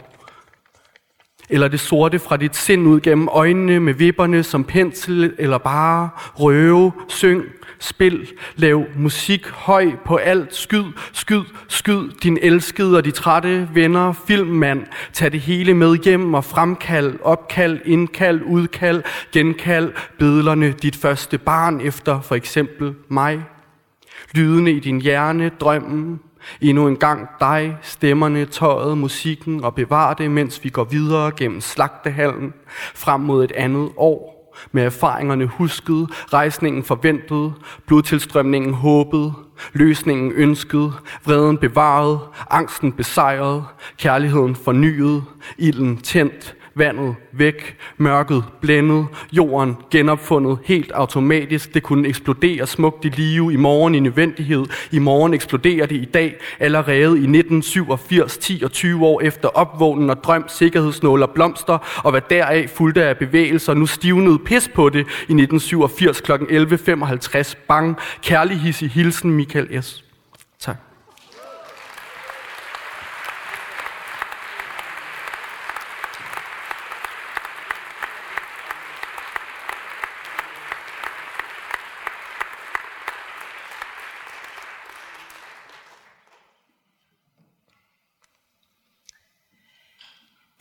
eller 1.52 1.68
det 1.68 1.80
sorte 1.80 2.20
fra 2.20 2.38
dit 2.38 2.56
sind 2.56 2.88
ud 2.88 3.00
gennem 3.00 3.28
øjnene 3.32 3.80
med 3.80 3.94
vipperne 3.94 4.44
som 4.44 4.64
pensel, 4.64 5.34
eller 5.38 5.58
bare 5.58 6.10
røve, 6.36 6.92
syng, 7.08 7.44
spil, 7.82 8.28
lav 8.56 8.86
musik 8.96 9.48
høj 9.48 9.92
på 10.06 10.16
alt, 10.16 10.56
skyd, 10.56 10.84
skyd, 11.14 11.44
skyd, 11.68 12.10
din 12.24 12.38
elskede 12.42 12.98
og 12.98 13.06
de 13.06 13.12
trætte 13.12 13.70
venner, 13.74 14.14
filmmand, 14.28 14.86
tag 15.14 15.32
det 15.32 15.40
hele 15.40 15.74
med 15.74 15.96
hjem 16.04 16.34
og 16.34 16.44
fremkald, 16.44 17.20
opkald, 17.24 17.80
indkald, 17.86 18.42
udkald, 18.46 19.04
genkald, 19.32 19.94
bedlerne, 20.20 20.72
dit 20.72 20.96
første 20.96 21.38
barn 21.38 21.82
efter 21.82 22.22
for 22.22 22.36
eksempel 22.36 22.96
mig. 23.10 23.44
Lydene 24.34 24.72
i 24.72 24.80
din 24.80 25.02
hjerne, 25.02 25.52
drømmen, 25.60 26.20
Endnu 26.62 26.88
en 26.88 26.98
gang 26.98 27.30
dig, 27.40 27.78
stemmerne, 27.82 28.46
tøjet, 28.46 28.98
musikken. 28.98 29.64
Og 29.64 29.76
bevar 29.76 30.14
det, 30.14 30.32
mens 30.32 30.64
vi 30.64 30.70
går 30.70 30.84
videre 30.84 31.32
gennem 31.38 31.62
slagtehallen. 31.62 32.54
Frem 32.96 33.22
mod 33.22 33.44
et 33.44 33.52
andet 33.52 33.90
år. 33.98 34.31
Med 34.72 34.84
erfaringerne 34.84 35.46
husket, 35.46 36.10
rejsningen 36.34 36.84
forventet, 36.84 37.54
blodtilstrømningen 37.88 38.74
håbet, 38.74 39.34
løsningen 39.74 40.32
ønsket, 40.32 40.94
vreden 41.26 41.58
bevaret, 41.58 42.20
angsten 42.50 42.92
besejret, 42.92 43.64
kærligheden 43.98 44.56
fornyet, 44.56 45.24
ilden 45.58 45.98
tændt, 45.98 46.56
vandet 46.76 47.16
væk, 47.32 47.78
mørket 47.98 48.44
blændet, 48.62 49.08
jorden 49.32 49.78
genopfundet 49.92 50.60
helt 50.66 50.92
automatisk. 50.92 51.74
Det 51.74 51.84
kunne 51.84 52.08
eksplodere 52.08 52.68
smukt 52.68 53.06
i 53.06 53.10
live, 53.10 53.54
i 53.54 53.56
morgen 53.56 53.96
i 53.96 54.00
nødvendighed. 54.00 54.66
I 54.92 55.00
morgen 55.00 55.34
eksploderer 55.34 55.86
det 55.86 55.96
i 55.96 56.06
dag, 56.06 56.36
allerede 56.60 57.02
i 57.02 57.28
1987, 57.28 58.38
10 58.38 58.62
og 58.64 58.72
20 58.72 59.06
år 59.06 59.22
efter 59.22 59.48
opvågnen 59.48 60.10
og 60.10 60.24
drøm, 60.24 60.46
sikkerhedsnål 60.48 61.24
og 61.24 61.30
blomster, 61.30 62.02
og 62.04 62.12
hvad 62.12 62.22
deraf 62.30 62.70
fulgte 62.70 63.04
af 63.04 63.18
bevægelser. 63.18 63.74
Nu 63.74 63.86
stivnede 63.86 64.40
pis 64.40 64.70
på 64.76 64.90
det 64.90 65.00
i 65.00 65.34
1987 65.34 66.22
kl. 66.22 66.32
11.55. 66.32 67.56
Bang, 67.68 67.98
kærlig 68.24 68.58
hilsen, 68.94 69.32
Michael 69.32 69.84
S. 69.84 70.04
Tak. 70.60 70.76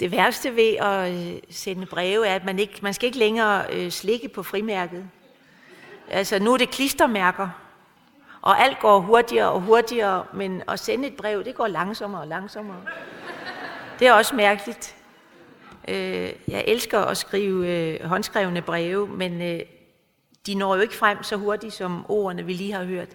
Det 0.00 0.12
værste 0.12 0.56
ved 0.56 0.76
at 0.76 1.12
øh, 1.12 1.40
sende 1.50 1.86
breve 1.86 2.26
er, 2.26 2.34
at 2.34 2.44
man, 2.44 2.58
ikke, 2.58 2.78
man 2.82 2.94
skal 2.94 3.06
ikke 3.06 3.18
længere 3.18 3.64
øh, 3.72 3.90
slikke 3.90 4.28
på 4.28 4.42
frimærket. 4.42 5.04
Altså 6.08 6.38
nu 6.38 6.52
er 6.52 6.56
det 6.56 6.70
klistermærker, 6.70 7.48
og 8.42 8.60
alt 8.60 8.78
går 8.80 9.00
hurtigere 9.00 9.50
og 9.50 9.60
hurtigere, 9.60 10.24
men 10.34 10.62
at 10.68 10.80
sende 10.80 11.08
et 11.08 11.16
brev, 11.16 11.44
det 11.44 11.54
går 11.54 11.66
langsommere 11.66 12.20
og 12.20 12.28
langsommere. 12.28 12.80
Det 13.98 14.08
er 14.08 14.12
også 14.12 14.34
mærkeligt. 14.34 14.96
Øh, 15.88 16.32
jeg 16.48 16.64
elsker 16.66 17.00
at 17.00 17.16
skrive 17.16 17.68
øh, 17.68 18.04
håndskrevne 18.04 18.62
breve, 18.62 19.08
men 19.08 19.42
øh, 19.42 19.60
de 20.46 20.54
når 20.54 20.74
jo 20.74 20.80
ikke 20.80 20.96
frem 20.96 21.22
så 21.22 21.36
hurtigt 21.36 21.74
som 21.74 22.04
ordene, 22.08 22.46
vi 22.46 22.52
lige 22.52 22.72
har 22.72 22.84
hørt. 22.84 23.08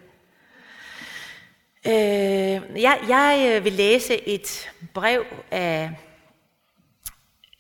Jeg, 1.85 2.99
jeg 3.07 3.59
vil 3.63 3.73
læse 3.73 4.27
et 4.27 4.69
brev 4.93 5.25
af 5.51 5.91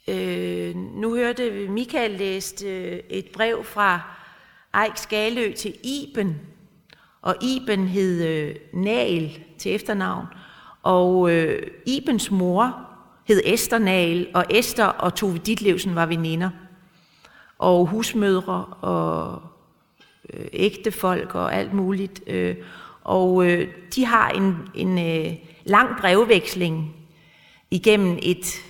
Øh, 0.07 0.75
nu 0.75 1.15
hørte 1.15 1.53
vi, 1.53 1.67
Michael 1.67 2.11
læste 2.11 2.67
øh, 2.67 2.99
et 3.09 3.25
brev 3.33 3.63
fra 3.63 4.01
Eik 4.83 4.97
Skalø 4.97 5.51
til 5.51 5.73
Iben, 5.83 6.35
og 7.21 7.35
Iben 7.41 7.87
hed 7.87 8.23
øh, 8.27 8.55
Nal 8.73 9.39
til 9.57 9.75
efternavn, 9.75 10.25
og 10.83 11.31
øh, 11.31 11.67
Ibens 11.85 12.31
mor 12.31 12.75
hed 13.27 13.41
Esther 13.45 13.77
Nal, 13.77 14.27
og 14.33 14.45
Esther 14.49 14.85
og 14.85 15.15
Tove 15.15 15.37
Ditlevsen 15.37 15.95
var 15.95 16.05
veninder, 16.05 16.49
og 17.59 17.85
husmødre 17.85 18.65
og 18.81 19.41
øh, 20.33 20.45
ægtefolk 20.53 21.35
og 21.35 21.55
alt 21.55 21.73
muligt. 21.73 22.23
Øh, 22.27 22.55
og 23.03 23.45
øh, 23.45 23.67
de 23.95 24.05
har 24.05 24.29
en, 24.29 24.55
en 24.75 24.99
øh, 24.99 25.33
lang 25.63 25.99
brevveksling 25.99 26.95
igennem 27.71 28.19
et 28.21 28.63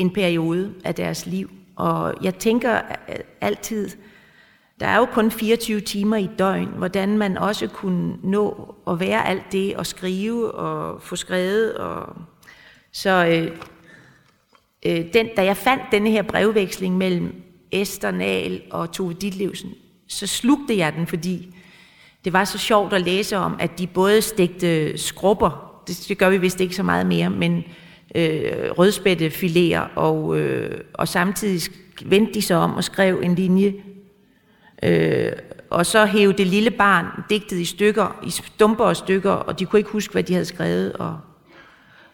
en 0.00 0.10
periode 0.10 0.74
af 0.84 0.94
deres 0.94 1.26
liv. 1.26 1.50
Og 1.76 2.14
jeg 2.22 2.34
tænker 2.34 2.80
altid, 3.40 3.88
der 4.80 4.86
er 4.86 4.96
jo 4.96 5.04
kun 5.04 5.30
24 5.30 5.80
timer 5.80 6.16
i 6.16 6.30
døgn, 6.38 6.66
hvordan 6.66 7.18
man 7.18 7.38
også 7.38 7.66
kunne 7.66 8.16
nå 8.22 8.74
at 8.86 9.00
være 9.00 9.28
alt 9.28 9.52
det, 9.52 9.76
og 9.76 9.86
skrive 9.86 10.52
og 10.52 11.02
få 11.02 11.16
skrevet. 11.16 11.74
Og... 11.74 12.16
Så 12.92 13.26
øh, 13.26 13.56
øh, 14.86 15.12
den, 15.12 15.28
da 15.36 15.44
jeg 15.44 15.56
fandt 15.56 15.82
denne 15.92 16.10
her 16.10 16.22
brevveksling 16.22 16.96
mellem 16.96 17.42
Esther 17.72 18.10
Nahl 18.10 18.62
og 18.70 18.92
Tove 18.92 19.12
Ditlevsen, 19.12 19.70
så 20.08 20.26
slugte 20.26 20.76
jeg 20.76 20.92
den, 20.92 21.06
fordi 21.06 21.54
det 22.24 22.32
var 22.32 22.44
så 22.44 22.58
sjovt 22.58 22.92
at 22.92 23.00
læse 23.00 23.36
om, 23.36 23.56
at 23.60 23.78
de 23.78 23.86
både 23.86 24.22
stegte 24.22 24.98
skrubber, 24.98 25.82
det, 25.86 26.04
det 26.08 26.18
gør 26.18 26.30
vi 26.30 26.38
vist 26.38 26.60
ikke 26.60 26.74
så 26.74 26.82
meget 26.82 27.06
mere, 27.06 27.30
men 27.30 27.64
øh, 28.14 28.70
rødspættefiléer, 28.70 29.94
og, 29.94 30.38
øh, 30.38 30.80
og 30.92 31.08
samtidig 31.08 31.74
vendte 32.04 32.34
de 32.34 32.42
sig 32.42 32.56
om 32.56 32.74
og 32.74 32.84
skrev 32.84 33.20
en 33.22 33.34
linje. 33.34 33.74
Øh, 34.82 35.32
og 35.70 35.86
så 35.86 36.06
hævde 36.06 36.38
det 36.38 36.46
lille 36.46 36.70
barn 36.70 37.06
digtet 37.30 37.58
i 37.58 37.64
stykker, 37.64 38.20
i 38.26 38.30
stumper 38.30 38.84
og 38.84 38.96
stykker, 38.96 39.30
og 39.30 39.58
de 39.58 39.66
kunne 39.66 39.80
ikke 39.80 39.90
huske, 39.90 40.12
hvad 40.12 40.22
de 40.22 40.32
havde 40.32 40.44
skrevet. 40.44 40.92
Og, 40.92 41.20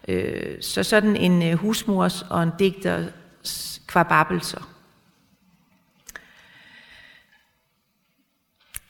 øh, 0.09 0.63
så 0.63 0.83
sådan 0.83 1.17
en 1.17 1.43
øh, 1.43 1.55
husmors 1.55 2.23
og 2.23 2.43
en 2.43 2.51
digters 2.59 3.83
kvababelser. 3.87 4.69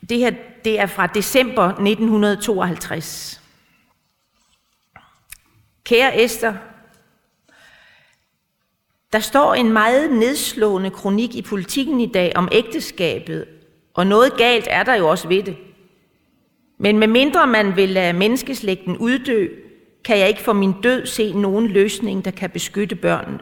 Det 0.09 0.19
her 0.19 0.31
det 0.65 0.81
er 0.81 0.87
fra 0.87 1.07
december 1.07 1.65
1952. 1.65 3.41
Kære 5.85 6.23
Esther, 6.23 6.55
der 9.13 9.19
står 9.19 9.55
en 9.55 9.73
meget 9.73 10.13
nedslående 10.13 10.91
kronik 10.91 11.35
i 11.35 11.43
politikken 11.43 12.01
i 12.01 12.07
dag 12.07 12.33
om 12.37 12.49
ægteskabet, 12.53 13.45
og 13.95 14.07
noget 14.07 14.37
galt 14.37 14.67
er 14.71 14.83
der 14.83 14.95
jo 14.95 15.09
også 15.09 15.29
ved 15.29 15.43
det. 15.43 15.57
Men 16.79 16.99
medmindre 16.99 17.47
man 17.47 17.77
vil 17.77 17.89
lade 17.89 18.13
menneskeslægten 18.13 18.97
uddø, 18.97 19.49
kan 20.05 20.19
jeg 20.19 20.29
ikke 20.29 20.43
for 20.43 20.53
min 20.53 20.75
død 20.83 21.07
se 21.07 21.33
nogen 21.33 21.67
løsning, 21.67 22.25
der 22.25 22.31
kan 22.31 22.51
beskytte 22.51 22.97
børnene. 22.97 23.41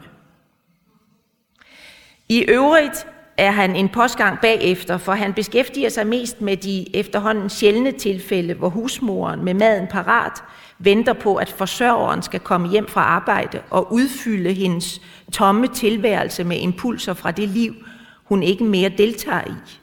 I 2.29 2.41
øvrigt 2.41 3.07
er 3.37 3.51
han 3.51 3.75
en 3.75 3.89
postgang 3.89 4.39
bagefter, 4.41 4.97
for 4.97 5.11
han 5.11 5.33
beskæftiger 5.33 5.89
sig 5.89 6.07
mest 6.07 6.41
med 6.41 6.57
de 6.57 6.95
efterhånden 6.95 7.49
sjældne 7.49 7.91
tilfælde, 7.91 8.53
hvor 8.53 8.69
husmoren 8.69 9.43
med 9.43 9.53
maden 9.53 9.87
parat 9.87 10.43
venter 10.79 11.13
på, 11.13 11.35
at 11.35 11.49
forsørgeren 11.49 12.21
skal 12.21 12.39
komme 12.39 12.69
hjem 12.69 12.87
fra 12.87 13.01
arbejde 13.01 13.61
og 13.69 13.93
udfylde 13.93 14.53
hendes 14.53 15.01
tomme 15.31 15.67
tilværelse 15.67 16.43
med 16.43 16.57
impulser 16.59 17.13
fra 17.13 17.31
det 17.31 17.49
liv, 17.49 17.75
hun 18.23 18.43
ikke 18.43 18.63
mere 18.63 18.89
deltager 18.89 19.47
i. 19.47 19.79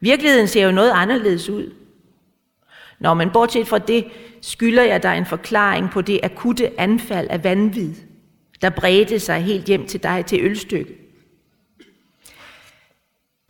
Virkeligheden 0.00 0.48
ser 0.48 0.64
jo 0.64 0.72
noget 0.72 0.90
anderledes 0.94 1.48
ud. 1.48 1.72
Når 2.98 3.14
man 3.14 3.30
bortset 3.30 3.68
fra 3.68 3.78
det, 3.78 4.04
skylder 4.42 4.82
jeg 4.82 5.02
dig 5.02 5.18
en 5.18 5.26
forklaring 5.26 5.90
på 5.90 6.00
det 6.00 6.20
akutte 6.22 6.80
anfald 6.80 7.28
af 7.30 7.44
vanvid, 7.44 7.94
der 8.62 8.70
bredte 8.70 9.18
sig 9.18 9.42
helt 9.42 9.64
hjem 9.64 9.86
til 9.86 10.02
dig 10.02 10.26
til 10.26 10.40
ølstykke. 10.42 11.07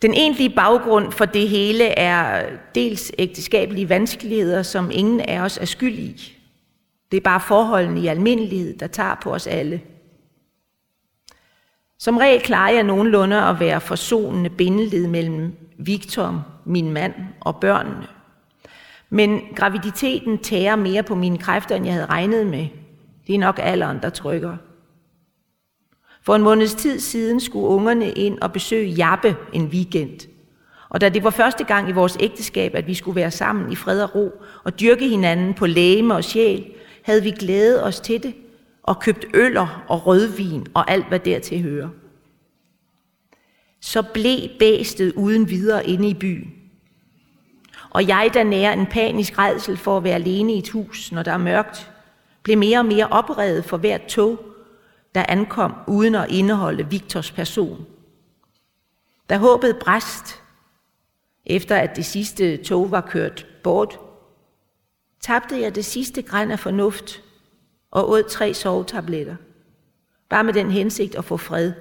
Den 0.01 0.13
egentlige 0.13 0.49
baggrund 0.49 1.11
for 1.11 1.25
det 1.25 1.49
hele 1.49 1.83
er 1.83 2.49
dels 2.75 3.11
ægteskabelige 3.17 3.89
vanskeligheder, 3.89 4.63
som 4.63 4.91
ingen 4.91 5.19
af 5.21 5.39
os 5.39 5.57
er 5.57 5.65
skyld 5.65 5.99
i. 5.99 6.35
Det 7.11 7.17
er 7.17 7.21
bare 7.21 7.39
forholdene 7.39 7.99
i 7.99 8.07
almindelighed, 8.07 8.77
der 8.77 8.87
tager 8.87 9.15
på 9.23 9.33
os 9.33 9.47
alle. 9.47 9.81
Som 11.97 12.17
regel 12.17 12.41
klarer 12.41 12.73
jeg 12.73 12.83
nogenlunde 12.83 13.43
at 13.43 13.59
være 13.59 13.81
forsonende 13.81 14.49
bindeled 14.49 15.07
mellem 15.07 15.53
Victor, 15.77 16.45
min 16.65 16.91
mand 16.91 17.13
og 17.39 17.55
børnene. 17.55 18.07
Men 19.09 19.41
graviditeten 19.55 20.37
tærer 20.37 20.75
mere 20.75 21.03
på 21.03 21.15
mine 21.15 21.37
kræfter, 21.37 21.75
end 21.75 21.85
jeg 21.85 21.93
havde 21.93 22.05
regnet 22.05 22.47
med. 22.47 22.67
Det 23.27 23.35
er 23.35 23.39
nok 23.39 23.59
alderen, 23.63 23.99
der 24.01 24.09
trykker. 24.09 24.57
For 26.21 26.35
en 26.35 26.41
måneds 26.41 26.75
tid 26.75 26.99
siden 26.99 27.39
skulle 27.39 27.67
ungerne 27.67 28.11
ind 28.11 28.39
og 28.39 28.53
besøge 28.53 28.89
Jappe 28.89 29.35
en 29.53 29.65
weekend. 29.65 30.19
Og 30.89 31.01
da 31.01 31.09
det 31.09 31.23
var 31.23 31.29
første 31.29 31.63
gang 31.63 31.89
i 31.89 31.91
vores 31.91 32.17
ægteskab, 32.19 32.75
at 32.75 32.87
vi 32.87 32.93
skulle 32.93 33.15
være 33.15 33.31
sammen 33.31 33.71
i 33.71 33.75
fred 33.75 34.01
og 34.01 34.15
ro 34.15 34.31
og 34.63 34.79
dyrke 34.79 35.09
hinanden 35.09 35.53
på 35.53 35.65
læme 35.65 36.15
og 36.15 36.23
sjæl, 36.23 36.65
havde 37.03 37.23
vi 37.23 37.31
glædet 37.31 37.83
os 37.83 37.99
til 37.99 38.23
det 38.23 38.33
og 38.83 38.99
købt 38.99 39.25
øller 39.33 39.83
og 39.87 40.07
rødvin 40.07 40.67
og 40.73 40.91
alt, 40.91 41.07
hvad 41.07 41.19
dertil 41.19 41.61
hører. 41.61 41.89
Så 43.81 44.01
blev 44.01 44.39
bæstet 44.59 45.13
uden 45.13 45.49
videre 45.49 45.87
inde 45.87 46.09
i 46.09 46.13
byen. 46.13 46.53
Og 47.89 48.07
jeg, 48.07 48.29
der 48.33 48.43
nærer 48.43 48.73
en 48.73 48.85
panisk 48.85 49.39
redsel 49.39 49.77
for 49.77 49.97
at 49.97 50.03
være 50.03 50.15
alene 50.15 50.53
i 50.53 50.57
et 50.57 50.69
hus, 50.69 51.11
når 51.11 51.23
der 51.23 51.31
er 51.31 51.37
mørkt, 51.37 51.91
blev 52.43 52.57
mere 52.57 52.79
og 52.79 52.85
mere 52.85 53.07
opredet 53.07 53.65
for 53.65 53.77
hvert 53.77 54.05
tog, 54.05 54.39
der 55.15 55.25
ankom 55.29 55.73
uden 55.87 56.15
at 56.15 56.31
indeholde 56.31 56.89
Victors 56.89 57.31
person. 57.31 57.85
Da 59.29 59.37
håbet 59.37 59.79
bræst, 59.81 60.43
efter 61.45 61.75
at 61.75 61.95
det 61.95 62.05
sidste 62.05 62.57
tog 62.57 62.91
var 62.91 63.01
kørt 63.01 63.47
bort, 63.63 63.99
tabte 65.19 65.61
jeg 65.61 65.75
det 65.75 65.85
sidste 65.85 66.21
græn 66.21 66.51
af 66.51 66.59
fornuft 66.59 67.23
og 67.91 68.09
åd 68.09 68.23
tre 68.23 68.53
sovetabletter. 68.53 69.35
Bare 70.29 70.43
med 70.43 70.53
den 70.53 70.71
hensigt 70.71 71.15
at 71.15 71.25
få 71.25 71.37
fred. 71.37 71.73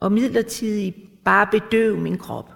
Og 0.00 0.12
midlertidigt 0.12 1.24
bare 1.24 1.46
bedøve 1.46 2.00
min 2.00 2.18
krop. 2.18 2.52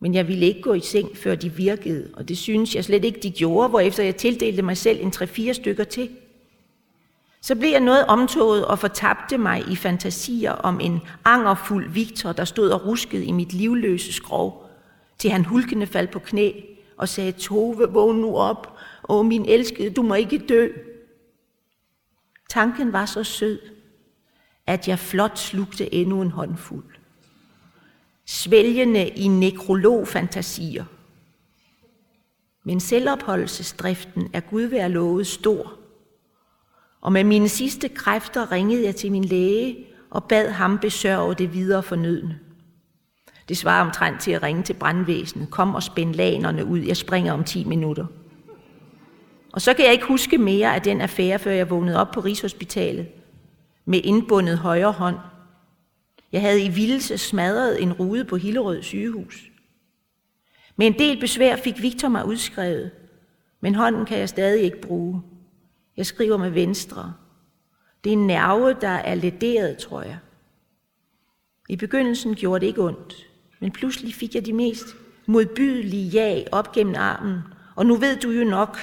Men 0.00 0.14
jeg 0.14 0.28
ville 0.28 0.46
ikke 0.46 0.62
gå 0.62 0.74
i 0.74 0.80
seng, 0.80 1.16
før 1.16 1.34
de 1.34 1.52
virkede, 1.52 2.10
og 2.14 2.28
det 2.28 2.38
synes 2.38 2.74
jeg 2.74 2.84
slet 2.84 3.04
ikke, 3.04 3.20
de 3.20 3.30
gjorde, 3.30 3.68
hvorefter 3.68 4.02
jeg 4.02 4.16
tildelte 4.16 4.62
mig 4.62 4.76
selv 4.76 5.00
en 5.00 5.10
tre-fire 5.10 5.54
stykker 5.54 5.84
til. 5.84 6.10
Så 7.40 7.54
blev 7.54 7.70
jeg 7.70 7.80
noget 7.80 8.06
omtoget 8.06 8.66
og 8.66 8.78
fortabte 8.78 9.38
mig 9.38 9.68
i 9.68 9.76
fantasier 9.76 10.52
om 10.52 10.80
en 10.80 11.00
angerfuld 11.24 11.90
Victor, 11.90 12.32
der 12.32 12.44
stod 12.44 12.70
og 12.70 12.86
ruskede 12.86 13.24
i 13.24 13.32
mit 13.32 13.52
livløse 13.52 14.12
skrov, 14.12 14.70
til 15.18 15.30
han 15.30 15.44
hulkende 15.44 15.86
faldt 15.86 16.10
på 16.10 16.18
knæ 16.18 16.52
og 16.96 17.08
sagde, 17.08 17.32
Tove, 17.32 17.92
vågn 17.92 18.16
nu 18.16 18.36
op. 18.36 18.76
Åh, 19.08 19.26
min 19.26 19.44
elskede, 19.44 19.90
du 19.90 20.02
må 20.02 20.14
ikke 20.14 20.38
dø. 20.38 20.68
Tanken 22.48 22.92
var 22.92 23.06
så 23.06 23.24
sød, 23.24 23.58
at 24.66 24.88
jeg 24.88 24.98
flot 24.98 25.38
slugte 25.38 25.94
endnu 25.94 26.22
en 26.22 26.30
håndfuld. 26.30 26.84
Svælgende 28.26 29.08
i 29.08 29.28
nekrologfantasier. 29.28 30.84
Men 32.64 32.80
selvopholdelsesdriften 32.80 34.30
er 34.32 34.40
Gud 34.40 34.62
være 34.62 34.88
lovet 34.88 35.26
stor. 35.26 35.79
Og 37.00 37.12
med 37.12 37.24
mine 37.24 37.48
sidste 37.48 37.88
kræfter 37.88 38.52
ringede 38.52 38.84
jeg 38.84 38.96
til 38.96 39.12
min 39.12 39.24
læge 39.24 39.86
og 40.10 40.24
bad 40.24 40.50
ham 40.50 40.78
besørge 40.78 41.34
det 41.34 41.54
videre 41.54 41.82
fornødne. 41.82 42.38
Det 43.48 43.56
svarer 43.56 43.84
omtrent 43.84 44.20
til 44.20 44.30
at 44.30 44.42
ringe 44.42 44.62
til 44.62 44.74
brandvæsenet. 44.74 45.50
Kom 45.50 45.74
og 45.74 45.82
spænd 45.82 46.14
lanerne 46.14 46.64
ud, 46.64 46.78
jeg 46.78 46.96
springer 46.96 47.32
om 47.32 47.44
10 47.44 47.64
minutter. 47.64 48.06
Og 49.52 49.60
så 49.60 49.74
kan 49.74 49.84
jeg 49.84 49.92
ikke 49.92 50.06
huske 50.06 50.38
mere 50.38 50.74
af 50.74 50.82
den 50.82 51.00
affære, 51.00 51.38
før 51.38 51.50
jeg 51.50 51.70
vågnede 51.70 52.00
op 52.00 52.10
på 52.10 52.20
Rigshospitalet 52.20 53.08
med 53.84 54.00
indbundet 54.04 54.58
højre 54.58 54.92
hånd. 54.92 55.16
Jeg 56.32 56.40
havde 56.40 56.64
i 56.64 56.68
vildelse 56.68 57.18
smadret 57.18 57.82
en 57.82 57.92
rude 57.92 58.24
på 58.24 58.36
Hillerød 58.36 58.82
sygehus. 58.82 59.50
Med 60.76 60.86
en 60.86 60.98
del 60.98 61.20
besvær 61.20 61.56
fik 61.56 61.82
Victor 61.82 62.08
mig 62.08 62.26
udskrevet, 62.26 62.90
men 63.60 63.74
hånden 63.74 64.04
kan 64.04 64.18
jeg 64.18 64.28
stadig 64.28 64.62
ikke 64.62 64.80
bruge. 64.80 65.22
Jeg 65.96 66.06
skriver 66.06 66.36
med 66.36 66.50
venstre. 66.50 67.14
Det 68.04 68.10
er 68.10 68.16
en 68.16 68.26
nerve, 68.26 68.76
der 68.80 68.88
er 68.88 69.14
lederet, 69.14 69.78
tror 69.78 70.02
jeg. 70.02 70.18
I 71.68 71.76
begyndelsen 71.76 72.34
gjorde 72.34 72.60
det 72.60 72.66
ikke 72.66 72.82
ondt. 72.82 73.26
Men 73.60 73.72
pludselig 73.72 74.14
fik 74.14 74.34
jeg 74.34 74.46
de 74.46 74.52
mest 74.52 74.86
modbydelige 75.26 76.20
jag 76.20 76.46
op 76.52 76.72
gennem 76.72 76.94
armen. 76.98 77.38
Og 77.76 77.86
nu 77.86 77.94
ved 77.94 78.16
du 78.16 78.30
jo 78.30 78.44
nok, 78.44 78.78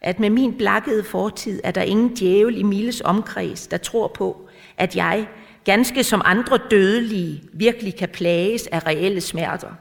at 0.00 0.20
med 0.20 0.30
min 0.30 0.58
blakkede 0.58 1.04
fortid 1.04 1.60
er 1.64 1.70
der 1.70 1.82
ingen 1.82 2.14
djævel 2.14 2.58
i 2.58 2.62
Miles 2.62 3.00
omkreds, 3.00 3.66
der 3.66 3.76
tror 3.76 4.08
på, 4.08 4.48
at 4.76 4.96
jeg, 4.96 5.28
ganske 5.64 6.04
som 6.04 6.22
andre 6.24 6.58
dødelige, 6.70 7.42
virkelig 7.52 7.96
kan 7.96 8.08
plages 8.08 8.66
af 8.66 8.86
reelle 8.86 9.20
smerter. 9.20 9.74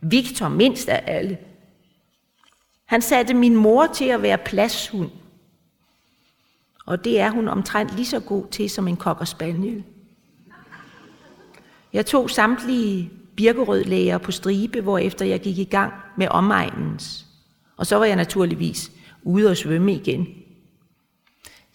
Victor 0.00 0.48
mindst 0.48 0.88
af 0.88 1.02
alle. 1.06 1.38
Han 2.84 3.02
satte 3.02 3.34
min 3.34 3.56
mor 3.56 3.86
til 3.86 4.08
at 4.08 4.22
være 4.22 4.38
pladshund. 4.38 5.10
Og 6.86 7.04
det 7.04 7.20
er 7.20 7.30
hun 7.30 7.48
omtrent 7.48 7.96
lige 7.96 8.06
så 8.06 8.20
god 8.20 8.46
til 8.50 8.70
som 8.70 8.88
en 8.88 8.96
kokker 8.96 9.24
spaniel. 9.24 9.84
Jeg 11.92 12.06
tog 12.06 12.30
samtlige 12.30 13.10
birkerødlæger 13.36 14.18
på 14.18 14.32
stribe, 14.32 14.80
hvor 14.80 14.98
efter 14.98 15.24
jeg 15.24 15.40
gik 15.40 15.58
i 15.58 15.64
gang 15.64 15.92
med 16.16 16.28
omegnens. 16.30 17.26
Og 17.76 17.86
så 17.86 17.96
var 17.96 18.04
jeg 18.04 18.16
naturligvis 18.16 18.92
ude 19.22 19.50
og 19.50 19.56
svømme 19.56 19.92
igen. 19.92 20.28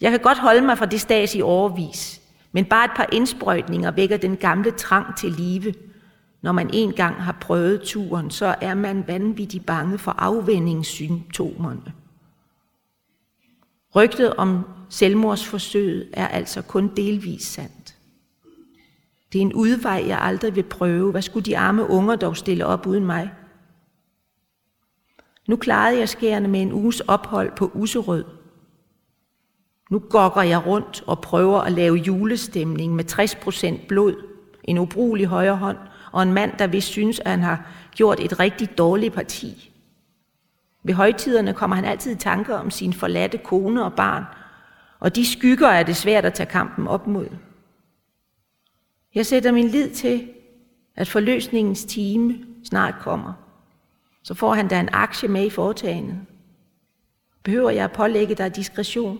Jeg 0.00 0.10
kan 0.10 0.20
godt 0.20 0.38
holde 0.38 0.60
mig 0.60 0.78
fra 0.78 0.86
det 0.86 1.00
stads 1.00 1.34
i 1.34 1.42
overvis, 1.42 2.20
men 2.52 2.64
bare 2.64 2.84
et 2.84 2.90
par 2.96 3.08
indsprøjtninger 3.12 3.90
vækker 3.90 4.16
den 4.16 4.36
gamle 4.36 4.70
trang 4.70 5.16
til 5.16 5.32
live. 5.32 5.74
Når 6.42 6.52
man 6.52 6.70
en 6.72 6.92
gang 6.92 7.22
har 7.22 7.36
prøvet 7.40 7.82
turen, 7.82 8.30
så 8.30 8.54
er 8.60 8.74
man 8.74 9.04
vanvittigt 9.06 9.66
bange 9.66 9.98
for 9.98 10.10
afvendingssymptomerne. 10.10 11.92
Rygtet 13.94 14.34
om 14.34 14.64
selvmordsforsøget 14.88 16.08
er 16.12 16.28
altså 16.28 16.62
kun 16.62 16.90
delvis 16.96 17.42
sandt. 17.42 17.96
Det 19.32 19.38
er 19.38 19.42
en 19.42 19.52
udvej, 19.52 20.04
jeg 20.06 20.18
aldrig 20.20 20.56
vil 20.56 20.62
prøve. 20.62 21.10
Hvad 21.10 21.22
skulle 21.22 21.44
de 21.44 21.58
arme 21.58 21.90
unger 21.90 22.16
dog 22.16 22.36
stille 22.36 22.66
op 22.66 22.86
uden 22.86 23.06
mig? 23.06 23.30
Nu 25.48 25.56
klarede 25.56 25.98
jeg 25.98 26.08
skærene 26.08 26.48
med 26.48 26.62
en 26.62 26.72
uges 26.72 27.00
ophold 27.00 27.52
på 27.56 27.70
Userød. 27.74 28.24
Nu 29.90 29.98
gokker 29.98 30.42
jeg 30.42 30.66
rundt 30.66 31.04
og 31.06 31.20
prøver 31.20 31.60
at 31.60 31.72
lave 31.72 31.96
julestemning 31.96 32.94
med 32.94 33.12
60% 33.12 33.86
blod, 33.86 34.14
en 34.64 34.78
ubrugelig 34.78 35.26
højre 35.26 35.56
hånd 35.56 35.78
og 36.12 36.22
en 36.22 36.32
mand, 36.32 36.52
der 36.58 36.66
vist 36.66 36.88
synes, 36.88 37.20
at 37.20 37.30
han 37.30 37.42
har 37.42 37.66
gjort 37.94 38.20
et 38.20 38.40
rigtig 38.40 38.78
dårligt 38.78 39.14
parti. 39.14 39.72
Ved 40.82 40.94
højtiderne 40.94 41.54
kommer 41.54 41.76
han 41.76 41.84
altid 41.84 42.12
i 42.12 42.18
tanker 42.18 42.58
om 42.58 42.70
sin 42.70 42.92
forladte 42.92 43.38
kone 43.38 43.84
og 43.84 43.92
barn, 43.92 44.24
og 45.06 45.16
de 45.16 45.26
skygger 45.26 45.68
er 45.68 45.82
det 45.82 45.96
svært 45.96 46.24
at 46.24 46.34
tage 46.34 46.50
kampen 46.50 46.88
op 46.88 47.06
mod. 47.06 47.28
Jeg 49.14 49.26
sætter 49.26 49.52
min 49.52 49.68
lid 49.68 49.90
til, 49.90 50.28
at 50.96 51.08
forløsningens 51.08 51.84
time 51.84 52.38
snart 52.64 52.94
kommer. 53.00 53.32
Så 54.22 54.34
får 54.34 54.54
han 54.54 54.68
da 54.68 54.80
en 54.80 54.88
aktie 54.92 55.28
med 55.28 55.46
i 55.46 55.50
foretagendet. 55.50 56.20
Behøver 57.42 57.70
jeg 57.70 57.84
at 57.84 57.92
pålægge 57.92 58.34
dig 58.34 58.56
diskretion? 58.56 59.18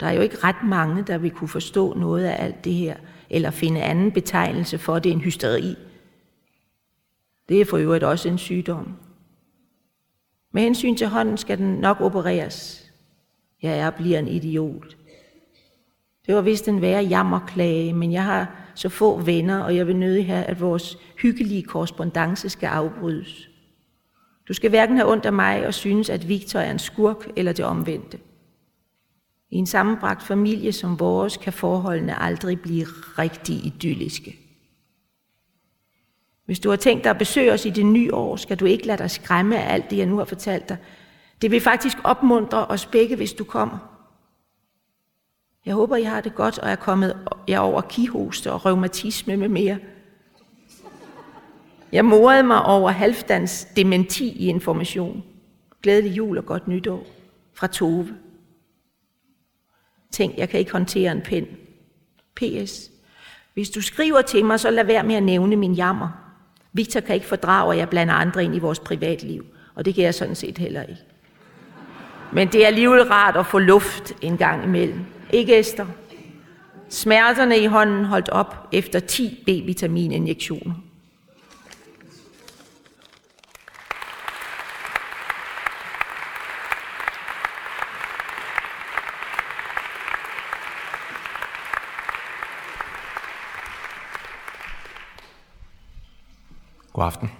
Der 0.00 0.06
er 0.06 0.12
jo 0.12 0.20
ikke 0.20 0.44
ret 0.44 0.62
mange, 0.64 1.02
der 1.02 1.18
vil 1.18 1.30
kunne 1.30 1.48
forstå 1.48 1.94
noget 1.94 2.24
af 2.24 2.44
alt 2.44 2.64
det 2.64 2.74
her, 2.74 2.96
eller 3.30 3.50
finde 3.50 3.82
anden 3.82 4.12
betegnelse 4.12 4.78
for 4.78 4.98
det 4.98 5.12
end 5.12 5.20
hysteri. 5.20 5.76
Det 7.48 7.60
er 7.60 7.64
for 7.64 7.76
øvrigt 7.76 8.04
også 8.04 8.28
en 8.28 8.38
sygdom. 8.38 8.96
Med 10.52 10.62
hensyn 10.62 10.96
til 10.96 11.06
hånden 11.06 11.36
skal 11.36 11.58
den 11.58 11.74
nok 11.74 12.00
opereres. 12.00 12.81
Jeg 13.62 13.78
er 13.78 13.90
bliver 13.90 14.18
en 14.18 14.28
idiot. 14.28 14.96
Det 16.26 16.34
var 16.34 16.40
vist 16.40 16.68
en 16.68 16.80
værre 16.80 17.02
jammerklage, 17.02 17.92
men 17.92 18.12
jeg 18.12 18.24
har 18.24 18.72
så 18.74 18.88
få 18.88 19.20
venner, 19.20 19.58
og 19.58 19.76
jeg 19.76 19.86
vil 19.86 19.96
nødig 19.96 20.26
have, 20.26 20.44
at 20.44 20.60
vores 20.60 20.98
hyggelige 21.22 21.62
korrespondence 21.62 22.48
skal 22.48 22.66
afbrydes. 22.66 23.48
Du 24.48 24.52
skal 24.52 24.70
hverken 24.70 24.96
have 24.96 25.12
ondt 25.12 25.26
af 25.26 25.32
mig 25.32 25.66
og 25.66 25.74
synes, 25.74 26.10
at 26.10 26.28
Victor 26.28 26.60
er 26.60 26.70
en 26.70 26.78
skurk 26.78 27.28
eller 27.36 27.52
det 27.52 27.64
omvendte. 27.64 28.18
I 29.50 29.56
en 29.56 29.66
sammenbragt 29.66 30.22
familie 30.22 30.72
som 30.72 31.00
vores 31.00 31.36
kan 31.36 31.52
forholdene 31.52 32.22
aldrig 32.22 32.60
blive 32.60 32.86
rigtig 33.18 33.66
idylliske. 33.66 34.38
Hvis 36.44 36.60
du 36.60 36.70
har 36.70 36.76
tænkt 36.76 37.04
dig 37.04 37.10
at 37.10 37.18
besøge 37.18 37.52
os 37.52 37.66
i 37.66 37.70
det 37.70 37.86
nye 37.86 38.14
år, 38.14 38.36
skal 38.36 38.56
du 38.56 38.64
ikke 38.64 38.86
lade 38.86 38.98
dig 38.98 39.10
skræmme 39.10 39.58
af 39.58 39.74
alt 39.74 39.90
det, 39.90 39.98
jeg 39.98 40.06
nu 40.06 40.16
har 40.16 40.24
fortalt 40.24 40.68
dig. 40.68 40.76
Det 41.42 41.50
vil 41.50 41.60
faktisk 41.60 41.98
opmuntre 42.04 42.66
os 42.66 42.86
begge, 42.86 43.16
hvis 43.16 43.32
du 43.32 43.44
kommer. 43.44 43.78
Jeg 45.66 45.74
håber, 45.74 45.96
I 45.96 46.02
har 46.02 46.20
det 46.20 46.34
godt 46.34 46.58
og 46.58 46.70
er 46.70 46.76
kommet 46.76 47.18
jer 47.48 47.58
over 47.58 47.80
kihoste 47.80 48.52
og 48.52 48.66
reumatisme 48.66 49.36
med 49.36 49.48
mere. 49.48 49.78
Jeg 51.92 52.04
morede 52.04 52.42
mig 52.42 52.62
over 52.62 52.90
halvdans 52.90 53.68
dementi 53.76 54.28
i 54.28 54.46
information. 54.46 55.24
Glædelig 55.82 56.16
jul 56.16 56.38
og 56.38 56.46
godt 56.46 56.68
nytår 56.68 57.06
fra 57.54 57.66
Tove. 57.66 58.08
Tænk, 60.10 60.38
jeg 60.38 60.48
kan 60.48 60.60
ikke 60.60 60.72
håndtere 60.72 61.12
en 61.12 61.22
pen. 61.22 61.46
P.S. 62.36 62.90
Hvis 63.54 63.70
du 63.70 63.80
skriver 63.80 64.22
til 64.22 64.44
mig, 64.44 64.60
så 64.60 64.70
lad 64.70 64.84
være 64.84 65.04
med 65.04 65.14
at 65.14 65.22
nævne 65.22 65.56
min 65.56 65.74
jammer. 65.74 66.08
Victor 66.72 67.00
kan 67.00 67.14
ikke 67.14 67.26
fordrage, 67.26 67.72
at 67.72 67.78
jeg 67.78 67.88
blander 67.88 68.14
andre 68.14 68.44
ind 68.44 68.56
i 68.56 68.58
vores 68.58 68.80
privatliv, 68.80 69.46
og 69.74 69.84
det 69.84 69.94
kan 69.94 70.04
jeg 70.04 70.14
sådan 70.14 70.34
set 70.34 70.58
heller 70.58 70.82
ikke. 70.82 71.11
Men 72.32 72.48
det 72.48 72.62
er 72.62 72.66
alligevel 72.66 73.02
rart 73.02 73.36
at 73.36 73.46
få 73.46 73.58
luft 73.58 74.12
en 74.20 74.36
gang 74.36 74.64
imellem. 74.64 75.00
Ikke, 75.32 75.58
Esther? 75.58 75.86
Smerterne 76.88 77.58
i 77.58 77.66
hånden 77.66 78.04
holdt 78.04 78.28
op 78.28 78.68
efter 78.72 79.00
10 79.00 79.42
B-vitamininjektioner. 79.46 80.74
God 96.92 97.04
aften. 97.04 97.30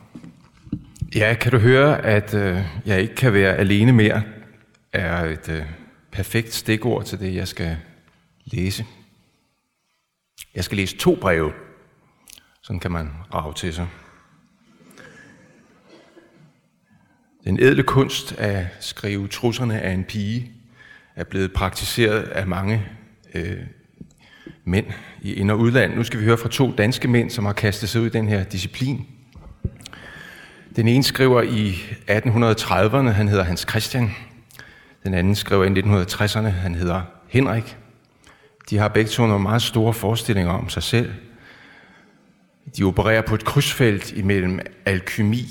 Ja, 1.14 1.34
kan 1.40 1.52
du 1.52 1.58
høre, 1.58 2.04
at 2.04 2.34
øh, 2.34 2.58
jeg 2.86 3.00
ikke 3.00 3.14
kan 3.14 3.32
være 3.32 3.54
alene 3.54 3.92
mere, 3.92 4.22
er 4.92 5.24
et 5.24 5.48
øh, 5.48 5.66
perfekt 6.12 6.54
stikord 6.54 7.04
til 7.04 7.20
det, 7.20 7.34
jeg 7.34 7.48
skal 7.48 7.76
læse. 8.44 8.86
Jeg 10.54 10.64
skal 10.64 10.76
læse 10.76 10.96
to 10.96 11.18
breve. 11.20 11.52
Sådan 12.62 12.80
kan 12.80 12.92
man 12.92 13.10
rave 13.34 13.54
til 13.54 13.74
sig. 13.74 13.88
Den 17.44 17.60
edle 17.60 17.82
kunst 17.82 18.32
at 18.32 18.66
skrive 18.80 19.28
trusserne 19.28 19.80
af 19.80 19.92
en 19.92 20.04
pige 20.04 20.52
er 21.16 21.24
blevet 21.24 21.52
praktiseret 21.52 22.22
af 22.22 22.46
mange 22.46 22.86
øh, 23.34 23.58
mænd 24.64 24.86
i 25.22 25.34
ind- 25.34 25.50
og 25.50 25.58
udland. 25.58 25.94
Nu 25.94 26.04
skal 26.04 26.20
vi 26.20 26.24
høre 26.24 26.38
fra 26.38 26.48
to 26.48 26.72
danske 26.72 27.08
mænd, 27.08 27.30
som 27.30 27.44
har 27.44 27.52
kastet 27.52 27.88
sig 27.88 28.00
ud 28.00 28.06
i 28.06 28.10
den 28.10 28.28
her 28.28 28.44
disciplin. 28.44 29.06
Den 30.76 30.88
ene 30.88 31.02
skriver 31.02 31.42
i 31.42 31.70
1830'erne, 32.10 33.10
han 33.10 33.28
hedder 33.28 33.44
Hans 33.44 33.66
Christian. 33.70 34.10
Den 35.04 35.14
anden 35.14 35.34
skriver 35.34 35.64
i 35.64 35.68
1960'erne, 35.68 36.48
han 36.48 36.74
hedder 36.74 37.02
Henrik. 37.28 37.76
De 38.70 38.78
har 38.78 38.88
begge 38.88 39.10
to 39.10 39.26
nogle 39.26 39.42
meget 39.42 39.62
store 39.62 39.92
forestillinger 39.92 40.52
om 40.52 40.68
sig 40.68 40.82
selv. 40.82 41.12
De 42.76 42.84
opererer 42.84 43.22
på 43.22 43.34
et 43.34 43.44
krydsfelt 43.44 44.12
imellem 44.12 44.60
alkymi, 44.84 45.46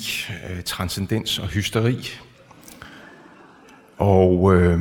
øh, 0.50 0.64
transcendens 0.64 1.40
og 1.40 1.48
hysteri. 1.48 2.10
Og 3.98 4.56
øh, 4.56 4.80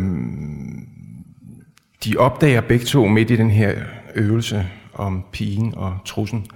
de 2.05 2.17
opdager 2.17 2.61
begge 2.61 2.85
to 2.85 3.07
midt 3.07 3.31
i 3.31 3.37
den 3.37 3.51
her 3.51 3.83
øvelse 4.15 4.67
om 4.95 5.25
pigen 5.33 5.75
og 5.75 5.99
trussen, 6.05 6.47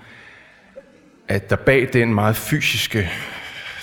at 1.29 1.51
der 1.51 1.57
bag 1.57 1.89
den 1.93 2.15
meget 2.15 2.37
fysiske 2.37 3.11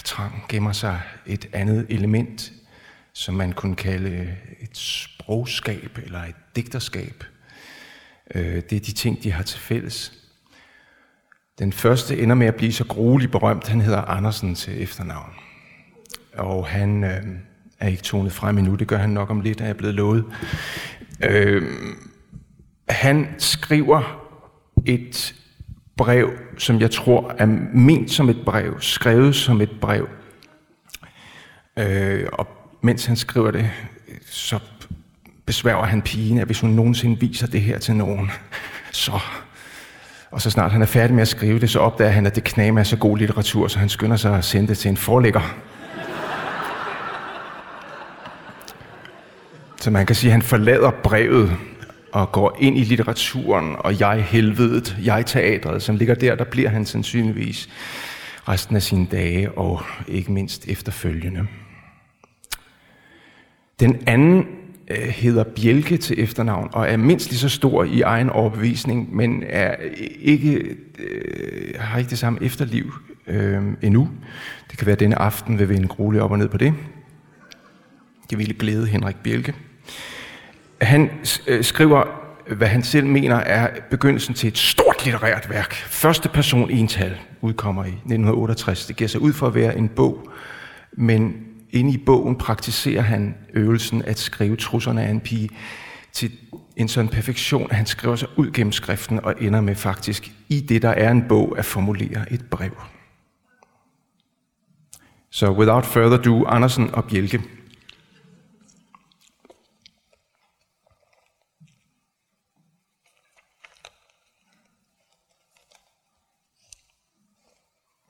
trang 0.04 0.46
gemmer 0.50 0.72
sig 0.72 1.00
et 1.26 1.50
andet 1.54 1.86
element, 1.90 2.52
som 3.14 3.36
man 3.36 3.54
kunne 3.54 3.76
kalde 3.76 4.10
øh, 4.10 4.28
et 4.60 4.78
sprogskab 4.78 6.00
eller 6.04 6.20
et 6.24 6.36
digterskab. 6.56 7.24
Øh, 8.36 8.56
det 8.56 8.74
er 8.74 8.80
de 8.80 8.92
ting, 8.92 9.24
de 9.24 9.32
har 9.32 9.44
til 9.44 9.60
fælles. 9.60 10.14
Den 11.60 11.74
første 11.74 12.18
ender 12.18 12.36
med 12.36 12.48
at 12.48 12.56
blive 12.56 12.74
så 12.74 12.86
gruelig 12.86 13.32
berømt. 13.32 13.68
Han 13.68 13.82
hedder 13.82 14.02
Andersen 14.02 14.56
til 14.56 14.84
efternavn. 14.84 15.34
Og 16.34 16.68
han 16.68 17.04
øh, 17.04 17.24
er 17.80 17.88
ikke 17.88 18.04
tonet 18.04 18.32
frem 18.32 18.58
endnu. 18.58 18.76
Det 18.76 18.88
gør 18.88 18.98
han 18.98 19.10
nok 19.10 19.30
om 19.30 19.42
lidt, 19.42 19.62
er 19.62 19.66
jeg 19.66 19.78
blevet 19.78 19.96
lovet. 19.96 20.26
Øh, 21.24 21.64
han 22.90 23.36
skriver 23.38 24.28
et 24.86 25.36
brev, 25.98 26.32
som 26.58 26.80
jeg 26.80 26.92
tror 26.92 27.36
er 27.38 27.46
ment 27.74 28.12
som 28.12 28.30
et 28.30 28.42
brev, 28.46 28.82
skrevet 28.82 29.36
som 29.36 29.62
et 29.62 29.72
brev. 29.82 30.10
Øh, 31.80 32.28
og 32.34 32.48
mens 32.82 33.06
han 33.06 33.16
skriver 33.16 33.52
det, 33.52 33.70
så 34.26 34.60
besværger 35.46 35.86
han 35.86 36.02
pigen, 36.02 36.38
at 36.38 36.46
hvis 36.46 36.60
hun 36.60 36.70
nogensinde 36.70 37.20
viser 37.20 37.48
det 37.48 37.62
her 37.62 37.80
til 37.80 37.96
nogen, 37.96 38.32
så... 38.92 39.20
Og 40.32 40.42
så 40.42 40.50
snart 40.50 40.72
han 40.72 40.82
er 40.82 40.86
færdig 40.86 41.16
med 41.16 41.22
at 41.22 41.28
skrive 41.28 41.60
det, 41.60 41.70
så 41.70 41.80
opdager 41.80 42.12
han, 42.12 42.26
at 42.26 42.36
det 42.36 42.44
knæmer 42.44 42.80
er 42.80 42.84
så 42.84 42.98
god 42.98 43.18
litteratur, 43.18 43.68
så 43.68 43.80
han 43.80 43.90
skynder 43.90 44.18
sig 44.18 44.38
at 44.38 44.46
sende 44.46 44.68
det 44.68 44.78
til 44.78 44.90
en 44.90 44.98
forlægger. 44.98 45.56
Så 49.82 49.92
man 49.92 50.06
kan 50.06 50.16
sige, 50.16 50.30
at 50.30 50.32
han 50.32 50.42
forlader 50.42 50.92
brevet 50.92 51.58
og 52.12 52.32
går 52.32 52.58
ind 52.60 52.78
i 52.78 52.84
litteraturen, 52.84 53.76
og 53.80 54.00
jeg-helvedet, 54.00 54.98
jeg-teatret, 55.04 55.84
som 55.84 55.96
ligger 55.96 56.16
der, 56.16 56.36
der 56.36 56.44
bliver 56.44 56.70
han 56.70 56.86
sandsynligvis 56.86 57.70
resten 58.48 58.76
af 58.76 58.82
sine 58.82 59.08
dage, 59.12 59.52
og 59.52 59.82
ikke 60.08 60.32
mindst 60.32 60.68
efterfølgende. 60.68 61.48
Den 63.82 64.04
anden 64.08 64.46
øh, 64.88 64.98
hedder 64.98 65.44
Bjelke 65.44 65.98
til 65.98 66.24
efternavn, 66.24 66.70
og 66.74 66.90
er 66.90 66.98
mindst 66.98 67.30
lige 67.30 67.40
så 67.40 67.50
stor 67.50 67.84
i 67.84 68.02
egen 68.02 68.30
overbevisning, 68.30 69.16
men 69.16 69.44
er 69.48 69.76
øh, 69.80 70.08
ikke, 70.20 70.78
øh, 71.00 71.74
har 71.80 72.00
ikke 72.00 72.10
det 72.10 72.18
samme 72.18 72.44
efterliv 72.44 72.94
øh, 73.28 73.64
endnu. 73.82 74.10
Det 74.70 74.78
kan 74.78 74.86
være, 74.86 74.94
at 74.94 75.00
denne 75.00 75.22
aften 75.22 75.60
vil 75.60 75.70
vende 75.70 75.88
grueligt 75.88 76.24
op 76.24 76.32
og 76.32 76.38
ned 76.38 76.50
på 76.50 76.58
det. 76.58 76.74
Det 78.30 78.38
ville 78.38 78.54
glæde 78.54 78.88
Henrik 78.88 79.16
Bjelke. 79.24 79.54
Han 80.82 81.10
øh, 81.48 81.64
skriver, 81.64 82.04
hvad 82.56 82.68
han 82.68 82.84
selv 82.84 83.08
mener 83.08 83.36
er 83.36 83.70
begyndelsen 83.90 84.34
til 84.34 84.48
et 84.48 84.58
stort 84.58 85.06
litterært 85.06 85.50
værk. 85.50 85.74
Første 85.74 86.30
person 86.30 86.70
ental 86.70 87.18
udkommer 87.42 87.84
i 87.84 87.88
1968. 87.88 88.86
Det 88.86 88.96
giver 88.96 89.08
sig 89.08 89.22
ud 89.22 89.34
for 89.34 89.48
at 89.48 89.56
være 89.56 89.78
en 89.78 89.90
bog, 89.90 90.30
men 90.94 91.51
inde 91.72 91.94
i 91.94 91.98
bogen 91.98 92.36
praktiserer 92.36 93.02
han 93.02 93.36
øvelsen 93.54 94.02
at 94.02 94.20
skrive 94.20 94.56
trusserne 94.56 95.04
af 95.04 95.10
en 95.10 95.20
pige 95.20 95.50
til 96.14 96.32
en 96.76 96.88
sådan 96.88 97.10
perfektion, 97.10 97.68
at 97.70 97.76
han 97.76 97.86
skriver 97.86 98.16
sig 98.16 98.28
ud 98.38 98.52
gennem 98.52 98.72
skriften 98.72 99.20
og 99.24 99.36
ender 99.42 99.62
med 99.62 99.76
faktisk 99.76 100.32
i 100.50 100.60
det, 100.60 100.82
der 100.82 100.90
er 100.90 101.12
en 101.12 101.28
bog, 101.28 101.58
at 101.58 101.66
formulere 101.66 102.34
et 102.34 102.46
brev. 102.52 102.72
Så 105.30 105.52
without 105.52 105.86
further 105.86 106.20
ado, 106.20 106.46
Andersen 106.46 106.96
og 106.96 107.06
Bjelke. 107.06 107.42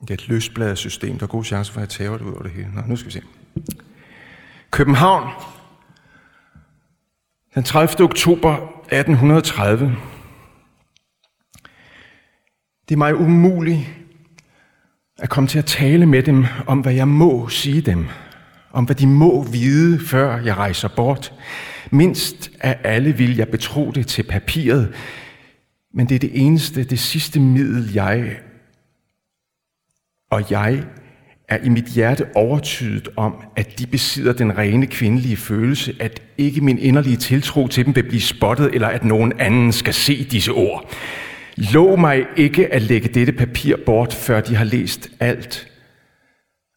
Det 0.00 0.10
er 0.10 0.14
et 0.14 0.28
løsbladet 0.28 0.78
system. 0.78 1.18
Der 1.18 1.26
er 1.26 1.30
god 1.30 1.44
chance 1.44 1.72
for, 1.72 1.80
at 1.80 1.82
jeg 1.82 1.88
tager 1.88 2.18
det 2.18 2.24
ud 2.24 2.32
over 2.32 2.42
det 2.42 2.50
hele. 2.50 2.70
Nå, 2.74 2.80
nu 2.86 2.96
skal 2.96 3.06
vi 3.06 3.12
se. 3.12 3.22
København. 4.70 5.28
Den 7.54 7.64
30. 7.64 8.04
oktober 8.04 8.54
1830. 8.92 9.96
Det 12.88 12.94
er 12.94 12.98
mig 12.98 13.16
umuligt 13.16 13.80
at 15.18 15.30
komme 15.30 15.48
til 15.48 15.58
at 15.58 15.64
tale 15.64 16.06
med 16.06 16.22
dem 16.22 16.44
om, 16.66 16.80
hvad 16.80 16.92
jeg 16.92 17.08
må 17.08 17.48
sige 17.48 17.80
dem. 17.80 18.06
Om 18.70 18.84
hvad 18.84 18.96
de 18.96 19.06
må 19.06 19.42
vide, 19.42 20.06
før 20.06 20.38
jeg 20.38 20.56
rejser 20.56 20.88
bort. 20.96 21.34
Mindst 21.90 22.50
af 22.60 22.78
alle 22.84 23.12
vil 23.12 23.36
jeg 23.36 23.48
betro 23.48 23.90
det 23.90 24.06
til 24.06 24.22
papiret, 24.22 24.94
men 25.94 26.08
det 26.08 26.14
er 26.14 26.18
det 26.18 26.46
eneste, 26.46 26.84
det 26.84 26.98
sidste 26.98 27.40
middel, 27.40 27.92
jeg 27.92 28.40
og 30.30 30.50
jeg 30.50 30.86
er 31.52 31.58
i 31.64 31.68
mit 31.68 31.84
hjerte 31.84 32.26
overtydet 32.34 33.08
om, 33.16 33.34
at 33.56 33.78
de 33.78 33.86
besidder 33.86 34.32
den 34.32 34.58
rene 34.58 34.86
kvindelige 34.86 35.36
følelse, 35.36 35.94
at 36.00 36.22
ikke 36.38 36.60
min 36.60 36.78
inderlige 36.78 37.16
tiltro 37.16 37.68
til 37.68 37.86
dem 37.86 37.94
vil 37.96 38.02
blive 38.02 38.20
spottet, 38.20 38.70
eller 38.74 38.88
at 38.88 39.04
nogen 39.04 39.32
anden 39.38 39.72
skal 39.72 39.94
se 39.94 40.24
disse 40.24 40.52
ord. 40.52 40.92
Lov 41.56 41.98
mig 41.98 42.26
ikke 42.36 42.72
at 42.72 42.82
lægge 42.82 43.08
dette 43.08 43.32
papir 43.32 43.76
bort, 43.86 44.14
før 44.14 44.40
de 44.40 44.56
har 44.56 44.64
læst 44.64 45.08
alt. 45.20 45.68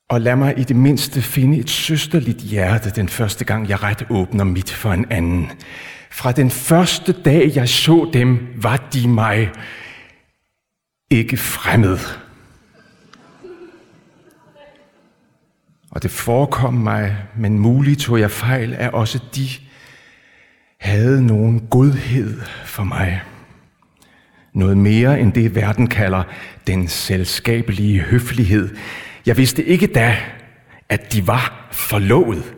Og 0.10 0.22
lad 0.22 0.36
mig 0.36 0.60
i 0.60 0.64
det 0.64 0.76
mindste 0.76 1.22
finde 1.22 1.58
et 1.58 1.70
søsterligt 1.70 2.40
hjerte 2.40 2.90
den 2.90 3.10
første 3.10 3.46
gang, 3.46 3.70
jeg 3.70 3.84
ret 3.84 4.06
åbner 4.10 4.44
mit 4.44 4.72
for 4.72 4.92
en 4.92 5.06
anden. 5.10 5.52
Fra 6.12 6.32
den 6.32 6.52
første 6.52 7.12
dag, 7.12 7.52
jeg 7.56 7.70
så 7.70 8.10
dem, 8.14 8.48
var 8.56 8.90
de 8.94 9.08
mig 9.08 9.52
ikke 11.12 11.38
fremmed. 11.38 12.25
Og 15.96 16.04
det 16.04 16.12
forekom 16.12 16.74
mig, 16.74 17.18
men 17.38 17.60
muligt 17.60 18.00
tog 18.00 18.20
jeg 18.20 18.32
fejl 18.32 18.74
at 18.74 18.94
også 18.94 19.20
de, 19.36 19.48
havde 20.80 21.26
nogen 21.26 21.68
godhed 21.70 22.42
for 22.66 22.84
mig. 22.84 23.22
Noget 24.54 24.78
mere 24.78 25.20
end 25.20 25.34
det, 25.34 25.56
verden 25.56 25.88
kalder 25.88 26.24
den 26.68 26.88
selskabelige 26.88 28.02
høflighed. 28.02 28.76
Jeg 29.26 29.38
vidste 29.38 29.64
ikke 29.66 29.88
da, 29.88 30.18
at 30.90 31.14
de 31.14 31.28
var 31.28 31.68
forlovet. 31.72 32.55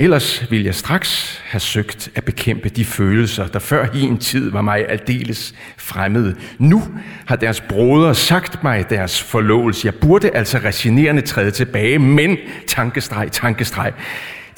Ellers 0.00 0.50
ville 0.50 0.66
jeg 0.66 0.74
straks 0.74 1.42
have 1.44 1.60
søgt 1.60 2.10
at 2.14 2.24
bekæmpe 2.24 2.68
de 2.68 2.84
følelser, 2.84 3.46
der 3.46 3.58
før 3.58 3.86
i 3.94 4.00
en 4.00 4.18
tid 4.18 4.50
var 4.50 4.62
mig 4.62 4.88
aldeles 4.88 5.54
fremmede. 5.76 6.36
Nu 6.58 6.82
har 7.26 7.36
deres 7.36 7.60
brødre 7.60 8.14
sagt 8.14 8.62
mig 8.62 8.90
deres 8.90 9.22
forlovelse. 9.22 9.86
Jeg 9.86 9.94
burde 9.94 10.30
altså 10.30 10.58
resignerende 10.64 11.22
træde 11.22 11.50
tilbage, 11.50 11.98
men 11.98 12.36
tankestreg, 12.66 13.32
tankestreg. 13.32 13.92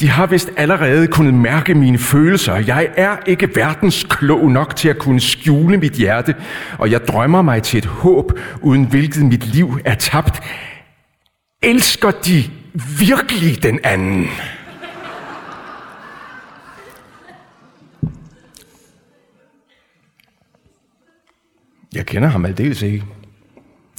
De 0.00 0.08
har 0.08 0.26
vist 0.26 0.50
allerede 0.56 1.06
kunnet 1.06 1.34
mærke 1.34 1.74
mine 1.74 1.98
følelser. 1.98 2.56
Jeg 2.56 2.88
er 2.96 3.16
ikke 3.26 3.48
verdens 3.56 4.06
klog 4.10 4.50
nok 4.50 4.76
til 4.76 4.88
at 4.88 4.98
kunne 4.98 5.20
skjule 5.20 5.76
mit 5.76 5.92
hjerte, 5.92 6.34
og 6.78 6.90
jeg 6.90 7.00
drømmer 7.08 7.42
mig 7.42 7.62
til 7.62 7.78
et 7.78 7.86
håb, 7.86 8.38
uden 8.60 8.84
hvilket 8.84 9.24
mit 9.24 9.46
liv 9.46 9.78
er 9.84 9.94
tabt. 9.94 10.42
Elsker 11.62 12.10
de 12.10 12.44
virkelig 12.98 13.62
den 13.62 13.78
anden? 13.84 14.28
Jeg 21.92 22.06
kender 22.06 22.28
ham 22.28 22.44
aldeles 22.44 22.82
ikke. 22.82 23.04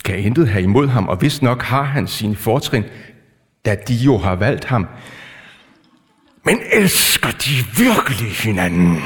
Kan 0.06 0.20
intet 0.20 0.48
have 0.48 0.64
imod 0.64 0.88
ham, 0.88 1.08
og 1.08 1.18
hvis 1.18 1.42
nok 1.42 1.62
har 1.62 1.84
han 1.84 2.08
sine 2.08 2.36
fortrin, 2.36 2.84
da 3.66 3.76
de 3.88 3.94
jo 3.94 4.18
har 4.18 4.36
valgt 4.36 4.66
ham. 4.66 4.88
Men 6.46 6.60
elsker 6.72 7.30
de 7.30 7.84
virkelig 7.84 8.32
hinanden? 8.32 8.98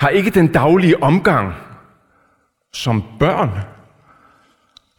Har 0.00 0.08
ikke 0.08 0.30
den 0.30 0.46
daglige 0.46 1.02
omgang 1.02 1.54
som 2.72 3.04
børn 3.18 3.50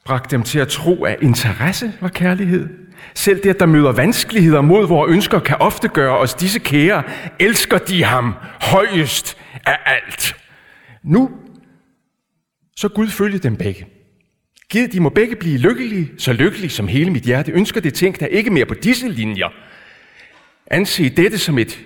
bragt 0.05 0.31
dem 0.31 0.43
til 0.43 0.59
at 0.59 0.67
tro, 0.67 1.03
at 1.03 1.17
interesse 1.21 1.93
var 2.01 2.07
kærlighed? 2.07 2.69
Selv 3.13 3.43
det, 3.43 3.49
at 3.49 3.59
der 3.59 3.65
møder 3.65 3.91
vanskeligheder 3.91 4.61
mod 4.61 4.87
vores 4.87 5.11
ønsker, 5.11 5.39
kan 5.39 5.57
ofte 5.59 5.87
gøre 5.87 6.17
os 6.17 6.33
disse 6.33 6.59
kære. 6.59 7.03
Elsker 7.39 7.77
de 7.77 8.03
ham 8.03 8.35
højest 8.61 9.37
af 9.65 9.77
alt? 9.85 10.35
Nu 11.03 11.31
så 12.77 12.89
Gud 12.89 13.07
følge 13.07 13.37
dem 13.37 13.55
begge. 13.55 13.87
Giv, 14.69 14.87
de 14.87 14.99
må 14.99 15.09
begge 15.09 15.35
blive 15.35 15.57
lykkelige, 15.57 16.11
så 16.17 16.33
lykkelige 16.33 16.69
som 16.69 16.87
hele 16.87 17.11
mit 17.11 17.23
hjerte 17.23 17.51
ønsker 17.51 17.81
det 17.81 17.93
tænk 17.93 18.19
der 18.19 18.25
ikke 18.25 18.49
mere 18.49 18.65
på 18.65 18.73
disse 18.73 19.07
linjer. 19.07 19.49
Anse 20.67 21.09
dette 21.09 21.37
som 21.37 21.57
et 21.57 21.85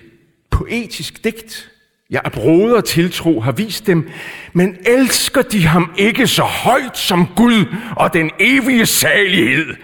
poetisk 0.50 1.24
digt. 1.24 1.70
Jeg 2.10 2.20
er 2.24 2.30
broder 2.30 2.80
tiltro 2.80 3.40
har 3.40 3.52
vist 3.52 3.86
dem, 3.86 4.10
men 4.52 4.76
elsker 4.86 5.42
de 5.42 5.66
ham 5.66 5.94
ikke 5.98 6.26
så 6.26 6.42
højt 6.42 6.98
som 6.98 7.26
Gud 7.36 7.76
og 7.96 8.12
den 8.12 8.30
evige 8.40 8.86
salighed? 8.86 9.74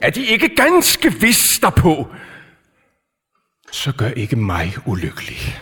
Er 0.00 0.10
de 0.10 0.26
ikke 0.26 0.56
ganske 0.56 1.12
vist 1.12 1.64
på, 1.76 2.08
så 3.72 3.92
gør 3.92 4.08
ikke 4.08 4.36
mig 4.36 4.74
ulykkelig. 4.86 5.60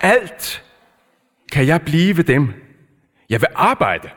Alt 0.00 0.62
kan 1.52 1.66
jeg 1.66 1.82
blive 1.82 2.22
dem, 2.22 2.61
jeg 3.32 3.40
vil 3.40 3.48
arbejde. 3.54 4.10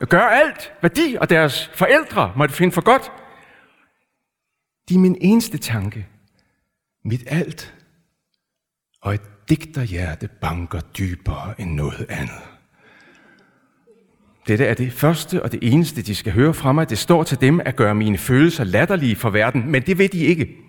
Jeg 0.00 0.08
gør 0.08 0.20
alt, 0.20 0.72
hvad 0.80 0.90
de 0.90 1.18
og 1.20 1.30
deres 1.30 1.70
forældre 1.74 2.32
måtte 2.36 2.54
finde 2.54 2.72
for 2.72 2.80
godt. 2.80 3.12
De 4.88 4.94
er 4.94 4.98
min 4.98 5.16
eneste 5.20 5.58
tanke. 5.58 6.06
Mit 7.04 7.24
alt. 7.26 7.74
Og 9.02 9.14
et 9.14 9.20
digterhjerte 9.48 10.28
banker 10.40 10.80
dybere 10.80 11.60
end 11.60 11.70
noget 11.74 12.06
andet. 12.08 12.42
Dette 14.46 14.66
er 14.66 14.74
det 14.74 14.92
første 14.92 15.42
og 15.42 15.52
det 15.52 15.72
eneste, 15.72 16.02
de 16.02 16.14
skal 16.14 16.32
høre 16.32 16.54
fra 16.54 16.72
mig. 16.72 16.90
Det 16.90 16.98
står 16.98 17.22
til 17.22 17.40
dem 17.40 17.60
at 17.60 17.76
gøre 17.76 17.94
mine 17.94 18.18
følelser 18.18 18.64
latterlige 18.64 19.16
for 19.16 19.30
verden, 19.30 19.70
men 19.70 19.82
det 19.82 19.98
vil 19.98 20.12
de 20.12 20.18
ikke. 20.18 20.67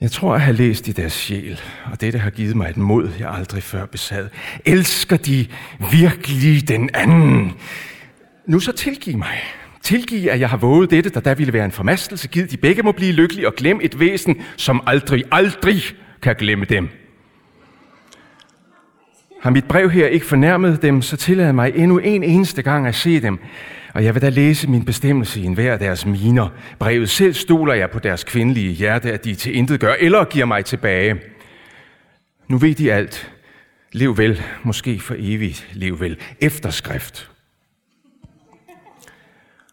Jeg 0.00 0.10
tror 0.10 0.34
at 0.34 0.40
have 0.40 0.56
læst 0.56 0.88
i 0.88 0.92
deres 0.92 1.12
sjæl, 1.12 1.60
og 1.92 2.00
dette 2.00 2.18
har 2.18 2.30
givet 2.30 2.56
mig 2.56 2.70
et 2.70 2.76
mod, 2.76 3.10
jeg 3.18 3.30
aldrig 3.30 3.62
før 3.62 3.86
besad. 3.86 4.28
Elsker 4.64 5.16
de 5.16 5.46
virkelig 5.92 6.68
den 6.68 6.90
anden? 6.94 7.52
Nu 8.46 8.60
så 8.60 8.72
tilgiv 8.72 9.18
mig. 9.18 9.38
Tilgiv, 9.82 10.28
at 10.30 10.40
jeg 10.40 10.50
har 10.50 10.56
våget 10.56 10.90
dette, 10.90 11.10
der 11.10 11.20
der 11.20 11.34
ville 11.34 11.52
være 11.52 11.64
en 11.64 11.72
formastelse. 11.72 12.28
Giv, 12.28 12.46
de 12.46 12.56
begge 12.56 12.82
må 12.82 12.92
blive 12.92 13.12
lykkelige 13.12 13.46
og 13.46 13.54
glem 13.54 13.80
et 13.82 14.00
væsen, 14.00 14.42
som 14.56 14.82
aldrig, 14.86 15.24
aldrig 15.32 15.82
kan 16.22 16.36
glemme 16.38 16.64
dem. 16.64 16.88
Har 19.40 19.50
mit 19.50 19.64
brev 19.68 19.90
her 19.90 20.06
ikke 20.06 20.26
fornærmet 20.26 20.82
dem, 20.82 21.02
så 21.02 21.16
tillad 21.16 21.52
mig 21.52 21.72
endnu 21.74 21.98
en 21.98 22.22
eneste 22.22 22.62
gang 22.62 22.86
at 22.86 22.94
se 22.94 23.20
dem, 23.20 23.38
og 23.94 24.04
jeg 24.04 24.14
vil 24.14 24.22
da 24.22 24.28
læse 24.28 24.70
min 24.70 24.84
bestemmelse 24.84 25.40
i 25.40 25.44
enhver 25.44 25.72
af 25.72 25.78
deres 25.78 26.06
miner. 26.06 26.48
Brevet 26.78 27.10
selv 27.10 27.34
stoler 27.34 27.74
jeg 27.74 27.90
på 27.90 27.98
deres 27.98 28.24
kvindelige 28.24 28.72
hjerte, 28.72 29.12
at 29.12 29.24
de 29.24 29.34
til 29.34 29.56
intet 29.56 29.80
gør, 29.80 29.94
eller 30.00 30.24
giver 30.24 30.46
mig 30.46 30.64
tilbage. 30.64 31.20
Nu 32.48 32.58
ved 32.58 32.74
de 32.74 32.92
alt. 32.92 33.32
Lev 33.92 34.18
vel, 34.18 34.42
måske 34.62 35.00
for 35.00 35.14
evigt, 35.18 35.68
lev 35.72 36.00
vel. 36.00 36.18
Efterskrift. 36.40 37.30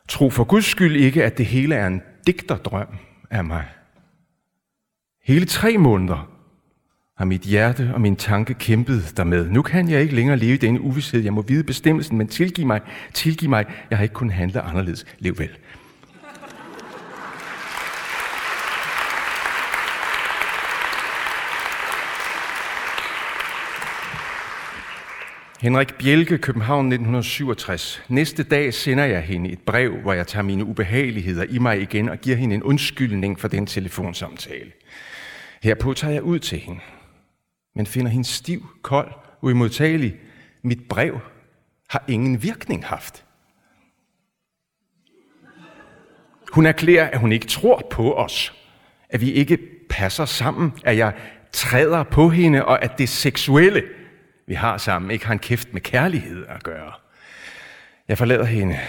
Tro 0.07 0.29
for 0.29 0.43
Guds 0.43 0.65
skyld 0.65 0.95
ikke, 0.95 1.23
at 1.23 1.37
det 1.37 1.45
hele 1.45 1.75
er 1.75 1.87
en 1.87 2.01
digterdrøm 2.27 2.87
af 3.31 3.43
mig. 3.43 3.65
Hele 5.23 5.45
tre 5.45 5.77
måneder 5.77 6.32
har 7.23 7.27
mit 7.27 7.41
hjerte 7.41 7.91
og 7.93 8.01
min 8.01 8.15
tanke 8.15 8.53
kæmpet 8.53 9.13
dermed. 9.17 9.49
Nu 9.49 9.61
kan 9.61 9.89
jeg 9.89 10.01
ikke 10.01 10.15
længere 10.15 10.37
leve 10.37 10.53
i 10.53 10.57
denne 10.57 10.81
uvidshed. 10.81 11.21
Jeg 11.21 11.33
må 11.33 11.41
vide 11.41 11.63
bestemmelsen, 11.63 12.17
men 12.17 12.27
tilgiv 12.27 12.65
mig, 12.65 12.81
tilgiv 13.13 13.49
mig. 13.49 13.65
Jeg 13.89 13.97
har 13.97 14.03
ikke 14.03 14.13
kunnet 14.13 14.33
handle 14.33 14.61
anderledes. 14.61 15.05
Lev 15.19 15.39
vel. 15.39 15.49
Henrik 25.61 25.93
Bjelke, 25.93 26.37
København 26.37 26.85
1967. 26.85 28.03
Næste 28.09 28.43
dag 28.43 28.73
sender 28.73 29.05
jeg 29.05 29.21
hende 29.21 29.49
et 29.49 29.59
brev, 29.59 29.97
hvor 29.97 30.13
jeg 30.13 30.27
tager 30.27 30.43
mine 30.43 30.65
ubehageligheder 30.65 31.45
i 31.49 31.59
mig 31.59 31.81
igen 31.81 32.09
og 32.09 32.17
giver 32.17 32.37
hende 32.37 32.55
en 32.55 32.63
undskyldning 32.63 33.39
for 33.39 33.47
den 33.47 33.65
telefonsamtale. 33.65 34.71
Herpå 35.63 35.93
tager 35.93 36.13
jeg 36.13 36.23
ud 36.23 36.39
til 36.39 36.59
hende 36.59 36.79
men 37.75 37.85
finder 37.85 38.11
hende 38.11 38.27
stiv, 38.27 38.65
kold, 38.81 39.11
uimodtagelig. 39.41 40.15
Mit 40.61 40.87
brev 40.89 41.19
har 41.89 42.03
ingen 42.07 42.43
virkning 42.43 42.85
haft. 42.85 43.25
Hun 46.51 46.65
erklærer, 46.65 47.09
at 47.09 47.19
hun 47.19 47.31
ikke 47.31 47.47
tror 47.47 47.87
på 47.91 48.13
os, 48.13 48.53
at 49.09 49.21
vi 49.21 49.31
ikke 49.31 49.57
passer 49.89 50.25
sammen, 50.25 50.73
at 50.83 50.97
jeg 50.97 51.13
træder 51.51 52.03
på 52.03 52.29
hende, 52.29 52.65
og 52.65 52.83
at 52.83 52.97
det 52.97 53.09
seksuelle, 53.09 53.83
vi 54.47 54.53
har 54.53 54.77
sammen, 54.77 55.11
ikke 55.11 55.25
har 55.25 55.33
en 55.33 55.39
kæft 55.39 55.73
med 55.73 55.81
kærlighed 55.81 56.45
at 56.45 56.63
gøre. 56.63 56.93
Jeg 58.07 58.17
forlader 58.17 58.45
hende 58.45 58.79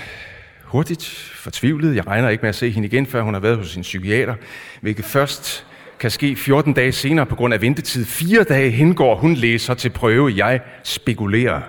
hurtigt, 0.62 1.06
fortvivlet. 1.34 1.96
Jeg 1.96 2.06
regner 2.06 2.28
ikke 2.28 2.42
med 2.42 2.48
at 2.48 2.54
se 2.54 2.70
hende 2.70 2.88
igen, 2.88 3.06
før 3.06 3.22
hun 3.22 3.34
har 3.34 3.40
været 3.40 3.56
hos 3.56 3.70
sin 3.70 3.82
psykiater, 3.82 4.34
hvilket 4.80 5.04
først 5.04 5.66
kan 6.04 6.10
ske 6.10 6.36
14 6.36 6.72
dage 6.72 6.92
senere 6.92 7.26
på 7.26 7.36
grund 7.36 7.54
af 7.54 7.60
ventetid. 7.60 8.04
Fire 8.04 8.44
dage 8.44 8.70
hengår 8.70 9.16
hun 9.16 9.34
læser 9.34 9.74
til 9.74 9.90
prøve, 9.90 10.32
jeg 10.36 10.60
spekulerer. 10.82 11.60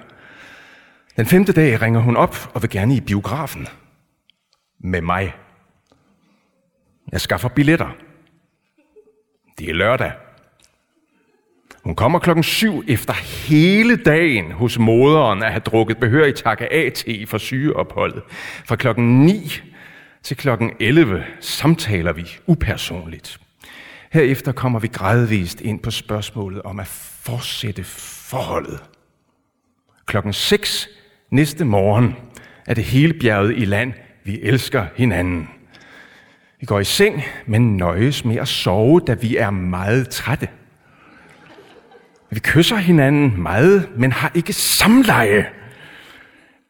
Den 1.17 1.25
femte 1.25 1.53
dag 1.53 1.81
ringer 1.81 1.99
hun 1.99 2.17
op 2.17 2.51
og 2.53 2.61
vil 2.61 2.69
gerne 2.69 2.95
i 2.95 3.01
biografen. 3.01 3.67
Med 4.79 5.01
mig. 5.01 5.35
Jeg 7.11 7.21
skaffer 7.21 7.49
billetter. 7.49 7.95
Det 9.59 9.69
er 9.69 9.73
lørdag. 9.73 10.11
Hun 11.83 11.95
kommer 11.95 12.19
klokken 12.19 12.43
syv 12.43 12.83
efter 12.87 13.13
hele 13.47 13.95
dagen 13.95 14.51
hos 14.51 14.79
moderen 14.79 15.43
at 15.43 15.51
have 15.51 15.59
drukket 15.65 15.97
behørig 15.97 16.35
takke 16.35 16.73
af 16.73 16.91
til 16.95 17.27
for 17.27 17.37
sygeopholdet. 17.37 18.23
Fra 18.65 18.75
klokken 18.75 19.25
9 19.25 19.61
til 20.23 20.37
klokken 20.37 20.71
11 20.79 21.23
samtaler 21.39 22.13
vi 22.13 22.27
upersonligt. 22.47 23.44
Herefter 24.11 24.51
kommer 24.51 24.79
vi 24.79 24.87
gradvist 24.87 25.61
ind 25.61 25.79
på 25.79 25.91
spørgsmålet 25.91 26.61
om 26.61 26.79
at 26.79 26.87
fortsætte 26.87 27.83
forholdet. 27.83 28.83
Klokken 30.05 30.33
6 30.33 30.89
næste 31.31 31.65
morgen 31.65 32.15
er 32.65 32.73
det 32.73 32.83
hele 32.83 33.13
bjerget 33.13 33.57
i 33.57 33.65
land. 33.65 33.93
Vi 34.23 34.39
elsker 34.41 34.85
hinanden. 34.95 35.49
Vi 36.59 36.65
går 36.65 36.79
i 36.79 36.83
seng, 36.83 37.23
men 37.45 37.77
nøjes 37.77 38.25
med 38.25 38.35
at 38.35 38.47
sove, 38.47 39.01
da 39.07 39.13
vi 39.13 39.37
er 39.37 39.49
meget 39.49 40.09
trætte. 40.09 40.47
Vi 42.29 42.39
kysser 42.39 42.75
hinanden 42.75 43.41
meget, 43.41 43.89
men 43.97 44.11
har 44.11 44.31
ikke 44.35 44.53
samleje. 44.53 45.49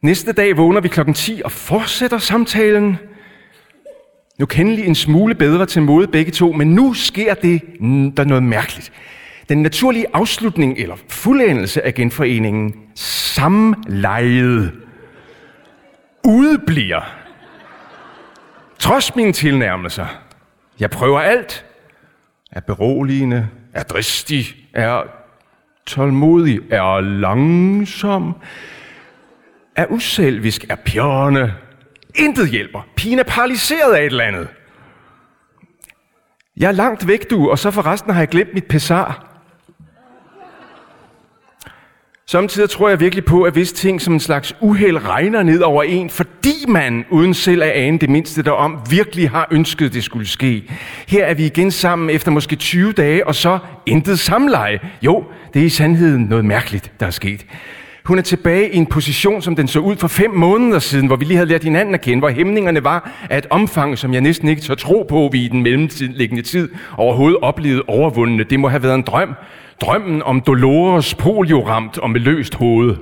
Næste 0.02 0.32
dag 0.32 0.58
vågner 0.58 0.82
vi 0.82 0.88
klokken 0.88 1.14
10 1.14 1.42
og 1.46 1.52
fortsætter 1.52 2.18
samtalen. 2.18 2.98
Nu 4.38 4.46
kendelig 4.46 4.86
en 4.86 4.96
smule 4.96 5.36
bedre 5.36 5.66
til 5.66 5.82
mode 5.82 6.08
begge 6.08 6.32
to, 6.32 6.52
men 6.52 6.76
nu 6.76 6.94
sker 6.94 7.34
det 7.34 7.62
der 8.18 8.24
noget 8.24 8.44
mærkeligt. 8.44 8.92
Den 9.50 9.62
naturlige 9.62 10.06
afslutning 10.14 10.78
eller 10.78 10.96
fuldendelse 11.10 11.86
af 11.86 11.94
genforeningen, 11.94 12.76
samlejet, 12.96 14.72
udebliver. 16.24 17.02
Trods 18.80 19.16
mine 19.16 19.32
tilnærmelser. 19.32 20.06
Jeg 20.80 20.90
prøver 20.90 21.20
alt. 21.20 21.66
Er 22.52 22.60
beroligende, 22.60 23.48
er 23.74 23.84
dristig, 23.84 24.46
er 24.74 25.02
tålmodig, 25.86 26.60
er 26.72 27.02
langsom, 27.02 28.36
er 29.76 29.86
uselvisk, 29.90 30.66
er 30.70 30.76
pjørne. 30.76 31.54
Intet 32.18 32.50
hjælper. 32.50 32.88
Pigen 32.96 33.20
er 33.20 33.24
paralyseret 33.24 33.94
af 33.94 34.00
et 34.00 34.06
eller 34.06 34.24
andet. 34.24 34.48
Jeg 36.58 36.68
er 36.68 36.72
langt 36.72 37.08
væk, 37.08 37.30
du, 37.30 37.50
og 37.50 37.60
så 37.60 37.72
forresten 37.72 38.14
har 38.14 38.22
jeg 38.22 38.28
glemt 38.28 38.54
mit 38.54 38.66
pesar. 38.66 39.36
Samtidig 42.28 42.70
tror 42.70 42.90
jeg 42.90 43.00
virkelig 43.00 43.26
på, 43.26 43.44
at 43.44 43.56
visse 43.56 43.76
ting 43.76 44.02
som 44.02 44.14
en 44.14 44.20
slags 44.20 44.56
uheld 44.62 45.08
regner 45.08 45.44
ned 45.44 45.62
over 45.62 45.84
en, 45.84 46.10
fordi 46.10 46.66
man 46.68 47.06
uden 47.10 47.34
selv 47.34 47.64
at 47.64 47.70
ane 47.72 48.00
det 48.00 48.10
mindste 48.10 48.44
derom 48.44 48.80
virkelig 48.90 49.30
har 49.30 49.48
ønsket, 49.52 49.94
det 49.94 50.04
skulle 50.04 50.28
ske. 50.28 50.72
Her 51.08 51.26
er 51.26 51.34
vi 51.34 51.46
igen 51.46 51.72
sammen 51.72 52.10
efter 52.10 52.32
måske 52.32 52.56
20 52.56 52.94
dage, 52.94 53.28
og 53.28 53.36
så 53.36 53.60
intet 53.86 54.20
samleje. 54.20 54.80
Jo, 55.02 55.24
det 55.54 55.62
er 55.62 55.66
i 55.66 55.70
sandheden 55.70 56.24
noget 56.24 56.46
mærkeligt, 56.46 56.92
der 57.00 57.06
er 57.06 57.12
sket. 57.12 57.46
Hun 58.06 58.18
er 58.18 58.22
tilbage 58.22 58.74
i 58.74 58.78
en 58.78 58.86
position, 58.86 59.42
som 59.42 59.56
den 59.56 59.68
så 59.68 59.80
ud 59.80 59.96
for 59.96 60.08
fem 60.08 60.32
måneder 60.32 60.80
siden, 60.80 61.08
hvor 61.08 61.16
vi 61.16 61.26
lige 61.26 61.38
havde 61.38 61.50
lært 61.50 61.64
hinanden 61.64 61.94
at 61.96 62.02
kende, 62.02 62.20
hvor 62.20 62.30
hæmningerne 62.30 62.84
var 62.84 63.12
af 63.30 63.38
et 63.38 63.46
omfang, 63.50 63.98
som 63.98 64.14
jeg 64.14 64.22
næsten 64.22 64.48
ikke 64.48 64.62
tør 64.62 64.76
tro 64.76 65.06
på, 65.10 65.30
vi 65.32 65.46
i 65.46 65.48
den 65.48 65.64
mellemliggende 65.64 66.42
tid 66.42 66.70
overhovedet 66.98 67.40
oplevede 67.42 67.84
overvundne. 67.88 68.44
Det 68.44 68.60
må 68.60 68.68
have 68.68 68.84
været 68.84 68.96
en 68.96 69.02
drøm. 69.02 69.34
Drømmen 69.82 70.22
om 70.22 70.42
Dolores 70.42 71.16
polioramt 71.16 71.98
og 71.98 72.10
med 72.10 72.20
løst 72.20 72.56
hoved. 72.56 72.96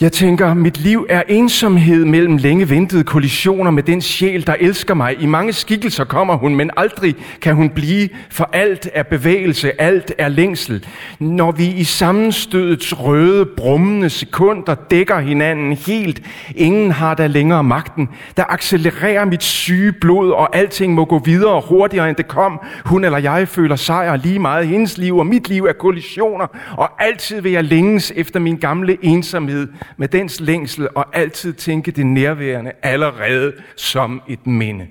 Jeg 0.00 0.12
tænker, 0.12 0.54
mit 0.54 0.78
liv 0.78 1.06
er 1.08 1.22
ensomhed 1.28 2.04
mellem 2.04 2.36
længe 2.36 2.70
ventede 2.70 3.04
kollisioner 3.04 3.70
med 3.70 3.82
den 3.82 4.00
sjæl, 4.00 4.46
der 4.46 4.54
elsker 4.60 4.94
mig. 4.94 5.16
I 5.20 5.26
mange 5.26 5.52
skikkelser 5.52 6.04
kommer 6.04 6.36
hun, 6.36 6.54
men 6.54 6.70
aldrig 6.76 7.14
kan 7.40 7.54
hun 7.54 7.70
blive, 7.70 8.08
for 8.30 8.50
alt 8.52 8.88
er 8.94 9.02
bevægelse, 9.02 9.80
alt 9.80 10.12
er 10.18 10.28
længsel. 10.28 10.86
Når 11.18 11.52
vi 11.52 11.66
i 11.66 11.84
sammenstødets 11.84 13.00
røde, 13.00 13.46
brummende 13.46 14.10
sekunder 14.10 14.74
dækker 14.74 15.18
hinanden 15.18 15.72
helt, 15.72 16.22
ingen 16.54 16.90
har 16.90 17.14
der 17.14 17.26
længere 17.26 17.64
magten. 17.64 18.08
Der 18.36 18.44
accelererer 18.48 19.24
mit 19.24 19.42
syge 19.42 19.92
blod, 19.92 20.30
og 20.30 20.56
alting 20.56 20.94
må 20.94 21.04
gå 21.04 21.18
videre 21.18 21.62
hurtigere, 21.68 22.08
end 22.08 22.16
det 22.16 22.28
kom. 22.28 22.60
Hun 22.84 23.04
eller 23.04 23.18
jeg 23.18 23.48
føler 23.48 23.76
sejr 23.76 24.16
lige 24.16 24.38
meget. 24.38 24.66
Hendes 24.66 24.98
liv 24.98 25.16
og 25.16 25.26
mit 25.26 25.48
liv 25.48 25.64
er 25.64 25.72
kollisioner, 25.72 26.46
og 26.76 26.90
altid 26.98 27.40
vil 27.40 27.52
jeg 27.52 27.64
længes 27.64 28.12
efter 28.16 28.40
min 28.40 28.56
gamle 28.56 28.96
ensomhed 29.02 29.68
med 29.96 30.08
dens 30.08 30.40
længsel 30.40 30.88
og 30.94 31.16
altid 31.16 31.52
tænke 31.52 31.90
det 31.90 32.06
nærværende 32.06 32.72
allerede 32.82 33.52
som 33.76 34.22
et 34.28 34.46
minde. 34.46 34.86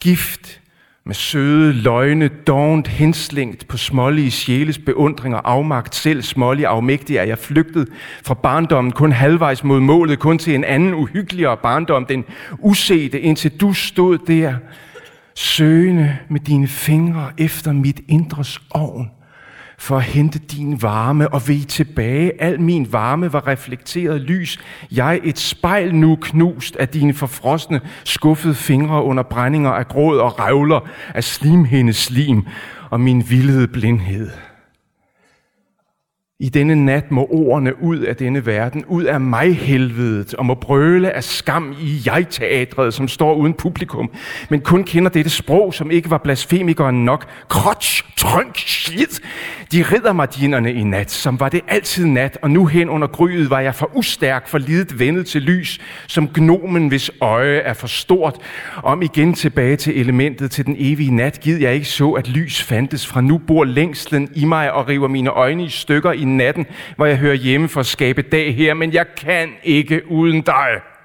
Gift 0.00 0.60
med 1.06 1.14
søde 1.14 1.72
løgne, 1.72 2.28
dovent 2.28 2.88
henslængt 2.88 3.68
på 3.68 3.76
smålige 3.76 4.30
sjæles 4.30 4.78
beundring 4.78 5.34
og 5.34 5.50
afmagt, 5.50 5.94
selv 5.94 6.22
smålig 6.22 6.66
afmægtig 6.66 7.16
er 7.16 7.22
jeg 7.22 7.38
flygtet 7.38 7.88
fra 8.22 8.34
barndommen, 8.34 8.92
kun 8.92 9.12
halvvejs 9.12 9.64
mod 9.64 9.80
målet, 9.80 10.18
kun 10.18 10.38
til 10.38 10.54
en 10.54 10.64
anden 10.64 10.94
uhyggeligere 10.94 11.56
barndom, 11.56 12.06
den 12.06 12.24
usete, 12.58 13.20
indtil 13.20 13.60
du 13.60 13.72
stod 13.72 14.18
der, 14.18 14.54
søgende 15.34 16.18
med 16.30 16.40
dine 16.40 16.68
fingre 16.68 17.30
efter 17.38 17.72
mit 17.72 18.00
indres 18.08 18.60
ovn 18.70 19.10
for 19.78 19.96
at 19.96 20.02
hente 20.02 20.38
din 20.38 20.82
varme 20.82 21.28
og 21.28 21.48
ved 21.48 21.64
tilbage. 21.64 22.42
Al 22.42 22.60
min 22.60 22.92
varme 22.92 23.32
var 23.32 23.46
reflekteret 23.46 24.20
lys. 24.20 24.60
Jeg 24.92 25.20
et 25.24 25.38
spejl 25.38 25.94
nu 25.94 26.18
knust 26.20 26.76
af 26.76 26.88
dine 26.88 27.14
forfrosne, 27.14 27.80
skuffede 28.04 28.54
fingre 28.54 29.02
under 29.02 29.22
brændinger 29.22 29.70
af 29.70 29.88
gråd 29.88 30.18
og 30.18 30.40
revler 30.40 30.80
af 31.14 31.24
slimhændes 31.24 31.96
slim 31.96 32.42
og 32.90 33.00
min 33.00 33.24
vildede 33.28 33.68
blindhed. 33.68 34.30
I 36.40 36.48
denne 36.48 36.74
nat 36.74 37.10
må 37.10 37.26
ordene 37.30 37.82
ud 37.82 37.98
af 37.98 38.16
denne 38.16 38.46
verden, 38.46 38.84
ud 38.84 39.04
af 39.04 39.20
mig 39.20 39.56
helvedet, 39.56 40.34
og 40.34 40.46
må 40.46 40.54
brøle 40.54 41.10
af 41.10 41.24
skam 41.24 41.74
i 41.80 42.02
jeg-teatret, 42.06 42.94
som 42.94 43.08
står 43.08 43.34
uden 43.34 43.54
publikum, 43.54 44.10
men 44.50 44.60
kun 44.60 44.84
kender 44.84 45.10
dette 45.10 45.30
sprog, 45.30 45.74
som 45.74 45.90
ikke 45.90 46.10
var 46.10 46.18
blasfemikeren 46.18 47.04
nok. 47.04 47.26
Krotsch, 47.48 48.15
trønk, 48.26 48.58
shit. 48.58 49.20
De 49.72 49.82
riddermardinerne 49.82 50.72
i 50.72 50.84
nat, 50.84 51.10
som 51.10 51.40
var 51.40 51.48
det 51.48 51.60
altid 51.68 52.04
nat, 52.04 52.38
og 52.42 52.50
nu 52.50 52.66
hen 52.66 52.88
under 52.88 53.06
gryet 53.06 53.50
var 53.50 53.60
jeg 53.60 53.74
for 53.74 53.90
ustærk, 53.96 54.48
for 54.48 54.58
lidet 54.58 54.98
vendet 54.98 55.26
til 55.26 55.42
lys, 55.42 55.80
som 56.06 56.28
gnomen, 56.28 56.88
hvis 56.88 57.10
øje 57.20 57.58
er 57.58 57.72
for 57.72 57.86
stort. 57.86 58.36
Om 58.82 59.02
igen 59.02 59.34
tilbage 59.34 59.76
til 59.76 60.00
elementet, 60.00 60.50
til 60.50 60.66
den 60.66 60.76
evige 60.78 61.10
nat, 61.10 61.40
gid 61.40 61.58
jeg 61.58 61.74
ikke 61.74 61.88
så, 61.88 62.10
at 62.10 62.28
lys 62.28 62.62
fandtes. 62.62 63.06
Fra 63.06 63.20
nu 63.20 63.38
bor 63.38 63.64
længslen 63.64 64.28
i 64.34 64.44
mig 64.44 64.72
og 64.72 64.88
river 64.88 65.08
mine 65.08 65.30
øjne 65.30 65.64
i 65.64 65.68
stykker 65.68 66.12
i 66.12 66.24
natten, 66.24 66.66
hvor 66.96 67.06
jeg 67.06 67.16
hører 67.16 67.34
hjemme 67.34 67.68
for 67.68 67.80
at 67.80 67.86
skabe 67.86 68.22
dag 68.22 68.56
her, 68.56 68.74
men 68.74 68.92
jeg 68.92 69.06
kan 69.16 69.48
ikke 69.64 70.10
uden 70.10 70.40
dig. 70.42 70.95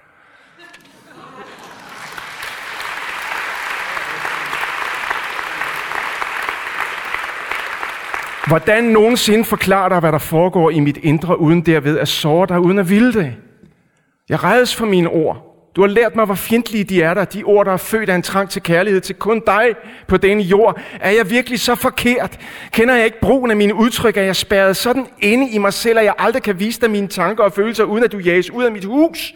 Hvordan 8.52 8.84
nogensinde 8.84 9.46
forklare 9.46 9.90
dig, 9.90 10.00
hvad 10.00 10.12
der 10.12 10.18
foregår 10.18 10.70
i 10.70 10.80
mit 10.80 10.98
indre, 10.98 11.40
uden 11.40 11.62
derved 11.62 12.00
at 12.00 12.08
såre 12.08 12.48
dig, 12.48 12.60
uden 12.60 12.80
at 12.80 12.90
ville 12.90 13.14
det? 13.14 13.36
Jeg 14.30 14.44
redes 14.44 14.76
for 14.76 14.86
mine 14.86 15.10
ord. 15.10 15.68
Du 15.76 15.82
har 15.82 15.88
lært 15.88 16.16
mig, 16.16 16.26
hvor 16.26 16.36
fjendtlige 16.36 16.84
de 16.84 17.02
er 17.02 17.14
der. 17.14 17.26
De 17.26 17.44
ord, 17.44 17.66
der 17.66 17.72
er 17.72 17.78
født 17.78 18.10
af 18.10 18.16
en 18.16 18.22
trang 18.22 18.50
til 18.50 18.64
kærlighed 18.64 19.02
til 19.02 19.16
kun 19.16 19.42
dig 19.48 19.68
på 20.08 20.18
denne 20.18 20.44
jord. 20.44 20.82
Er 21.00 21.12
jeg 21.12 21.30
virkelig 21.30 21.60
så 21.60 21.76
forkert? 21.76 22.40
Kender 22.72 22.96
jeg 22.96 23.06
ikke 23.06 23.20
brugen 23.20 23.52
af 23.52 23.58
mine 23.58 23.76
udtryk? 23.76 24.18
Er 24.18 24.22
jeg 24.22 24.36
spærret 24.36 24.78
sådan 24.78 25.08
inde 25.20 25.50
i 25.50 25.58
mig 25.58 25.74
selv, 25.74 26.00
at 26.00 26.06
jeg 26.06 26.14
aldrig 26.18 26.44
kan 26.44 26.60
vise 26.60 26.82
dig 26.82 26.92
mine 26.92 27.08
tanker 27.08 27.44
og 27.44 27.54
følelser, 27.54 27.84
uden 27.84 28.04
at 28.04 28.12
du 28.12 28.18
jages 28.18 28.50
ud 28.50 28.64
af 28.64 28.72
mit 28.72 28.86
hus? 28.86 29.34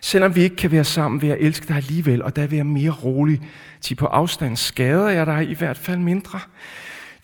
Selvom 0.00 0.36
vi 0.36 0.42
ikke 0.42 0.56
kan 0.56 0.72
være 0.72 0.84
sammen, 0.84 1.22
vil 1.22 1.28
jeg 1.28 1.38
elske 1.40 1.68
dig 1.68 1.76
alligevel, 1.76 2.22
og 2.22 2.36
der 2.36 2.46
vil 2.46 2.56
jeg 2.56 2.66
mere 2.66 2.90
rolig. 2.90 3.40
Til 3.80 3.94
på 3.94 4.06
afstand 4.06 4.56
skader 4.56 5.08
jeg 5.08 5.26
dig 5.26 5.48
i 5.50 5.54
hvert 5.54 5.78
fald 5.78 5.98
mindre. 5.98 6.40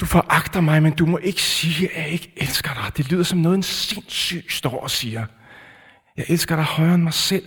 Du 0.00 0.06
foragter 0.06 0.60
mig, 0.60 0.82
men 0.82 0.92
du 0.92 1.06
må 1.06 1.18
ikke 1.18 1.42
sige, 1.42 1.88
at 1.94 2.02
jeg 2.02 2.08
ikke 2.08 2.32
elsker 2.36 2.74
dig. 2.74 2.96
Det 2.96 3.10
lyder 3.12 3.22
som 3.22 3.38
noget, 3.38 3.56
en 3.56 3.62
sindssyg 3.62 4.44
står 4.48 4.80
og 4.82 4.90
siger. 4.90 5.26
Jeg 6.16 6.24
elsker 6.28 6.56
dig 6.56 6.64
højere 6.64 6.94
end 6.94 7.02
mig 7.02 7.14
selv. 7.14 7.44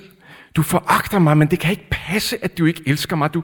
Du 0.56 0.62
foragter 0.62 1.20
mig, 1.20 1.38
men 1.38 1.48
det 1.48 1.60
kan 1.60 1.72
ikke 1.72 1.90
passe, 1.92 2.44
at 2.44 2.58
du 2.58 2.66
ikke 2.66 2.84
elsker 2.86 3.16
mig. 3.16 3.34
Du 3.34 3.44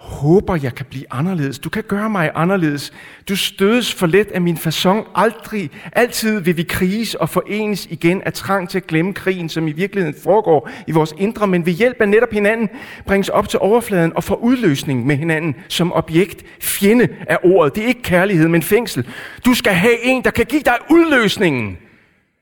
håber, 0.00 0.58
jeg 0.62 0.74
kan 0.74 0.86
blive 0.90 1.04
anderledes. 1.10 1.58
Du 1.58 1.68
kan 1.68 1.82
gøre 1.82 2.10
mig 2.10 2.30
anderledes. 2.34 2.92
Du 3.28 3.36
stødes 3.36 3.94
for 3.94 4.06
let 4.06 4.30
af 4.30 4.40
min 4.40 4.56
façon. 4.56 5.10
Aldrig, 5.14 5.70
altid 5.92 6.40
vil 6.40 6.56
vi 6.56 6.62
kriges 6.62 7.14
og 7.14 7.28
forenes 7.28 7.86
igen 7.90 8.22
af 8.22 8.32
trang 8.32 8.68
til 8.68 8.78
at 8.78 8.86
glemme 8.86 9.12
krigen, 9.12 9.48
som 9.48 9.68
i 9.68 9.72
virkeligheden 9.72 10.16
foregår 10.22 10.70
i 10.86 10.92
vores 10.92 11.14
indre, 11.18 11.46
men 11.46 11.66
ved 11.66 11.72
hjælp 11.72 12.00
af 12.00 12.08
netop 12.08 12.32
hinanden 12.32 12.68
bringes 13.06 13.28
op 13.28 13.48
til 13.48 13.58
overfladen 13.58 14.12
og 14.16 14.24
får 14.24 14.34
udløsning 14.36 15.06
med 15.06 15.16
hinanden 15.16 15.54
som 15.68 15.92
objekt. 15.92 16.44
Fjende 16.60 17.08
er 17.26 17.36
ordet. 17.44 17.74
Det 17.74 17.84
er 17.84 17.88
ikke 17.88 18.02
kærlighed, 18.02 18.48
men 18.48 18.62
fængsel. 18.62 19.08
Du 19.44 19.54
skal 19.54 19.72
have 19.72 20.04
en, 20.04 20.24
der 20.24 20.30
kan 20.30 20.46
give 20.46 20.62
dig 20.62 20.76
udløsningen. 20.90 21.78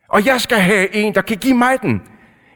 Og 0.09 0.27
jeg 0.27 0.41
skal 0.41 0.59
have 0.59 0.95
en, 0.95 1.15
der 1.15 1.21
kan 1.21 1.37
give 1.37 1.55
mig 1.55 1.83
den. 1.83 2.03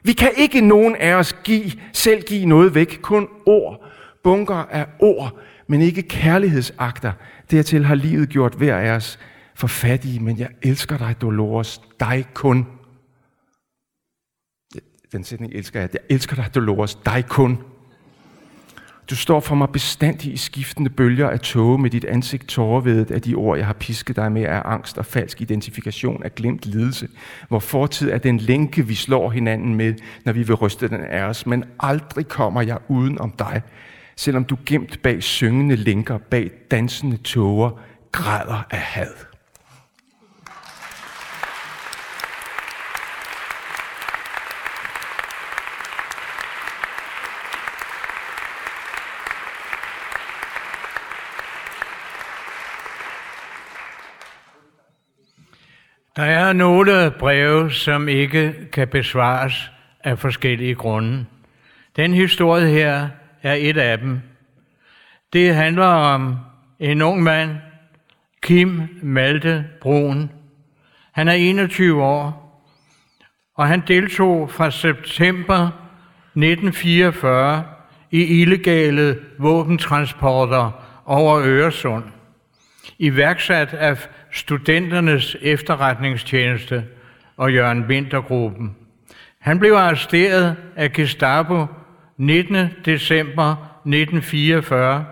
Vi 0.03 0.13
kan 0.13 0.31
ikke 0.37 0.61
nogen 0.61 0.97
af 0.97 1.15
os 1.15 1.33
give, 1.45 1.73
selv 1.93 2.23
give 2.23 2.47
noget 2.47 2.75
væk, 2.75 2.99
kun 3.03 3.29
ord. 3.47 3.92
Bunker 4.25 4.55
af 4.55 4.87
ord, 4.99 5.39
men 5.67 5.81
ikke 5.81 6.03
kærlighedsakter. 6.03 7.13
Dertil 7.51 7.85
har 7.85 7.95
livet 7.95 8.29
gjort 8.29 8.55
hver 8.55 8.77
af 8.77 8.91
os 8.91 9.19
for 9.55 9.67
fattige, 9.67 10.21
men 10.21 10.39
jeg 10.39 10.49
elsker 10.63 10.99
dig, 10.99 11.17
Dolores, 11.21 11.81
dig 12.01 12.27
kun. 12.35 12.67
Den 15.13 15.25
sætning 15.25 15.53
elsker 15.53 15.81
jeg. 15.81 15.89
Jeg 15.93 16.01
elsker 16.11 16.37
dig, 16.37 16.55
Dolores, 16.55 16.95
dig 16.95 17.25
kun. 17.29 17.59
Du 19.11 19.17
står 19.17 19.41
for 19.41 19.55
mig 19.55 19.69
bestandig 19.69 20.33
i 20.33 20.37
skiftende 20.37 20.91
bølger 20.91 21.31
af 21.31 21.41
tåge 21.41 21.79
med 21.79 21.91
dit 21.91 22.05
ansigt 22.05 22.49
tårvedet 22.49 23.11
af 23.11 23.23
de 23.23 23.35
ord, 23.35 23.59
jeg 23.59 23.67
har 23.67 23.73
pisket 23.73 24.17
dig 24.17 24.33
med 24.33 24.43
af 24.43 24.63
angst 24.65 24.99
og 24.99 25.07
falsk 25.07 25.41
identifikation 25.41 26.23
af 26.23 26.35
glemt 26.35 26.67
lidelse, 26.67 27.09
hvor 27.49 27.59
fortid 27.59 28.11
er 28.11 28.19
den 28.19 28.39
lænke, 28.39 28.87
vi 28.87 28.95
slår 28.95 29.31
hinanden 29.31 29.75
med, 29.75 29.95
når 30.25 30.33
vi 30.33 30.43
vil 30.43 30.55
ryste 30.55 30.89
den 30.89 31.01
af 31.01 31.23
os. 31.23 31.47
Men 31.47 31.65
aldrig 31.81 32.29
kommer 32.29 32.63
jeg 32.63 32.79
uden 32.89 33.19
om 33.19 33.31
dig, 33.39 33.63
selvom 34.23 34.45
du 34.45 34.57
gemt 34.67 35.03
bag 35.03 35.23
syngende 35.23 35.77
linker, 35.77 36.19
bag 36.19 36.51
dansende 36.71 37.17
tåger, 37.17 37.71
græder 38.13 38.67
af 38.71 38.79
had. 38.79 39.15
Der 56.17 56.23
er 56.23 56.53
nogle 56.53 57.11
breve, 57.19 57.73
som 57.73 58.09
ikke 58.09 58.55
kan 58.73 58.89
besvares 58.89 59.71
af 60.05 60.19
forskellige 60.19 60.75
grunde. 60.75 61.27
Den 61.97 62.15
historie 62.15 62.69
her 62.69 63.09
er 63.43 63.55
et 63.55 63.77
af 63.77 63.99
dem. 63.99 64.21
Det 65.33 65.55
handler 65.55 65.87
om 65.87 66.37
en 66.81 67.03
ung 67.03 67.23
mand, 67.23 67.51
Kim 68.43 68.83
Malte 69.03 69.65
Brun. 69.81 70.31
Han 71.13 71.29
er 71.29 71.33
21 71.33 72.03
år, 72.03 72.43
og 73.55 73.69
han 73.69 73.83
deltog 73.89 74.51
fra 74.51 74.71
september 74.71 75.71
1944 76.35 77.65
i 78.11 78.41
illegale 78.41 79.19
våbentransporter 79.39 80.71
over 81.07 81.41
Øresund, 81.45 82.05
iværksat 82.99 83.75
af 83.75 84.09
studenternes 84.33 85.37
efterretningstjeneste 85.41 86.85
og 87.37 87.55
Jørgen 87.55 87.85
Wintergruppen. 87.85 88.77
Han 89.39 89.59
blev 89.59 89.73
arresteret 89.73 90.57
af 90.77 90.93
Gestapo 90.93 91.67
19. 92.17 92.71
december 92.85 93.57
1944 93.85 95.05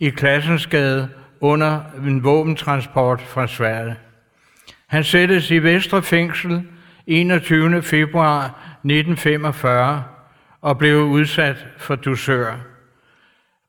i 0.00 0.10
Klassensgade 0.10 1.08
under 1.40 1.80
en 2.06 2.24
våbentransport 2.24 3.20
fra 3.20 3.46
Sverige. 3.46 3.96
Han 4.86 5.04
sættes 5.04 5.50
i 5.50 5.58
Vestre 5.58 6.02
Fængsel 6.02 6.62
21. 7.06 7.82
februar 7.82 8.44
1945 8.84 10.04
og 10.60 10.78
blev 10.78 10.96
udsat 10.96 11.66
for 11.78 11.94
dusør. 11.94 12.56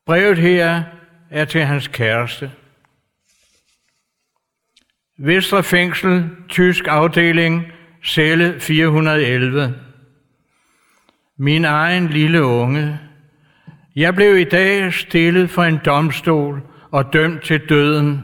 Brevet 0.05 0.38
her 0.38 0.83
er 1.29 1.45
til 1.45 1.61
hans 1.61 1.88
kæreste. 1.88 2.51
Vestre 5.17 5.63
Fængsel, 5.63 6.29
tysk 6.49 6.88
afdeling, 6.88 7.71
celle 8.03 8.59
411. 8.59 9.75
Min 11.39 11.65
egen 11.65 12.07
lille 12.07 12.43
unge. 12.43 12.99
Jeg 13.95 14.15
blev 14.15 14.38
i 14.38 14.43
dag 14.43 14.93
stillet 14.93 15.49
for 15.49 15.63
en 15.63 15.79
domstol 15.85 16.61
og 16.91 17.13
dømt 17.13 17.41
til 17.41 17.61
døden. 17.69 18.23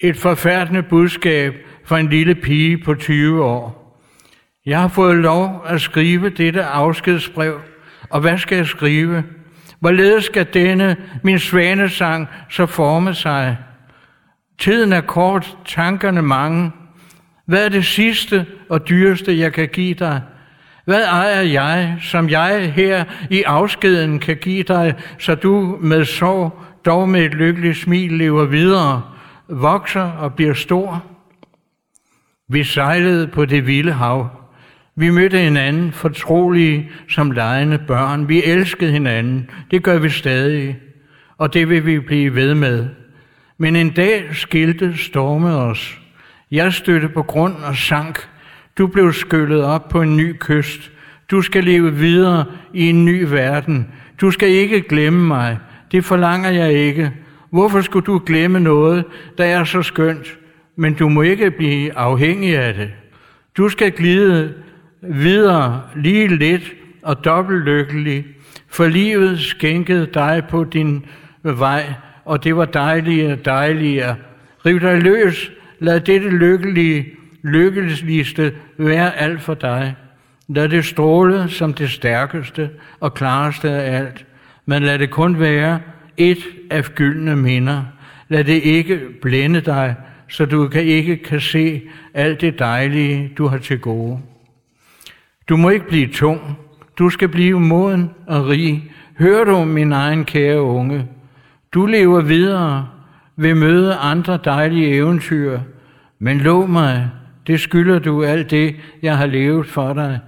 Et 0.00 0.16
forfærdende 0.16 0.82
budskab 0.82 1.54
for 1.84 1.96
en 1.96 2.08
lille 2.08 2.34
pige 2.34 2.78
på 2.78 2.94
20 2.94 3.44
år. 3.44 4.00
Jeg 4.66 4.80
har 4.80 4.88
fået 4.88 5.16
lov 5.16 5.64
at 5.66 5.80
skrive 5.80 6.28
dette 6.28 6.64
afskedsbrev, 6.64 7.60
og 8.10 8.20
hvad 8.20 8.38
skal 8.38 8.56
jeg 8.56 8.66
skrive? 8.66 9.24
Hvorledes 9.80 10.24
skal 10.24 10.46
denne, 10.54 10.96
min 11.22 11.38
svanesang, 11.38 12.28
så 12.50 12.66
forme 12.66 13.14
sig? 13.14 13.56
Tiden 14.58 14.92
er 14.92 15.00
kort, 15.00 15.56
tankerne 15.64 16.22
mange. 16.22 16.72
Hvad 17.46 17.64
er 17.64 17.68
det 17.68 17.84
sidste 17.84 18.46
og 18.68 18.88
dyreste, 18.88 19.38
jeg 19.38 19.52
kan 19.52 19.68
give 19.68 19.94
dig? 19.94 20.22
Hvad 20.84 21.04
ejer 21.04 21.40
jeg, 21.40 21.96
som 22.00 22.30
jeg 22.30 22.72
her 22.72 23.04
i 23.30 23.42
afskeden 23.42 24.18
kan 24.18 24.36
give 24.36 24.62
dig, 24.62 24.94
så 25.18 25.34
du 25.34 25.78
med 25.80 26.04
sorg, 26.04 26.62
dog 26.84 27.08
med 27.08 27.20
et 27.20 27.34
lykkeligt 27.34 27.78
smil, 27.78 28.12
lever 28.12 28.44
videre, 28.44 29.02
vokser 29.48 30.10
og 30.10 30.34
bliver 30.34 30.54
stor? 30.54 31.04
Vi 32.48 32.64
sejlede 32.64 33.26
på 33.26 33.44
det 33.44 33.66
vilde 33.66 33.92
hav. 33.92 34.28
Vi 34.96 35.10
mødte 35.10 35.38
hinanden 35.38 35.92
fortrolige 35.92 36.90
som 37.08 37.30
legende 37.30 37.78
børn. 37.78 38.28
Vi 38.28 38.44
elskede 38.44 38.92
hinanden. 38.92 39.50
Det 39.70 39.82
gør 39.82 39.98
vi 39.98 40.10
stadig. 40.10 40.78
Og 41.38 41.54
det 41.54 41.68
vil 41.68 41.86
vi 41.86 41.98
blive 41.98 42.34
ved 42.34 42.54
med. 42.54 42.88
Men 43.58 43.76
en 43.76 43.90
dag 43.90 44.24
skilte 44.32 44.96
storme 44.96 45.54
os. 45.54 45.98
Jeg 46.50 46.72
støtte 46.72 47.08
på 47.08 47.22
grund 47.22 47.54
og 47.54 47.76
sank. 47.76 48.28
Du 48.78 48.86
blev 48.86 49.12
skyllet 49.12 49.64
op 49.64 49.88
på 49.88 50.02
en 50.02 50.16
ny 50.16 50.34
kyst. 50.38 50.90
Du 51.30 51.42
skal 51.42 51.64
leve 51.64 51.94
videre 51.94 52.44
i 52.72 52.88
en 52.88 53.04
ny 53.04 53.24
verden. 53.24 53.88
Du 54.20 54.30
skal 54.30 54.48
ikke 54.48 54.80
glemme 54.80 55.26
mig. 55.26 55.58
Det 55.92 56.04
forlanger 56.04 56.50
jeg 56.50 56.72
ikke. 56.72 57.12
Hvorfor 57.50 57.80
skulle 57.80 58.06
du 58.06 58.22
glemme 58.26 58.60
noget, 58.60 59.04
der 59.38 59.44
er 59.44 59.64
så 59.64 59.82
skønt? 59.82 60.38
Men 60.76 60.94
du 60.94 61.08
må 61.08 61.22
ikke 61.22 61.50
blive 61.50 61.98
afhængig 61.98 62.58
af 62.58 62.74
det. 62.74 62.90
Du 63.56 63.68
skal 63.68 63.92
glide 63.92 64.54
videre 65.02 65.82
lige 65.96 66.36
lidt 66.36 66.72
og 67.02 67.24
dobbelt 67.24 67.64
lykkelig, 67.64 68.26
for 68.68 68.86
livet 68.86 69.40
skænkede 69.40 70.08
dig 70.14 70.42
på 70.50 70.64
din 70.64 71.04
vej, 71.42 71.92
og 72.24 72.44
det 72.44 72.56
var 72.56 72.64
dejligere, 72.64 73.36
dejligere. 73.44 74.16
Riv 74.66 74.80
dig 74.80 75.02
løs, 75.02 75.52
lad 75.78 76.00
dette 76.00 76.28
lykkelige, 76.28 77.06
lykkeligste 77.44 78.52
være 78.78 79.16
alt 79.16 79.42
for 79.42 79.54
dig. 79.54 79.94
Lad 80.48 80.68
det 80.68 80.84
stråle 80.84 81.48
som 81.48 81.74
det 81.74 81.90
stærkeste 81.90 82.70
og 83.00 83.14
klareste 83.14 83.70
af 83.70 83.98
alt, 83.98 84.26
men 84.66 84.82
lad 84.82 84.98
det 84.98 85.10
kun 85.10 85.40
være 85.40 85.80
et 86.16 86.38
af 86.70 86.84
gyldne 86.84 87.36
minder. 87.36 87.82
Lad 88.28 88.44
det 88.44 88.62
ikke 88.62 89.00
blænde 89.22 89.60
dig, 89.60 89.94
så 90.28 90.44
du 90.44 90.68
kan 90.68 90.82
ikke 90.82 91.16
kan 91.16 91.40
se 91.40 91.82
alt 92.14 92.40
det 92.40 92.58
dejlige, 92.58 93.32
du 93.38 93.46
har 93.46 93.58
til 93.58 93.78
gode. 93.78 94.20
Du 95.48 95.56
må 95.56 95.70
ikke 95.70 95.88
blive 95.88 96.06
tung. 96.06 96.58
Du 96.98 97.08
skal 97.08 97.28
blive 97.28 97.60
moden 97.60 98.10
og 98.26 98.48
rig. 98.48 98.92
Hør 99.18 99.44
du, 99.44 99.64
min 99.64 99.92
egen 99.92 100.24
kære 100.24 100.62
unge? 100.62 101.08
Du 101.74 101.86
lever 101.86 102.20
videre, 102.20 102.88
vil 103.36 103.56
møde 103.56 103.94
andre 103.94 104.38
dejlige 104.44 104.94
eventyr, 104.94 105.58
men 106.18 106.38
lov 106.38 106.68
mig, 106.68 107.10
det 107.46 107.60
skylder 107.60 107.98
du 107.98 108.24
alt 108.24 108.50
det, 108.50 108.76
jeg 109.02 109.16
har 109.16 109.26
levet 109.26 109.66
for 109.66 109.92
dig. 109.92 110.18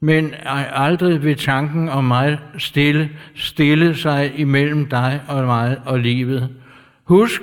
Men 0.00 0.34
aldrig 0.72 1.24
vil 1.24 1.36
tanken 1.36 1.88
om 1.88 2.04
mig 2.04 2.38
stille, 2.58 3.10
stille 3.34 3.94
sig 3.94 4.32
imellem 4.36 4.86
dig 4.86 5.20
og 5.28 5.44
mig 5.44 5.76
og 5.84 6.00
livet. 6.00 6.48
Husk, 7.04 7.42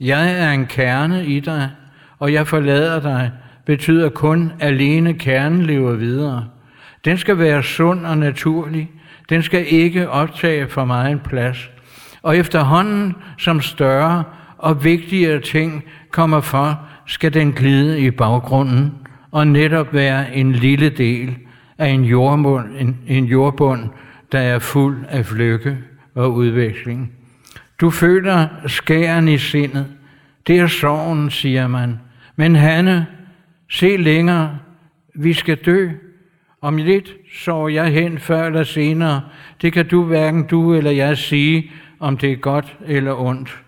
jeg 0.00 0.38
er 0.38 0.52
en 0.52 0.66
kerne 0.66 1.26
i 1.26 1.40
dig, 1.40 1.70
og 2.18 2.32
jeg 2.32 2.46
forlader 2.46 3.00
dig, 3.00 3.32
betyder 3.66 4.08
kun 4.08 4.52
alene 4.60 5.14
kernen 5.14 5.62
lever 5.62 5.92
videre. 5.92 6.48
Den 7.04 7.18
skal 7.18 7.38
være 7.38 7.62
sund 7.62 8.06
og 8.06 8.18
naturlig. 8.18 8.90
Den 9.28 9.42
skal 9.42 9.66
ikke 9.68 10.10
optage 10.10 10.68
for 10.68 10.84
mig 10.84 11.12
en 11.12 11.18
plads. 11.18 11.70
Og 12.22 12.36
efterhånden 12.36 13.14
som 13.38 13.60
større 13.60 14.24
og 14.58 14.84
vigtigere 14.84 15.40
ting 15.40 15.84
kommer 16.10 16.40
for, 16.40 16.80
skal 17.06 17.34
den 17.34 17.52
glide 17.52 18.00
i 18.00 18.10
baggrunden 18.10 18.92
og 19.30 19.46
netop 19.46 19.94
være 19.94 20.34
en 20.34 20.52
lille 20.52 20.88
del 20.88 21.36
af 21.78 21.88
en 21.88 22.04
jordbund, 22.04 22.66
en, 22.78 22.98
en 23.06 23.24
jordbund 23.24 23.90
der 24.32 24.38
er 24.38 24.58
fuld 24.58 25.04
af 25.08 25.38
lykke 25.38 25.78
og 26.14 26.32
udveksling. 26.32 27.12
Du 27.80 27.90
føler 27.90 28.48
skæren 28.66 29.28
i 29.28 29.38
sindet. 29.38 29.86
Det 30.46 30.58
er 30.58 30.66
sorgen, 30.66 31.30
siger 31.30 31.66
man. 31.66 31.98
Men 32.36 32.56
Hanne, 32.56 33.06
se 33.70 33.96
længere. 33.96 34.58
Vi 35.14 35.32
skal 35.32 35.56
dø. 35.56 35.88
Om 36.60 36.76
lidt 36.76 37.14
så 37.34 37.66
jeg 37.66 37.86
hen 37.86 38.18
før 38.18 38.46
eller 38.46 38.62
senere. 38.62 39.22
Det 39.62 39.72
kan 39.72 39.88
du 39.88 40.04
hverken 40.04 40.46
du 40.46 40.74
eller 40.74 40.90
jeg 40.90 41.18
sige, 41.18 41.70
om 42.00 42.16
det 42.16 42.32
er 42.32 42.36
godt 42.36 42.76
eller 42.86 43.20
ondt. 43.20 43.62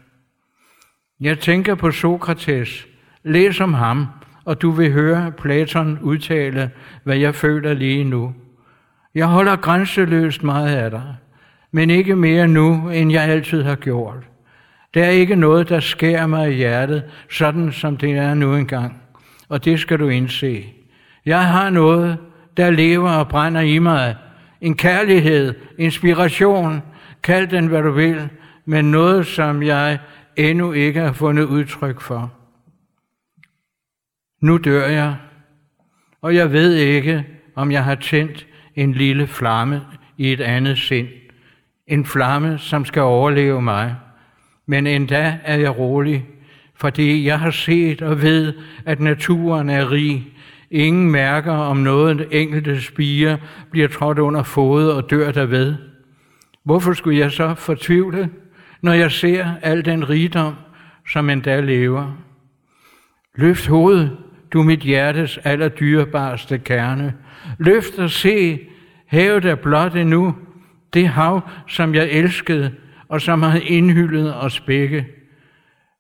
Jeg 1.21 1.39
tænker 1.39 1.75
på 1.75 1.91
Sokrates. 1.91 2.87
Læs 3.29 3.61
om 3.61 3.75
ham, 3.75 4.07
og 4.45 4.63
du 4.63 4.71
vil 4.71 4.93
høre 4.93 5.33
Platon 5.39 5.99
udtale, 6.03 6.71
hvad 7.05 7.17
jeg 7.17 7.35
føler 7.35 7.75
lige 7.75 8.05
nu. 8.05 8.35
Jeg 9.15 9.27
holder 9.27 9.57
grænseløst 9.57 10.43
meget 10.43 10.77
af 10.77 10.91
dig, 10.91 11.15
men 11.73 11.91
ikke 11.91 12.17
mere 12.17 12.49
nu, 12.49 12.91
end 12.91 13.13
jeg 13.13 13.23
altid 13.23 13.63
har 13.63 13.75
gjort. 13.75 14.29
Der 14.95 15.05
er 15.05 15.11
ikke 15.11 15.37
noget, 15.37 15.69
der 15.69 15.81
skærer 15.81 16.27
mig 16.27 16.53
i 16.53 16.55
hjertet, 16.55 17.03
sådan 17.31 17.73
som 17.73 17.97
det 17.97 18.13
er 18.13 18.35
nu 18.35 18.55
engang. 18.55 19.03
Og 19.49 19.65
det 19.65 19.81
skal 19.81 19.99
du 19.99 20.09
indse. 20.09 20.65
Jeg 21.27 21.47
har 21.47 21.71
noget, 21.71 22.19
der 22.57 22.71
lever 22.71 23.11
og 23.11 23.29
brænder 23.29 23.61
i 23.61 23.79
mig. 23.79 24.17
En 24.61 24.77
kærlighed, 24.77 25.55
inspiration, 25.79 26.83
kald 27.23 27.47
den 27.47 27.67
hvad 27.67 27.83
du 27.83 27.91
vil, 27.91 28.29
men 28.65 28.85
noget, 28.91 29.27
som 29.27 29.63
jeg 29.63 29.99
endnu 30.37 30.73
ikke 30.73 31.01
har 31.01 31.13
fundet 31.13 31.45
udtryk 31.45 32.01
for. 32.01 32.33
Nu 34.47 34.57
dør 34.57 34.87
jeg, 34.87 35.17
og 36.23 36.35
jeg 36.35 36.53
ved 36.53 36.75
ikke, 36.75 37.27
om 37.55 37.73
jeg 37.73 37.85
har 37.85 37.95
tændt 37.95 38.47
en 38.75 38.93
lille 38.93 39.27
flamme 39.27 39.83
i 40.17 40.33
et 40.33 40.41
andet 40.41 40.79
sind. 40.79 41.09
En 41.87 42.05
flamme, 42.05 42.59
som 42.59 42.85
skal 42.85 43.03
overleve 43.03 43.63
mig. 43.63 43.97
Men 44.67 44.87
endda 44.87 45.39
er 45.45 45.57
jeg 45.57 45.79
rolig, 45.79 46.27
fordi 46.75 47.27
jeg 47.27 47.41
har 47.41 47.51
set 47.51 48.03
og 48.03 48.23
ved, 48.23 48.53
at 48.85 49.01
naturen 49.01 49.71
er 49.71 49.91
rig. 49.91 50.27
Ingen 50.71 51.11
mærker, 51.11 51.53
om 51.53 51.77
noget 51.77 52.29
enkelte 52.31 52.83
spire 52.83 53.39
bliver 53.71 53.89
trådt 53.89 54.19
under 54.19 54.43
fodet 54.43 54.93
og 54.93 55.11
dør 55.11 55.33
derved. 55.33 55.75
Hvorfor 56.65 56.93
skulle 56.93 57.19
jeg 57.19 57.33
så 57.33 57.55
fortvivle, 57.55 58.31
når 58.83 58.93
jeg 58.93 59.13
ser 59.13 59.47
al 59.63 59.85
den 59.85 60.09
rigdom, 60.09 60.55
som 61.09 61.31
endda 61.31 61.61
lever? 61.61 62.13
Løft 63.35 63.67
hovedet, 63.67 64.17
du 64.53 64.63
mit 64.63 64.81
hjertes 64.81 65.39
allerdyrebarste 65.45 66.59
kerne. 66.59 67.15
Løft 67.59 67.99
og 67.99 68.11
se, 68.11 68.61
havet 69.07 69.45
er 69.45 69.55
blot 69.55 69.95
endnu, 69.95 70.35
det 70.95 71.09
hav, 71.09 71.41
som 71.69 71.95
jeg 71.95 72.09
elskede, 72.11 72.73
og 73.09 73.21
som 73.21 73.43
har 73.43 73.61
indhyllet 73.63 74.35
os 74.37 74.61
begge. 74.61 75.07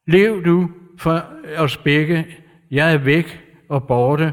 Lev 0.06 0.44
du 0.44 0.70
for 0.98 1.24
os 1.56 1.76
begge, 1.76 2.26
jeg 2.70 2.92
er 2.92 2.98
væk 2.98 3.40
og 3.68 3.86
borte, 3.86 4.32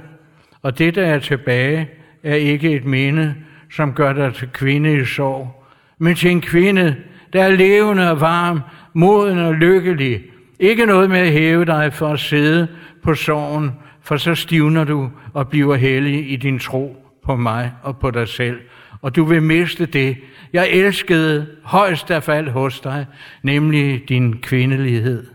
og 0.61 0.77
det, 0.77 0.95
der 0.95 1.05
er 1.05 1.19
tilbage, 1.19 1.89
er 2.23 2.35
ikke 2.35 2.71
et 2.71 2.85
minde, 2.85 3.35
som 3.71 3.93
gør 3.93 4.13
dig 4.13 4.33
til 4.33 4.49
kvinde 4.53 5.01
i 5.01 5.05
sorg, 5.05 5.63
men 5.97 6.15
til 6.15 6.31
en 6.31 6.41
kvinde, 6.41 6.95
der 7.33 7.43
er 7.43 7.51
levende 7.51 8.11
og 8.11 8.21
varm, 8.21 8.59
moden 8.93 9.39
og 9.39 9.53
lykkelig. 9.53 10.23
Ikke 10.59 10.85
noget 10.85 11.09
med 11.09 11.19
at 11.19 11.31
hæve 11.31 11.65
dig 11.65 11.93
for 11.93 12.07
at 12.07 12.19
sidde 12.19 12.67
på 13.03 13.15
sorgen, 13.15 13.71
for 14.03 14.17
så 14.17 14.35
stivner 14.35 14.83
du 14.83 15.11
og 15.33 15.49
bliver 15.49 15.75
hellig 15.75 16.31
i 16.31 16.35
din 16.35 16.59
tro 16.59 16.97
på 17.23 17.35
mig 17.35 17.71
og 17.83 17.97
på 17.97 18.11
dig 18.11 18.27
selv. 18.27 18.59
Og 19.01 19.15
du 19.15 19.23
vil 19.23 19.43
miste 19.43 19.85
det, 19.85 20.17
jeg 20.53 20.69
elskede 20.69 21.47
højst 21.63 22.11
af 22.11 22.23
fald 22.23 22.49
hos 22.49 22.79
dig, 22.79 23.05
nemlig 23.43 24.09
din 24.09 24.37
kvindelighed. 24.37 25.27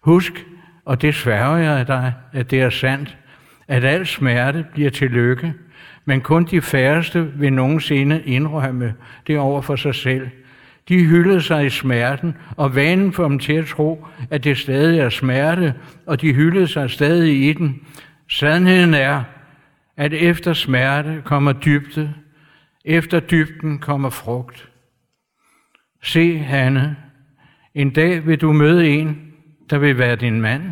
Husk, 0.00 0.46
og 0.84 1.02
det 1.02 1.14
sværger 1.14 1.56
jeg 1.56 1.86
dig, 1.86 2.12
at 2.32 2.50
det 2.50 2.60
er 2.60 2.70
sandt, 2.70 3.16
at 3.68 3.84
al 3.84 4.06
smerte 4.06 4.66
bliver 4.72 4.90
til 4.90 5.10
lykke, 5.10 5.54
men 6.04 6.20
kun 6.20 6.44
de 6.44 6.60
færreste 6.60 7.32
vil 7.34 7.52
nogensinde 7.52 8.22
indrømme 8.24 8.94
det 9.26 9.38
over 9.38 9.62
for 9.62 9.76
sig 9.76 9.94
selv. 9.94 10.28
De 10.88 11.04
hyldede 11.04 11.42
sig 11.42 11.66
i 11.66 11.70
smerten, 11.70 12.34
og 12.56 12.74
vanen 12.74 13.12
får 13.12 13.28
dem 13.28 13.38
til 13.38 13.52
at 13.52 13.66
tro, 13.66 14.06
at 14.30 14.44
det 14.44 14.58
stadig 14.58 14.98
er 14.98 15.08
smerte, 15.08 15.74
og 16.06 16.20
de 16.20 16.34
hyldede 16.34 16.66
sig 16.66 16.90
stadig 16.90 17.48
i 17.48 17.52
den. 17.52 17.80
Sandheden 18.28 18.94
er, 18.94 19.22
at 19.96 20.12
efter 20.12 20.52
smerte 20.52 21.22
kommer 21.24 21.52
dybde, 21.52 22.14
efter 22.84 23.20
dybden 23.20 23.78
kommer 23.78 24.10
frugt. 24.10 24.68
Se, 26.02 26.38
Hanne, 26.38 26.96
en 27.74 27.90
dag 27.90 28.26
vil 28.26 28.40
du 28.40 28.52
møde 28.52 28.88
en, 28.88 29.32
der 29.70 29.78
vil 29.78 29.98
være 29.98 30.16
din 30.16 30.40
mand, 30.40 30.62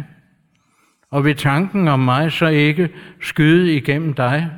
og 1.11 1.25
vil 1.25 1.37
tanken 1.37 1.89
om 1.89 2.01
mig 2.01 2.33
så 2.33 2.47
ikke 2.47 2.91
skyde 3.21 3.75
igennem 3.77 4.15
dig. 4.15 4.51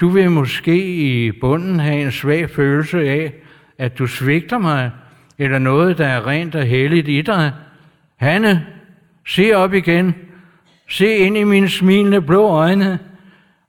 Du 0.00 0.08
vil 0.08 0.30
måske 0.30 0.96
i 0.96 1.32
bunden 1.32 1.80
have 1.80 2.02
en 2.02 2.12
svag 2.12 2.50
følelse 2.50 3.08
af, 3.08 3.34
at 3.78 3.98
du 3.98 4.06
svigter 4.06 4.58
mig, 4.58 4.90
eller 5.38 5.58
noget, 5.58 5.98
der 5.98 6.06
er 6.06 6.26
rent 6.26 6.54
og 6.54 6.64
helligt 6.64 7.08
i 7.08 7.22
dig. 7.22 7.52
Hanne, 8.16 8.66
se 9.26 9.52
op 9.52 9.74
igen. 9.74 10.14
Se 10.88 11.16
ind 11.16 11.36
i 11.36 11.44
mine 11.44 11.68
smilende 11.68 12.20
blå 12.20 12.46
øjne, 12.46 12.98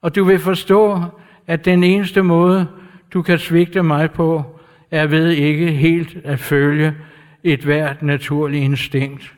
og 0.02 0.16
du 0.16 0.24
vil 0.24 0.40
forstå, 0.40 1.04
at 1.48 1.66
den 1.66 1.84
eneste 1.84 2.22
måde, 2.22 2.68
du 3.14 3.22
kan 3.22 3.40
svigte 3.40 3.84
mig 3.84 4.12
på, 4.12 4.60
er 4.92 5.08
ved 5.08 5.30
ikke 5.30 5.72
helt 5.72 6.18
at 6.24 6.40
følge 6.40 6.96
et 7.44 7.60
hvert 7.60 8.02
naturligt 8.02 8.64
instinkt. 8.64 9.34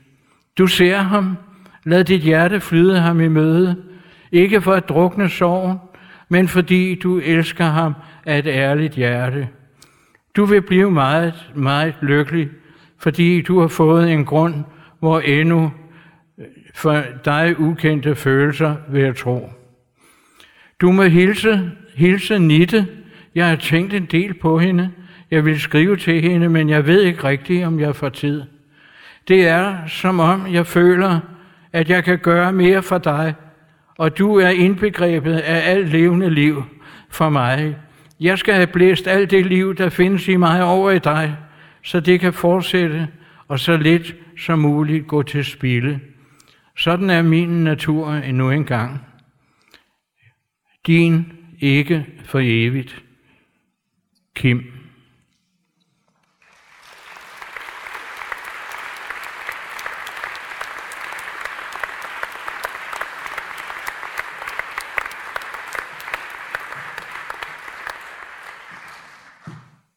Du 0.57 0.67
ser 0.67 0.97
ham, 0.97 1.37
lad 1.83 2.03
dit 2.03 2.21
hjerte 2.21 2.59
flyde 2.59 2.99
ham 2.99 3.21
i 3.21 3.27
møde, 3.27 3.75
ikke 4.31 4.61
for 4.61 4.73
at 4.73 4.89
drukne 4.89 5.29
sorgen, 5.29 5.77
men 6.29 6.47
fordi 6.47 6.95
du 6.95 7.19
elsker 7.19 7.65
ham 7.65 7.93
af 8.25 8.39
et 8.39 8.47
ærligt 8.47 8.93
hjerte. 8.93 9.47
Du 10.35 10.45
vil 10.45 10.61
blive 10.61 10.91
meget, 10.91 11.51
meget 11.55 11.95
lykkelig, 12.01 12.49
fordi 12.97 13.41
du 13.41 13.59
har 13.59 13.67
fået 13.67 14.11
en 14.11 14.25
grund, 14.25 14.63
hvor 14.99 15.19
endnu 15.19 15.71
øh, 16.39 16.45
for 16.73 17.03
dig 17.25 17.59
ukendte 17.59 18.15
følelser 18.15 18.75
vil 18.89 19.01
jeg 19.01 19.15
tro. 19.15 19.49
Du 20.81 20.91
må 20.91 21.03
hilse, 21.03 21.71
hilse 21.95 22.39
Nitte. 22.39 22.87
Jeg 23.35 23.49
har 23.49 23.55
tænkt 23.55 23.93
en 23.93 24.05
del 24.05 24.33
på 24.33 24.59
hende. 24.59 24.91
Jeg 25.31 25.45
vil 25.45 25.59
skrive 25.59 25.97
til 25.97 26.21
hende, 26.21 26.49
men 26.49 26.69
jeg 26.69 26.87
ved 26.87 27.01
ikke 27.01 27.23
rigtigt, 27.23 27.65
om 27.65 27.79
jeg 27.79 27.95
får 27.95 28.09
tid. 28.09 28.43
Det 29.27 29.47
er, 29.47 29.87
som 29.87 30.19
om 30.19 30.53
jeg 30.53 30.67
føler, 30.67 31.19
at 31.73 31.89
jeg 31.89 32.03
kan 32.03 32.19
gøre 32.19 32.53
mere 32.53 32.83
for 32.83 32.97
dig, 32.97 33.33
og 33.97 34.17
du 34.17 34.35
er 34.35 34.49
indbegrebet 34.49 35.37
af 35.37 35.71
alt 35.71 35.89
levende 35.89 36.29
liv 36.29 36.63
for 37.09 37.29
mig. 37.29 37.75
Jeg 38.19 38.37
skal 38.37 38.53
have 38.53 38.67
blæst 38.67 39.07
alt 39.07 39.31
det 39.31 39.45
liv, 39.45 39.75
der 39.75 39.89
findes 39.89 40.27
i 40.27 40.35
mig 40.35 40.63
over 40.63 40.91
i 40.91 40.99
dig, 40.99 41.37
så 41.83 41.99
det 41.99 42.19
kan 42.19 42.33
fortsætte 42.33 43.07
og 43.47 43.59
så 43.59 43.77
lidt 43.77 44.15
som 44.37 44.59
muligt 44.59 45.07
gå 45.07 45.23
til 45.23 45.45
spilde. 45.45 45.99
Sådan 46.77 47.09
er 47.09 47.21
min 47.21 47.63
natur 47.63 48.11
endnu 48.11 48.51
engang. 48.51 49.01
Din 50.87 51.33
ikke 51.59 52.05
for 52.25 52.39
evigt. 52.43 53.03
Kim. 54.35 54.74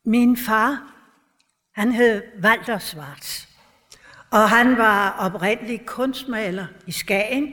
Min 0.09 0.37
far, 0.37 0.95
han 1.75 1.93
hed 1.93 2.23
Walter 2.43 2.79
Schwarz, 2.79 3.47
og 4.31 4.51
han 4.51 4.79
var 4.79 5.11
oprindelig 5.19 5.87
kunstmaler 5.87 6.67
i 6.87 6.93
Skagen, 6.93 7.53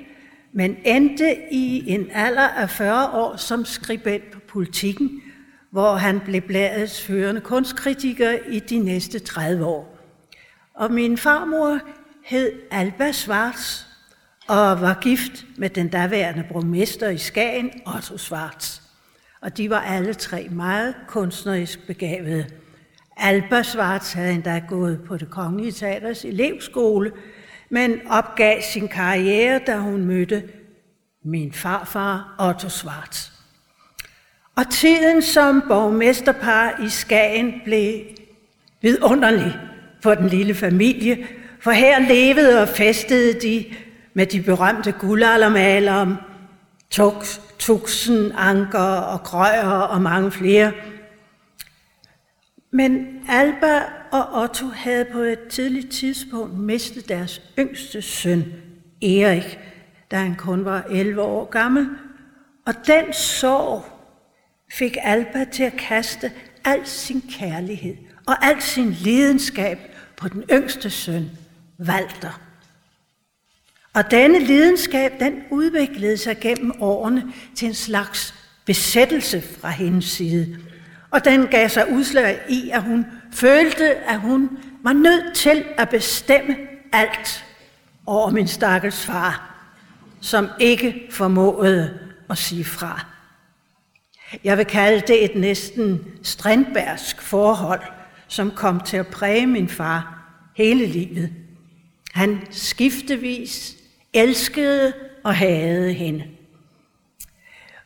men 0.53 0.77
endte 0.85 1.35
i 1.51 1.89
en 1.89 2.07
alder 2.11 2.47
af 2.47 2.69
40 2.69 3.11
år 3.11 3.35
som 3.35 3.65
skribent 3.65 4.31
på 4.31 4.39
politikken, 4.47 5.21
hvor 5.71 5.95
han 5.95 6.19
blev 6.19 6.41
bladets 6.41 7.01
førende 7.01 7.41
kunstkritiker 7.41 8.37
i 8.49 8.59
de 8.59 8.79
næste 8.79 9.19
30 9.19 9.65
år. 9.65 9.97
Og 10.73 10.91
min 10.91 11.17
farmor 11.17 11.79
hed 12.25 12.51
Alba 12.71 13.11
Schwarz 13.11 13.83
og 14.47 14.81
var 14.81 14.99
gift 15.01 15.45
med 15.57 15.69
den 15.69 15.89
daværende 15.89 16.45
borgmester 16.53 17.09
i 17.09 17.17
Skagen, 17.17 17.71
Otto 17.95 18.17
Schwarz 18.17 18.84
og 19.45 19.57
de 19.57 19.69
var 19.69 19.79
alle 19.79 20.13
tre 20.13 20.47
meget 20.51 20.95
kunstnerisk 21.07 21.87
begavede. 21.87 22.45
Alba 23.17 23.63
Schwarz 23.63 24.13
havde 24.13 24.33
endda 24.33 24.61
gået 24.69 25.01
på 25.07 25.17
det 25.17 25.29
kongelige 25.29 25.71
teaters 25.71 26.25
elevskole, 26.25 27.11
men 27.69 27.99
opgav 28.09 28.61
sin 28.61 28.87
karriere, 28.87 29.59
da 29.67 29.77
hun 29.77 30.05
mødte 30.05 30.43
min 31.25 31.53
farfar 31.53 32.35
Otto 32.39 32.69
Schwarz. 32.69 33.29
Og 34.55 34.69
tiden 34.71 35.21
som 35.21 35.63
borgmesterpar 35.67 36.81
i 36.85 36.89
Skagen 36.89 37.53
blev 37.65 38.01
vidunderlig 38.81 39.59
for 40.03 40.15
den 40.15 40.27
lille 40.27 40.55
familie, 40.55 41.27
for 41.59 41.71
her 41.71 41.99
levede 41.99 42.61
og 42.61 42.67
festede 42.67 43.41
de 43.41 43.65
med 44.13 44.25
de 44.25 44.41
berømte 44.41 44.91
guldaldermalere 44.91 46.17
Tux, 46.89 47.39
Tuxen, 47.59 48.31
Anker 48.31 48.79
og 48.79 49.23
Krøyer 49.23 49.69
og 49.69 50.01
mange 50.01 50.31
flere. 50.31 50.71
Men 52.71 53.07
Alba 53.29 53.81
og 54.11 54.41
Otto 54.41 54.65
havde 54.65 55.05
på 55.05 55.19
et 55.19 55.39
tidligt 55.49 55.91
tidspunkt 55.91 56.57
mistet 56.57 57.09
deres 57.09 57.41
yngste 57.59 58.01
søn, 58.01 58.43
Erik, 59.01 59.59
da 60.11 60.17
han 60.17 60.35
kun 60.35 60.65
var 60.65 60.83
11 60.89 61.21
år 61.21 61.45
gammel. 61.45 61.87
Og 62.65 62.73
den 62.87 63.13
sorg 63.13 63.85
fik 64.71 64.97
Alba 65.01 65.45
til 65.51 65.63
at 65.63 65.73
kaste 65.77 66.31
al 66.65 66.87
sin 66.87 67.21
kærlighed 67.39 67.95
og 68.27 68.45
al 68.45 68.61
sin 68.61 68.89
lidenskab 68.89 69.79
på 70.17 70.27
den 70.27 70.43
yngste 70.51 70.89
søn, 70.89 71.29
Walter. 71.79 72.44
Og 73.95 74.11
denne 74.11 74.39
lidenskab, 74.39 75.11
den 75.19 75.33
udviklede 75.51 76.17
sig 76.17 76.39
gennem 76.39 76.71
årene 76.79 77.23
til 77.55 77.67
en 77.67 77.73
slags 77.73 78.33
besættelse 78.65 79.43
fra 79.61 79.69
hendes 79.69 80.05
side. 80.05 80.57
Og 81.11 81.25
den 81.25 81.47
gav 81.47 81.69
sig 81.69 81.91
udslag 81.91 82.39
i, 82.49 82.69
at 82.69 82.83
hun 82.83 83.05
følte, 83.33 83.95
at 83.95 84.19
hun 84.19 84.49
var 84.83 84.93
nødt 84.93 85.35
til 85.35 85.63
at 85.77 85.89
bestemme 85.89 86.55
alt 86.91 87.45
over 88.05 88.29
min 88.29 88.47
stakkels 88.47 89.05
far, 89.05 89.55
som 90.21 90.49
ikke 90.59 91.07
formåede 91.11 91.99
at 92.29 92.37
sige 92.37 92.65
fra. 92.65 93.05
Jeg 94.43 94.57
vil 94.57 94.65
kalde 94.65 95.01
det 95.07 95.25
et 95.25 95.35
næsten 95.35 96.01
strandbærsk 96.23 97.21
forhold, 97.21 97.81
som 98.27 98.51
kom 98.51 98.79
til 98.79 98.97
at 98.97 99.07
præge 99.07 99.47
min 99.47 99.69
far 99.69 100.25
hele 100.55 100.85
livet. 100.85 101.29
Han 102.13 102.41
skiftevis 102.51 103.74
elskede 104.15 104.93
og 105.23 105.35
hadede 105.35 105.93
hende. 105.93 106.23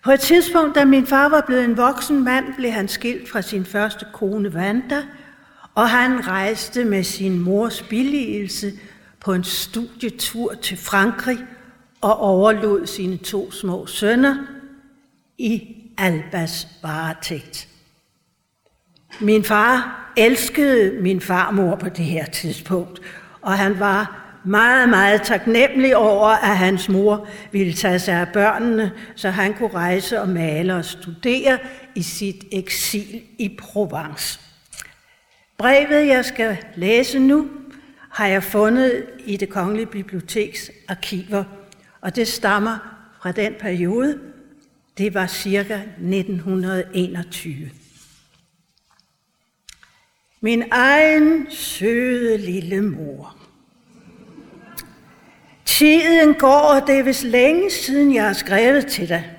På 0.03 0.11
et 0.11 0.19
tidspunkt, 0.19 0.75
da 0.75 0.85
min 0.85 1.07
far 1.07 1.29
var 1.29 1.43
blevet 1.47 1.65
en 1.65 1.77
voksen 1.77 2.23
mand, 2.23 2.45
blev 2.55 2.71
han 2.71 2.87
skilt 2.87 3.29
fra 3.29 3.41
sin 3.41 3.65
første 3.65 4.05
kone 4.13 4.53
Vanda, 4.53 5.03
og 5.75 5.89
han 5.89 6.27
rejste 6.27 6.85
med 6.85 7.03
sin 7.03 7.39
mors 7.39 7.81
billigelse 7.81 8.71
på 9.19 9.33
en 9.33 9.43
studietur 9.43 10.53
til 10.53 10.77
Frankrig 10.77 11.37
og 12.01 12.19
overlod 12.19 12.87
sine 12.87 13.17
to 13.17 13.51
små 13.51 13.85
sønner 13.85 14.35
i 15.37 15.75
Albas 15.97 16.67
varetægt. 16.83 17.67
Min 19.19 19.43
far 19.43 20.11
elskede 20.17 21.01
min 21.01 21.21
farmor 21.21 21.75
på 21.75 21.89
det 21.89 22.05
her 22.05 22.25
tidspunkt, 22.25 23.01
og 23.41 23.57
han 23.57 23.79
var 23.79 24.28
meget, 24.49 24.89
meget 24.89 25.21
taknemmelig 25.21 25.95
over, 25.95 26.27
at 26.27 26.57
hans 26.57 26.89
mor 26.89 27.27
ville 27.51 27.73
tage 27.73 27.99
sig 27.99 28.13
af 28.13 28.27
børnene, 28.33 28.91
så 29.15 29.29
han 29.29 29.53
kunne 29.53 29.73
rejse 29.73 30.21
og 30.21 30.29
male 30.29 30.75
og 30.75 30.85
studere 30.85 31.59
i 31.95 32.01
sit 32.01 32.45
eksil 32.51 33.21
i 33.37 33.57
Provence. 33.59 34.39
Brevet, 35.57 36.07
jeg 36.07 36.25
skal 36.25 36.57
læse 36.75 37.19
nu, 37.19 37.47
har 38.11 38.27
jeg 38.27 38.43
fundet 38.43 39.05
i 39.25 39.37
det 39.37 39.49
Kongelige 39.49 39.85
Biblioteks 39.85 40.71
arkiver, 40.87 41.43
og 42.01 42.15
det 42.15 42.27
stammer 42.27 42.77
fra 43.21 43.31
den 43.31 43.53
periode, 43.59 44.19
det 44.97 45.13
var 45.13 45.27
cirka 45.27 45.75
1921. 45.75 47.69
Min 50.41 50.63
egen 50.71 51.51
søde 51.51 52.37
lille 52.37 52.81
mor. 52.81 53.38
Tiden 55.77 56.33
går, 56.33 56.59
og 56.59 56.87
det 56.87 56.99
er 56.99 57.03
vist 57.03 57.23
længe 57.23 57.71
siden, 57.71 58.15
jeg 58.15 58.25
har 58.25 58.33
skrevet 58.33 58.87
til 58.87 59.09
dig. 59.09 59.31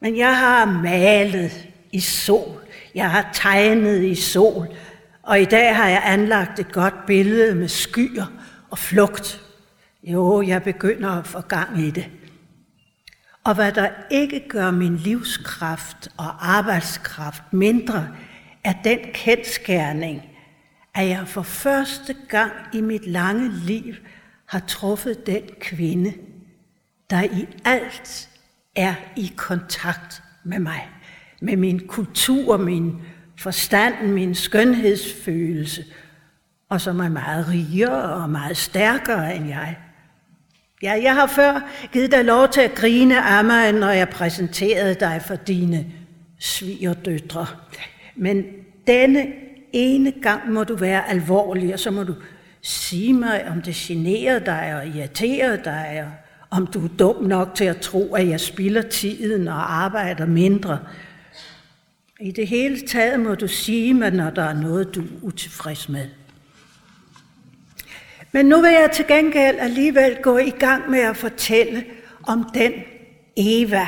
Men 0.00 0.16
jeg 0.16 0.38
har 0.38 0.64
malet 0.64 1.68
i 1.92 2.00
sol. 2.00 2.60
Jeg 2.94 3.10
har 3.10 3.30
tegnet 3.32 4.04
i 4.04 4.14
sol. 4.14 4.68
Og 5.22 5.40
i 5.40 5.44
dag 5.44 5.76
har 5.76 5.88
jeg 5.88 6.02
anlagt 6.04 6.58
et 6.58 6.72
godt 6.72 7.06
billede 7.06 7.54
med 7.54 7.68
skyer 7.68 8.26
og 8.70 8.78
flugt. 8.78 9.40
Jo, 10.02 10.42
jeg 10.42 10.62
begynder 10.62 11.10
at 11.10 11.26
få 11.26 11.40
gang 11.40 11.80
i 11.80 11.90
det. 11.90 12.08
Og 13.44 13.54
hvad 13.54 13.72
der 13.72 13.88
ikke 14.10 14.48
gør 14.48 14.70
min 14.70 14.96
livskraft 14.96 16.08
og 16.16 16.56
arbejdskraft 16.56 17.42
mindre, 17.52 18.08
er 18.64 18.72
den 18.84 18.98
kendskærning, 19.14 20.22
at 20.94 21.08
jeg 21.08 21.22
for 21.26 21.42
første 21.42 22.16
gang 22.28 22.52
i 22.72 22.80
mit 22.80 23.06
lange 23.06 23.52
liv 23.52 23.94
har 24.48 24.58
truffet 24.66 25.26
den 25.26 25.42
kvinde, 25.60 26.12
der 27.10 27.22
i 27.22 27.46
alt 27.64 28.28
er 28.76 28.94
i 29.16 29.32
kontakt 29.36 30.22
med 30.44 30.58
mig, 30.58 30.88
med 31.40 31.56
min 31.56 31.86
kultur, 31.86 32.56
min 32.56 32.94
forstand, 33.38 33.94
min 34.06 34.34
skønhedsfølelse, 34.34 35.84
og 36.68 36.80
som 36.80 37.00
er 37.00 37.08
meget 37.08 37.48
rigere 37.48 38.14
og 38.14 38.30
meget 38.30 38.56
stærkere 38.56 39.36
end 39.36 39.48
jeg. 39.48 39.76
Ja, 40.82 40.92
jeg 41.02 41.14
har 41.14 41.26
før 41.26 41.60
givet 41.92 42.12
dig 42.12 42.24
lov 42.24 42.48
til 42.48 42.60
at 42.60 42.74
grine 42.74 43.22
af 43.22 43.44
mig, 43.44 43.72
når 43.72 43.90
jeg 43.90 44.08
præsenterede 44.08 44.94
dig 44.94 45.22
for 45.26 45.36
dine 45.36 45.86
svigerdøtre. 46.38 47.46
Men 48.16 48.44
denne 48.86 49.26
ene 49.72 50.12
gang 50.22 50.52
må 50.52 50.64
du 50.64 50.76
være 50.76 51.10
alvorlig, 51.10 51.72
og 51.72 51.80
så 51.80 51.90
må 51.90 52.02
du 52.02 52.14
sige 52.62 53.12
mig, 53.12 53.48
om 53.48 53.62
det 53.62 53.74
generer 53.74 54.38
dig 54.38 54.76
og 54.76 54.86
irriterer 54.86 55.62
dig, 55.62 56.04
og 56.04 56.10
om 56.50 56.66
du 56.66 56.84
er 56.84 56.88
dum 56.98 57.24
nok 57.24 57.54
til 57.54 57.64
at 57.64 57.80
tro, 57.80 58.14
at 58.14 58.28
jeg 58.28 58.40
spilder 58.40 58.82
tiden 58.82 59.48
og 59.48 59.74
arbejder 59.74 60.26
mindre. 60.26 60.78
I 62.20 62.30
det 62.30 62.48
hele 62.48 62.86
taget 62.86 63.20
må 63.20 63.34
du 63.34 63.48
sige 63.48 63.94
mig, 63.94 64.10
når 64.10 64.30
der 64.30 64.42
er 64.42 64.54
noget, 64.54 64.94
du 64.94 65.00
er 65.00 65.22
utilfreds 65.22 65.88
med. 65.88 66.06
Men 68.32 68.46
nu 68.46 68.60
vil 68.60 68.70
jeg 68.70 68.90
til 68.94 69.06
gengæld 69.06 69.56
alligevel 69.58 70.16
gå 70.22 70.38
i 70.38 70.50
gang 70.50 70.90
med 70.90 70.98
at 70.98 71.16
fortælle 71.16 71.84
om 72.22 72.50
den 72.54 72.72
Eva, 73.36 73.86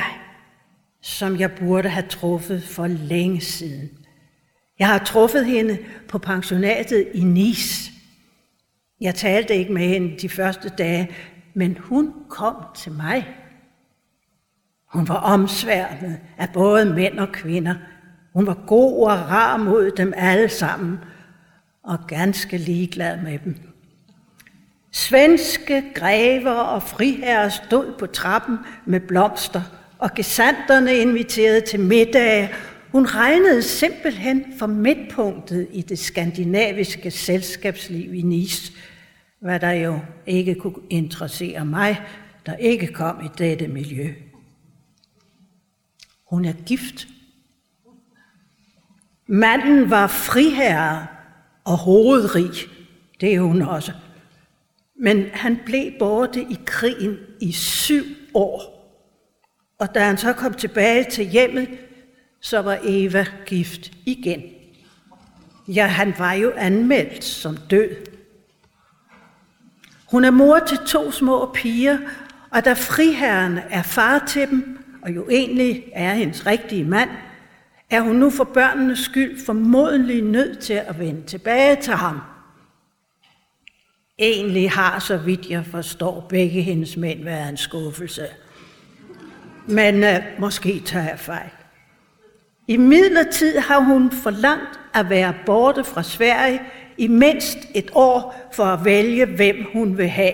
som 1.01 1.39
jeg 1.39 1.51
burde 1.51 1.89
have 1.89 2.07
truffet 2.07 2.63
for 2.63 2.87
længe 2.87 3.41
siden. 3.41 3.89
Jeg 4.79 4.87
har 4.87 4.97
truffet 4.97 5.45
hende 5.45 5.77
på 6.07 6.17
pensionatet 6.17 7.07
i 7.13 7.23
Nice. 7.23 7.90
Jeg 9.01 9.15
talte 9.15 9.55
ikke 9.55 9.73
med 9.73 9.87
hende 9.87 10.17
de 10.21 10.29
første 10.29 10.69
dage, 10.69 11.09
men 11.53 11.77
hun 11.79 12.13
kom 12.29 12.55
til 12.75 12.91
mig. 12.91 13.27
Hun 14.85 15.07
var 15.07 15.15
omsværmet 15.15 16.19
af 16.37 16.49
både 16.53 16.85
mænd 16.85 17.19
og 17.19 17.31
kvinder. 17.31 17.75
Hun 18.33 18.47
var 18.47 18.57
god 18.67 19.03
og 19.03 19.17
rar 19.29 19.57
mod 19.57 19.91
dem 19.91 20.13
alle 20.15 20.49
sammen, 20.49 20.99
og 21.83 21.97
ganske 22.07 22.57
ligeglad 22.57 23.17
med 23.21 23.39
dem. 23.39 23.55
Svenske 24.91 25.83
grever 25.95 26.51
og 26.51 26.83
friherrer 26.83 27.49
stod 27.49 27.93
på 27.99 28.05
trappen 28.05 28.57
med 28.85 28.99
blomster, 28.99 29.61
og 29.97 30.13
gesandterne 30.13 30.95
inviterede 30.95 31.61
til 31.61 31.79
middag. 31.79 32.49
Hun 32.91 33.05
regnede 33.05 33.61
simpelthen 33.61 34.45
for 34.59 34.67
midtpunktet 34.67 35.67
i 35.71 35.81
det 35.81 35.99
skandinaviske 35.99 37.11
selskabsliv 37.11 38.13
i 38.13 38.21
Nice, 38.21 38.73
hvad 39.41 39.59
der 39.59 39.71
jo 39.71 39.99
ikke 40.25 40.55
kunne 40.55 40.83
interessere 40.89 41.65
mig, 41.65 42.01
der 42.45 42.55
ikke 42.55 42.87
kom 42.87 43.25
i 43.25 43.27
dette 43.37 43.67
miljø. 43.67 44.13
Hun 46.29 46.45
er 46.45 46.53
gift. 46.65 47.07
Manden 49.27 49.89
var 49.89 50.07
friherre 50.07 51.07
og 51.63 51.77
hovedrig. 51.77 52.51
Det 53.21 53.35
er 53.35 53.39
hun 53.39 53.61
også. 53.61 53.91
Men 54.95 55.25
han 55.33 55.59
blev 55.65 55.91
borte 55.99 56.41
i 56.41 56.57
krigen 56.65 57.17
i 57.39 57.51
syv 57.51 58.03
år. 58.33 58.81
Og 59.79 59.95
da 59.95 60.05
han 60.05 60.17
så 60.17 60.33
kom 60.33 60.53
tilbage 60.53 61.03
til 61.11 61.25
hjemmet, 61.25 61.69
så 62.41 62.61
var 62.61 62.79
Eva 62.83 63.25
gift 63.45 63.91
igen. 64.05 64.43
Ja, 65.67 65.87
han 65.87 66.13
var 66.17 66.33
jo 66.33 66.51
anmeldt 66.55 67.23
som 67.23 67.57
død. 67.57 68.10
Hun 70.11 70.25
er 70.25 70.31
mor 70.31 70.59
til 70.59 70.77
to 70.77 71.11
små 71.11 71.51
piger, 71.53 71.97
og 72.51 72.65
da 72.65 72.73
friherren 72.73 73.59
er 73.69 73.83
far 73.83 74.23
til 74.27 74.49
dem, 74.49 74.77
og 75.01 75.15
jo 75.15 75.29
egentlig 75.29 75.83
er 75.93 76.13
hendes 76.13 76.45
rigtige 76.45 76.83
mand, 76.83 77.09
er 77.89 78.01
hun 78.01 78.15
nu 78.15 78.29
for 78.29 78.43
børnenes 78.43 78.99
skyld 78.99 79.45
formodentlig 79.45 80.21
nødt 80.23 80.59
til 80.59 80.73
at 80.73 80.99
vende 80.99 81.21
tilbage 81.21 81.81
til 81.81 81.93
ham. 81.93 82.21
Egentlig 84.19 84.71
har, 84.71 84.99
så 84.99 85.17
vidt 85.17 85.49
jeg 85.49 85.65
forstår, 85.65 86.25
begge 86.29 86.61
hendes 86.61 86.97
mænd 86.97 87.23
været 87.23 87.49
en 87.49 87.57
skuffelse. 87.57 88.27
Men 89.67 90.03
øh, 90.03 90.19
måske 90.39 90.79
tager 90.85 91.09
jeg 91.09 91.19
fejl. 91.19 91.49
I 92.67 92.77
midlertid 92.77 93.57
har 93.57 93.79
hun 93.79 94.11
forlangt 94.11 94.79
at 94.93 95.09
være 95.09 95.33
borte 95.45 95.83
fra 95.83 96.03
Sverige 96.03 96.61
i 96.97 97.07
mindst 97.07 97.57
et 97.75 97.91
år 97.93 98.49
for 98.53 98.63
at 98.63 98.85
vælge, 98.85 99.25
hvem 99.25 99.55
hun 99.73 99.97
vil 99.97 100.07
have. 100.07 100.33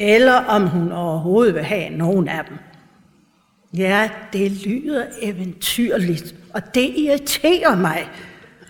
Eller 0.00 0.34
om 0.34 0.66
hun 0.66 0.92
overhovedet 0.92 1.54
vil 1.54 1.62
have 1.62 1.90
nogen 1.90 2.28
af 2.28 2.44
dem. 2.48 2.56
Ja, 3.76 4.10
det 4.32 4.66
lyder 4.66 5.04
eventyrligt, 5.22 6.34
og 6.54 6.74
det 6.74 6.94
irriterer 6.96 7.76
mig. 7.76 8.08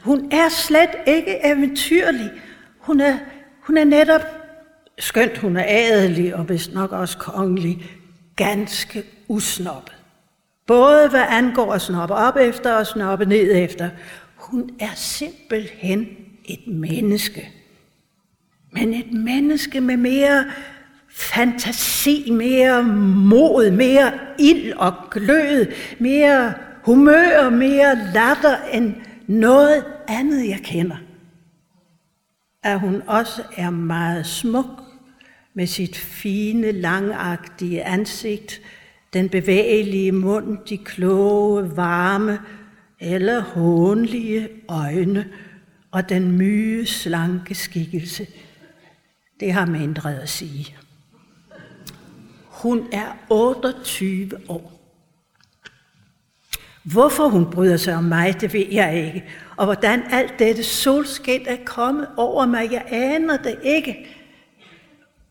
Hun 0.03 0.33
er 0.33 0.49
slet 0.49 0.91
ikke 1.07 1.37
eventyrlig. 1.45 2.31
Hun 2.79 3.01
er 3.01 3.19
hun 3.69 3.77
er 3.77 3.85
netop, 3.85 4.21
skønt 4.99 5.39
hun 5.39 5.57
er 5.57 5.65
adelig 5.69 6.37
og 6.37 6.49
vist 6.49 6.75
nok 6.75 6.93
også 6.93 7.19
kongelig, 7.19 7.85
ganske 8.37 9.03
usnoppet. 9.29 9.95
Både 10.67 11.09
hvad 11.09 11.25
angår 11.29 11.73
at 11.73 11.81
snoppe 11.81 12.15
op 12.15 12.37
efter 12.37 12.75
og 12.75 12.87
snoppe 12.87 13.25
ned 13.25 13.51
efter. 13.55 13.91
Hun 14.37 14.71
er 14.81 14.95
simpelthen 14.95 16.07
et 16.49 16.67
menneske. 16.67 17.51
Men 18.73 18.95
et 18.95 19.13
menneske 19.13 19.81
med 19.81 19.97
mere 19.97 20.45
fantasi, 21.11 22.31
mere 22.31 22.83
mod, 22.83 23.71
mere 23.71 24.13
ild 24.39 24.73
og 24.73 24.93
glød, 25.11 25.67
mere 25.99 26.55
humør, 26.85 27.51
mere 27.51 27.95
latter 28.15 28.57
end 28.73 28.95
noget 29.27 29.85
andet, 30.09 30.49
jeg 30.49 30.61
kender 30.65 30.97
at 32.63 32.81
hun 32.81 33.03
også 33.07 33.43
er 33.57 33.71
meget 33.71 34.27
smuk 34.27 34.67
med 35.55 35.67
sit 35.67 35.97
fine, 35.97 36.73
langagtige 36.73 37.85
ansigt, 37.85 38.61
den 39.13 39.29
bevægelige 39.29 40.13
mund, 40.13 40.59
de 40.69 40.79
kloge, 40.79 41.77
varme 41.77 42.39
eller 43.01 43.41
hånlige 43.41 44.49
øjne 44.69 45.27
og 45.91 46.09
den 46.09 46.33
myge, 46.33 46.87
slanke 46.87 47.55
skikkelse. 47.55 48.27
Det 49.41 49.53
har 49.53 49.67
mindre 49.67 50.23
at 50.23 50.29
sige. 50.29 50.77
Hun 52.45 52.89
er 52.93 53.17
28 53.31 54.31
år. 54.49 54.79
Hvorfor 56.83 57.29
hun 57.29 57.51
bryder 57.51 57.77
sig 57.77 57.95
om 57.95 58.05
mig, 58.05 58.41
det 58.41 58.53
ved 58.53 58.67
jeg 58.71 59.07
ikke. 59.07 59.25
Og 59.57 59.65
hvordan 59.65 60.03
alt 60.11 60.39
dette 60.39 60.65
solskin 60.65 61.41
er 61.47 61.57
kommet 61.65 62.09
over 62.17 62.47
mig, 62.47 62.73
jeg 62.73 62.85
aner 62.89 63.37
det 63.37 63.59
ikke. 63.63 64.07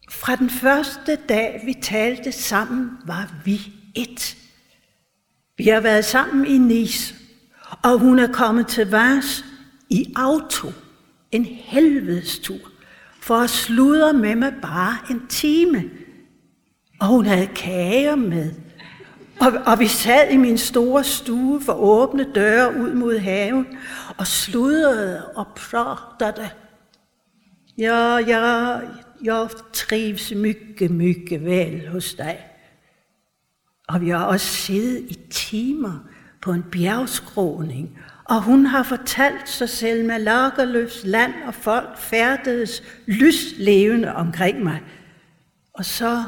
Fra 0.09 0.35
den 0.35 0.49
første 0.49 1.15
dag, 1.29 1.61
vi 1.65 1.73
talte 1.73 2.31
sammen, 2.31 2.89
var 3.05 3.33
vi 3.45 3.61
et. 3.95 4.37
Vi 5.57 5.67
har 5.67 5.79
været 5.79 6.05
sammen 6.05 6.45
i 6.45 6.57
Nice, 6.57 7.15
og 7.83 7.99
hun 7.99 8.19
er 8.19 8.33
kommet 8.33 8.67
til 8.67 8.89
Vars 8.89 9.45
i 9.89 10.13
auto. 10.15 10.71
En 11.31 11.45
helvedes 11.45 12.39
tur. 12.39 12.71
For 13.21 13.35
at 13.35 13.49
sludre 13.49 14.13
med 14.13 14.35
mig 14.35 14.53
bare 14.61 14.97
en 15.09 15.27
time. 15.27 15.83
Og 16.99 17.07
hun 17.07 17.25
havde 17.25 17.47
kager 17.47 18.15
med. 18.15 18.51
Og, 19.39 19.51
og 19.65 19.79
vi 19.79 19.87
sad 19.87 20.31
i 20.31 20.37
min 20.37 20.57
store 20.57 21.03
stue 21.03 21.61
for 21.61 21.73
åbne 21.73 22.33
døre 22.35 22.75
ud 22.79 22.93
mod 22.93 23.17
haven 23.17 23.67
og 24.17 24.27
sludrede 24.27 25.25
og 25.25 25.47
pratade. 25.55 26.49
Ja, 27.77 28.17
ja, 28.17 28.79
jeg 29.23 29.49
trives 29.73 30.33
mycket, 30.35 30.91
mycket 30.91 31.45
vel 31.45 31.87
hos 31.87 32.13
dig. 32.13 32.39
Og 33.87 34.01
vi 34.01 34.09
har 34.09 34.25
også 34.25 34.47
siddet 34.47 35.11
i 35.11 35.19
timer 35.29 35.99
på 36.41 36.51
en 36.51 36.63
bjergskråning, 36.71 37.99
og 38.29 38.41
hun 38.41 38.65
har 38.65 38.83
fortalt 38.83 39.49
sig 39.49 39.69
selv 39.69 40.05
med 40.05 40.19
Lagerløfs 40.19 41.03
land, 41.03 41.33
og 41.45 41.53
folk 41.53 41.97
færdedes 41.97 42.83
lyslevende 43.05 44.15
omkring 44.15 44.63
mig. 44.63 44.81
Og 45.73 45.85
så 45.85 46.23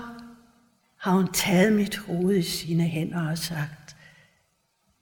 har 0.98 1.12
hun 1.12 1.28
taget 1.34 1.74
mit 1.74 1.98
hoved 1.98 2.36
i 2.36 2.42
sine 2.42 2.84
hænder 2.84 3.32
og 3.32 3.38
sagt, 3.38 3.96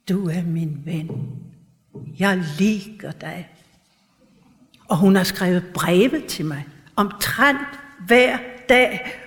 du 0.08 0.28
er 0.28 0.42
min 0.42 0.82
ven. 0.84 1.10
Jeg 2.18 2.44
liker 2.58 3.10
dig. 3.10 3.48
Og 4.88 4.96
hun 4.96 5.16
har 5.16 5.24
skrevet 5.24 5.64
breve 5.74 6.20
til 6.28 6.44
mig, 6.44 6.66
omtrent 6.96 7.80
hver 8.06 8.38
dag. 8.68 9.20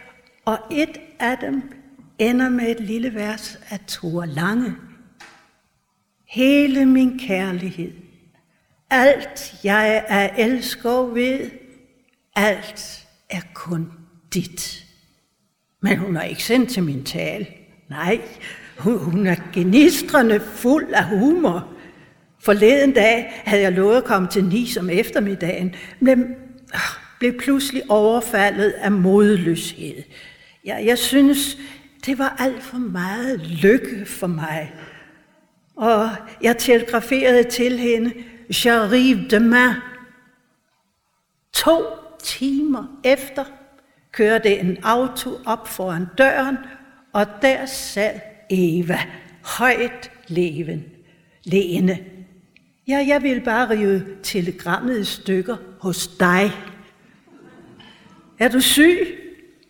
Og 0.45 0.59
et 0.71 0.97
af 1.19 1.37
dem 1.37 1.73
ender 2.19 2.49
med 2.49 2.71
et 2.71 2.79
lille 2.79 3.13
vers 3.13 3.59
af 3.69 3.79
Thor 3.87 4.25
Lange. 4.25 4.75
Hele 6.31 6.85
min 6.85 7.19
kærlighed, 7.19 7.91
alt 8.89 9.55
jeg 9.63 10.03
er 10.07 10.29
elsker 10.37 11.13
ved, 11.13 11.49
alt 12.35 13.07
er 13.29 13.41
kun 13.53 13.91
dit. 14.33 14.85
Men 15.81 15.97
hun 15.97 16.15
har 16.15 16.23
ikke 16.23 16.43
sendt 16.43 16.69
til 16.69 16.83
min 16.83 17.03
tale. 17.03 17.47
Nej, 17.89 18.21
hun, 18.77 18.97
hun 18.97 19.27
er 19.27 19.35
genistrende 19.53 20.39
fuld 20.39 20.93
af 20.93 21.05
humor. 21.05 21.67
Forleden 22.39 22.93
dag 22.93 23.41
havde 23.45 23.61
jeg 23.61 23.71
lovet 23.71 23.97
at 23.97 24.03
komme 24.03 24.27
til 24.27 24.45
Nis 24.45 24.77
om 24.77 24.89
eftermiddagen, 24.89 25.75
men 25.99 26.21
øh, 26.73 26.79
blev 27.19 27.39
pludselig 27.39 27.83
overfaldet 27.89 28.71
af 28.71 28.91
modløshed. 28.91 30.03
Jeg, 30.65 30.83
jeg 30.85 30.97
synes, 30.97 31.57
det 32.05 32.17
var 32.17 32.35
alt 32.39 32.63
for 32.63 32.77
meget 32.77 33.39
lykke 33.47 34.05
for 34.05 34.27
mig. 34.27 34.73
Og 35.81 36.09
jeg 36.41 36.57
telegraferede 36.57 37.43
til 37.43 37.79
hende, 37.79 38.13
J'arrive 38.53 39.27
demain. 39.29 39.73
To 41.53 41.83
timer 42.23 42.99
efter 43.03 43.45
kørte 44.11 44.59
en 44.59 44.77
auto 44.83 45.29
op 45.45 45.67
foran 45.67 46.05
døren, 46.17 46.57
og 47.13 47.25
der 47.41 47.65
sad 47.65 48.19
Eva, 48.49 48.99
højt 49.57 50.11
leven, 50.27 50.83
lene. 51.43 51.99
Ja, 52.87 53.05
jeg 53.07 53.23
vil 53.23 53.41
bare 53.41 53.69
rive 53.69 54.05
telegrammet 54.23 54.99
i 54.99 55.05
stykker 55.05 55.57
hos 55.79 56.07
dig. 56.07 56.51
Er 58.39 58.49
du 58.49 58.59
syg? 58.59 58.97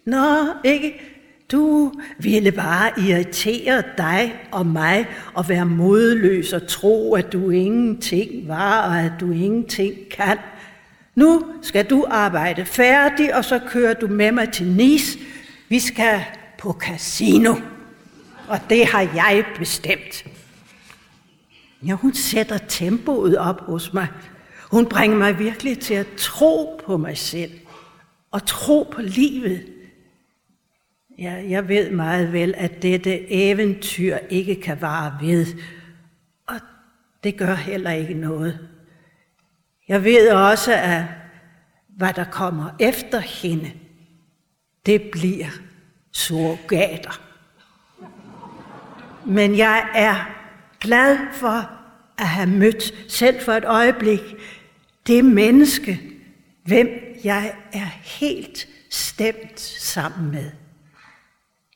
Nå, 0.05 0.47
ikke? 0.63 1.10
Du 1.51 1.93
ville 2.17 2.51
bare 2.51 2.91
irritere 2.97 3.83
dig 3.97 4.35
og 4.51 4.65
mig 4.65 5.07
og 5.33 5.49
være 5.49 5.65
modløs 5.65 6.53
og 6.53 6.67
tro, 6.67 7.15
at 7.15 7.33
du 7.33 7.49
ingenting 7.49 8.47
var 8.47 8.81
og 8.81 8.99
at 8.99 9.11
du 9.19 9.31
ingenting 9.31 9.93
kan. 10.11 10.37
Nu 11.15 11.45
skal 11.61 11.89
du 11.89 12.05
arbejde 12.09 12.65
færdig, 12.65 13.35
og 13.35 13.45
så 13.45 13.59
kører 13.67 13.93
du 13.93 14.07
med 14.07 14.31
mig 14.31 14.51
til 14.51 14.67
Nice. 14.67 15.19
Vi 15.69 15.79
skal 15.79 16.23
på 16.57 16.73
casino. 16.73 17.55
Og 18.47 18.59
det 18.69 18.85
har 18.85 19.01
jeg 19.01 19.45
bestemt. 19.57 20.25
Ja, 21.87 21.93
hun 21.93 22.13
sætter 22.13 22.57
tempoet 22.57 23.37
op 23.37 23.61
hos 23.61 23.93
mig. 23.93 24.07
Hun 24.71 24.85
bringer 24.85 25.17
mig 25.17 25.39
virkelig 25.39 25.79
til 25.79 25.93
at 25.93 26.07
tro 26.17 26.81
på 26.85 26.97
mig 26.97 27.17
selv 27.17 27.51
og 28.31 28.45
tro 28.45 28.89
på 28.91 29.01
livet. 29.01 29.65
Ja, 31.21 31.43
jeg 31.49 31.67
ved 31.67 31.91
meget 31.91 32.33
vel, 32.33 32.53
at 32.57 32.81
dette 32.81 33.31
eventyr 33.31 34.17
ikke 34.29 34.55
kan 34.55 34.81
vare 34.81 35.17
ved, 35.21 35.45
og 36.47 36.55
det 37.23 37.37
gør 37.37 37.53
heller 37.53 37.91
ikke 37.91 38.13
noget. 38.13 38.69
Jeg 39.87 40.03
ved 40.03 40.29
også, 40.29 40.73
at 40.73 41.03
hvad 41.87 42.13
der 42.13 42.23
kommer 42.23 42.69
efter 42.79 43.19
hende, 43.19 43.71
det 44.85 45.01
bliver 45.11 45.47
surrogater. 46.11 47.21
Men 49.25 49.57
jeg 49.57 49.89
er 49.95 50.29
glad 50.79 51.17
for 51.33 51.71
at 52.17 52.27
have 52.27 52.49
mødt, 52.49 53.11
selv 53.11 53.41
for 53.41 53.51
et 53.51 53.65
øjeblik, 53.65 54.21
det 55.07 55.25
menneske, 55.25 56.01
hvem 56.65 56.87
jeg 57.23 57.53
er 57.73 57.89
helt 58.03 58.67
stemt 58.89 59.59
sammen 59.59 60.31
med. 60.31 60.60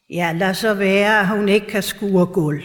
Ja, 0.10 0.32
lad 0.36 0.53
så 0.53 0.73
være, 0.73 1.19
at 1.19 1.27
hun 1.27 1.49
ikke 1.49 1.68
kan 1.68 1.84
skure 1.84 2.26
gulv. 2.26 2.61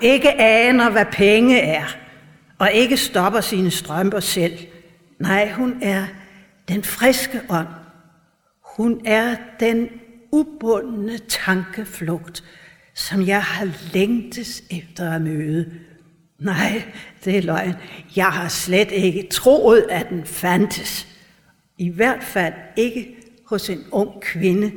Ikke 0.00 0.40
aner, 0.40 0.90
hvad 0.90 1.06
penge 1.12 1.60
er, 1.60 1.84
og 2.58 2.72
ikke 2.72 2.96
stopper 2.96 3.40
sine 3.40 3.70
strømper 3.70 4.20
selv. 4.20 4.58
Nej, 5.18 5.50
hun 5.50 5.82
er 5.82 6.06
den 6.68 6.82
friske 6.82 7.40
ånd. 7.50 7.68
Hun 8.76 9.00
er 9.04 9.36
den 9.60 9.88
ubundne 10.32 11.18
tankeflugt, 11.18 12.44
som 12.94 13.26
jeg 13.26 13.42
har 13.42 13.68
længtes 13.92 14.62
efter 14.70 15.12
at 15.12 15.22
møde. 15.22 15.72
Nej, 16.38 16.82
det 17.24 17.38
er 17.38 17.42
løgn. 17.42 17.74
Jeg 18.16 18.26
har 18.26 18.48
slet 18.48 18.92
ikke 18.92 19.28
troet, 19.32 19.86
at 19.90 20.08
den 20.08 20.24
fandtes. 20.24 21.06
I 21.78 21.88
hvert 21.88 22.22
fald 22.22 22.54
ikke 22.76 23.16
hos 23.46 23.70
en 23.70 23.84
ung 23.92 24.20
kvinde, 24.20 24.72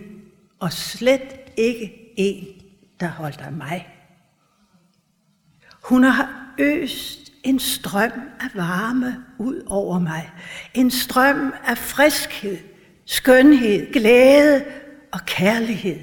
og 0.60 0.74
slet 0.74 1.36
ikke 1.58 2.14
en, 2.18 2.48
der 3.00 3.08
holdt 3.08 3.42
af 3.42 3.52
mig. 3.52 3.88
Hun 5.84 6.04
har 6.04 6.54
øst 6.60 7.32
en 7.44 7.60
strøm 7.60 8.12
af 8.40 8.50
varme 8.56 9.24
ud 9.38 9.64
over 9.68 10.00
mig. 10.00 10.32
En 10.74 10.92
strøm 10.92 11.54
af 11.66 11.78
friskhed, 11.78 12.58
skønhed, 13.06 13.94
glæde 13.94 14.66
og 15.12 15.20
kærlighed. 15.26 16.00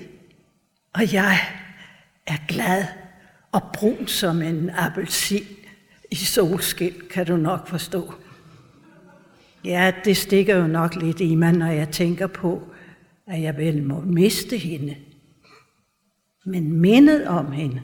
Og 0.92 1.12
jeg 1.12 1.38
er 2.26 2.36
glad 2.48 2.84
og 3.52 3.62
brun 3.74 4.08
som 4.08 4.42
en 4.42 4.70
appelsin 4.70 5.46
i 6.10 6.14
solskin, 6.14 6.94
kan 7.10 7.26
du 7.26 7.36
nok 7.36 7.68
forstå. 7.68 8.14
Ja, 9.64 9.92
det 10.04 10.16
stikker 10.16 10.56
jo 10.56 10.66
nok 10.66 10.94
lidt 10.94 11.20
i 11.20 11.34
mig, 11.34 11.52
når 11.52 11.66
jeg 11.66 11.88
tænker 11.88 12.26
på, 12.26 12.73
at 13.26 13.42
jeg 13.42 13.56
vel 13.56 13.82
må 13.82 14.00
miste 14.00 14.58
hende. 14.58 14.96
Men 16.44 16.72
mindet 16.72 17.26
om 17.26 17.52
hende, 17.52 17.82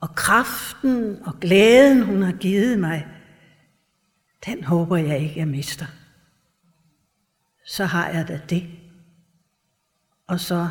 og 0.00 0.14
kraften 0.14 1.22
og 1.22 1.40
glæden, 1.40 2.02
hun 2.02 2.22
har 2.22 2.32
givet 2.32 2.78
mig, 2.78 3.06
den 4.46 4.64
håber 4.64 4.96
jeg 4.96 5.18
ikke, 5.18 5.38
jeg 5.38 5.48
mister. 5.48 5.86
Så 7.66 7.84
har 7.84 8.08
jeg 8.08 8.28
da 8.28 8.40
det. 8.50 8.66
Og 10.26 10.40
så 10.40 10.68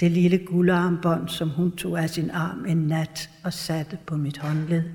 det 0.00 0.10
lille 0.10 0.46
guldarmbånd, 0.46 1.28
som 1.28 1.48
hun 1.50 1.76
tog 1.76 2.02
af 2.02 2.10
sin 2.10 2.30
arm 2.30 2.66
en 2.66 2.76
nat 2.76 3.30
og 3.44 3.52
satte 3.52 3.98
på 4.06 4.16
mit 4.16 4.38
håndled. 4.38 4.90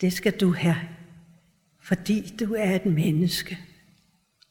Det 0.00 0.12
skal 0.12 0.40
du 0.40 0.52
have, 0.52 0.80
fordi 1.82 2.36
du 2.40 2.54
er 2.54 2.76
et 2.76 2.86
menneske 2.86 3.58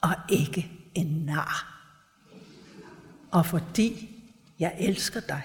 og 0.02 0.15
ikke 0.30 0.72
en 0.95 1.07
nar 1.26 1.73
og 3.34 3.45
fordi 3.45 4.10
jeg 4.60 4.76
elsker 4.80 5.19
dig. 5.19 5.41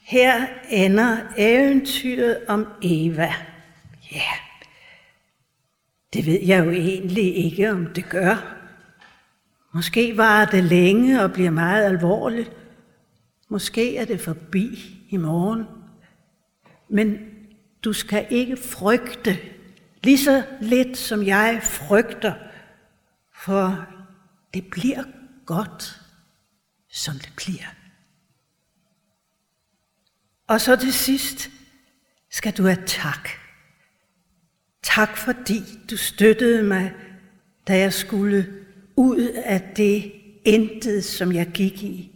Her 0.00 0.46
ender 0.68 1.18
eventyret 1.36 2.38
om 2.48 2.66
Eva. 2.82 3.34
Ja, 4.12 4.16
yeah. 4.16 4.38
det 6.12 6.26
ved 6.26 6.40
jeg 6.42 6.66
jo 6.66 6.70
egentlig 6.70 7.36
ikke, 7.36 7.70
om 7.70 7.86
det 7.86 8.08
gør. 8.08 8.56
Måske 9.72 10.16
var 10.16 10.44
det 10.44 10.64
længe 10.64 11.22
og 11.22 11.32
bliver 11.32 11.50
meget 11.50 11.84
alvorligt. 11.84 12.52
Måske 13.48 13.96
er 13.96 14.04
det 14.04 14.20
forbi 14.20 14.96
i 15.08 15.16
morgen. 15.16 15.64
Men 16.88 17.18
du 17.84 17.92
skal 17.92 18.26
ikke 18.30 18.56
frygte, 18.56 19.38
lige 20.02 20.18
så 20.18 20.44
lidt 20.60 20.96
som 20.96 21.26
jeg 21.26 21.60
frygter 21.62 22.32
For 23.34 23.89
det 24.54 24.70
bliver 24.70 25.04
godt, 25.46 26.00
som 26.88 27.14
det 27.14 27.32
bliver. 27.36 27.74
Og 30.46 30.60
så 30.60 30.76
til 30.76 30.92
sidst 30.92 31.50
skal 32.30 32.52
du 32.52 32.62
have 32.62 32.82
tak. 32.86 33.28
Tak 34.82 35.16
fordi 35.16 35.62
du 35.90 35.96
støttede 35.96 36.62
mig, 36.62 36.92
da 37.68 37.78
jeg 37.78 37.92
skulle 37.92 38.64
ud 38.96 39.28
af 39.44 39.72
det 39.76 40.12
intet, 40.44 41.04
som 41.04 41.32
jeg 41.32 41.46
gik 41.46 41.82
i. 41.82 42.10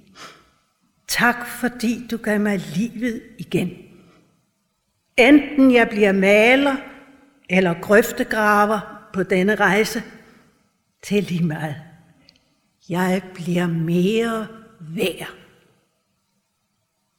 Tak 1.09 1.47
fordi 1.47 2.07
du 2.11 2.17
gav 2.17 2.41
mig 2.41 2.59
livet 2.59 3.23
igen. 3.39 3.71
Enten 5.17 5.75
jeg 5.75 5.89
bliver 5.89 6.13
maler 6.13 6.77
eller 7.51 7.81
grøftegraver 7.81 9.09
på 9.13 9.23
denne 9.23 9.55
rejse, 9.55 10.03
til 11.03 11.23
lige 11.23 11.45
meget. 11.45 11.94
Jeg 12.89 13.23
bliver 13.35 13.67
mere 13.67 14.49
værd. 14.81 15.35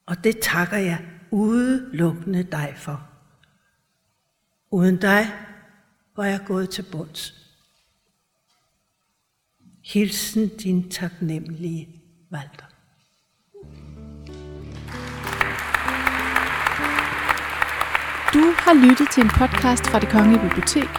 Og 0.06 0.24
det 0.24 0.40
takker 0.40 0.78
jeg 0.78 1.06
udelukkende 1.32 2.44
dig 2.44 2.74
for. 2.78 3.08
Uden 4.72 4.98
dig 4.98 5.26
var 6.16 6.26
jeg 6.26 6.40
gået 6.46 6.70
til 6.70 6.86
bunds. 6.92 7.34
Hilsen 9.84 10.48
din 10.58 10.90
taknemmelige 10.90 11.90
Walter. 12.32 12.66
Du 18.34 18.54
har 18.58 18.90
lyttet 18.90 19.08
til 19.12 19.24
en 19.24 19.30
podcast 19.30 19.88
fra 19.88 20.00
Det 20.00 20.10
Kongelige 20.10 20.42
Bibliotek. 20.42 20.90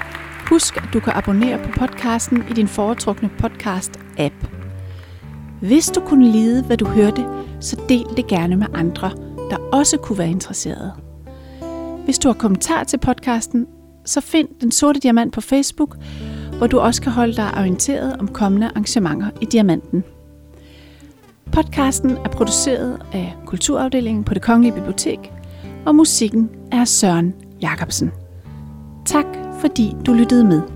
Husk, 0.49 0.77
at 0.77 0.89
du 0.93 1.01
kan 1.01 1.13
abonnere 1.13 1.65
på 1.65 1.71
podcasten 1.79 2.49
i 2.51 2.53
din 2.53 2.69
foretrukne 2.69 3.31
podcast-app. 3.43 4.56
Hvis 5.61 5.87
du 5.87 6.01
kunne 6.01 6.31
lide, 6.33 6.63
hvad 6.63 6.77
du 6.77 6.87
hørte, 6.87 7.27
så 7.61 7.81
del 7.89 8.07
det 8.17 8.27
gerne 8.27 8.57
med 8.57 8.67
andre, 8.75 9.11
der 9.51 9.57
også 9.73 9.97
kunne 9.97 10.19
være 10.19 10.31
interesserede. 10.31 10.93
Hvis 12.05 12.19
du 12.19 12.29
har 12.29 12.35
kommentar 12.35 12.85
til 12.85 12.99
podcasten, 12.99 13.67
så 14.05 14.21
find 14.21 14.49
Den 14.61 14.73
Sorte 14.73 15.01
Diamant 15.01 15.33
på 15.33 15.41
Facebook, 15.41 15.97
hvor 16.59 16.67
du 16.67 16.79
også 16.79 17.03
kan 17.03 17.13
holde 17.13 17.37
dig 17.37 17.55
orienteret 17.59 18.17
om 18.17 18.29
kommende 18.29 18.69
arrangementer 18.69 19.31
i 19.41 19.45
Diamanten. 19.45 20.05
Podcasten 21.53 22.11
er 22.11 22.29
produceret 22.29 23.03
af 23.13 23.35
Kulturafdelingen 23.47 24.25
på 24.25 24.35
Det 24.35 24.43
Kongelige 24.43 24.75
Bibliotek, 24.75 25.33
og 25.87 25.95
musikken 25.95 26.51
er 26.73 26.85
Søren 26.85 27.35
Jacobsen. 27.63 28.13
Tak 29.05 29.27
fordi 29.61 29.97
du 30.07 30.13
lyttede 30.13 30.45
med. 30.45 30.76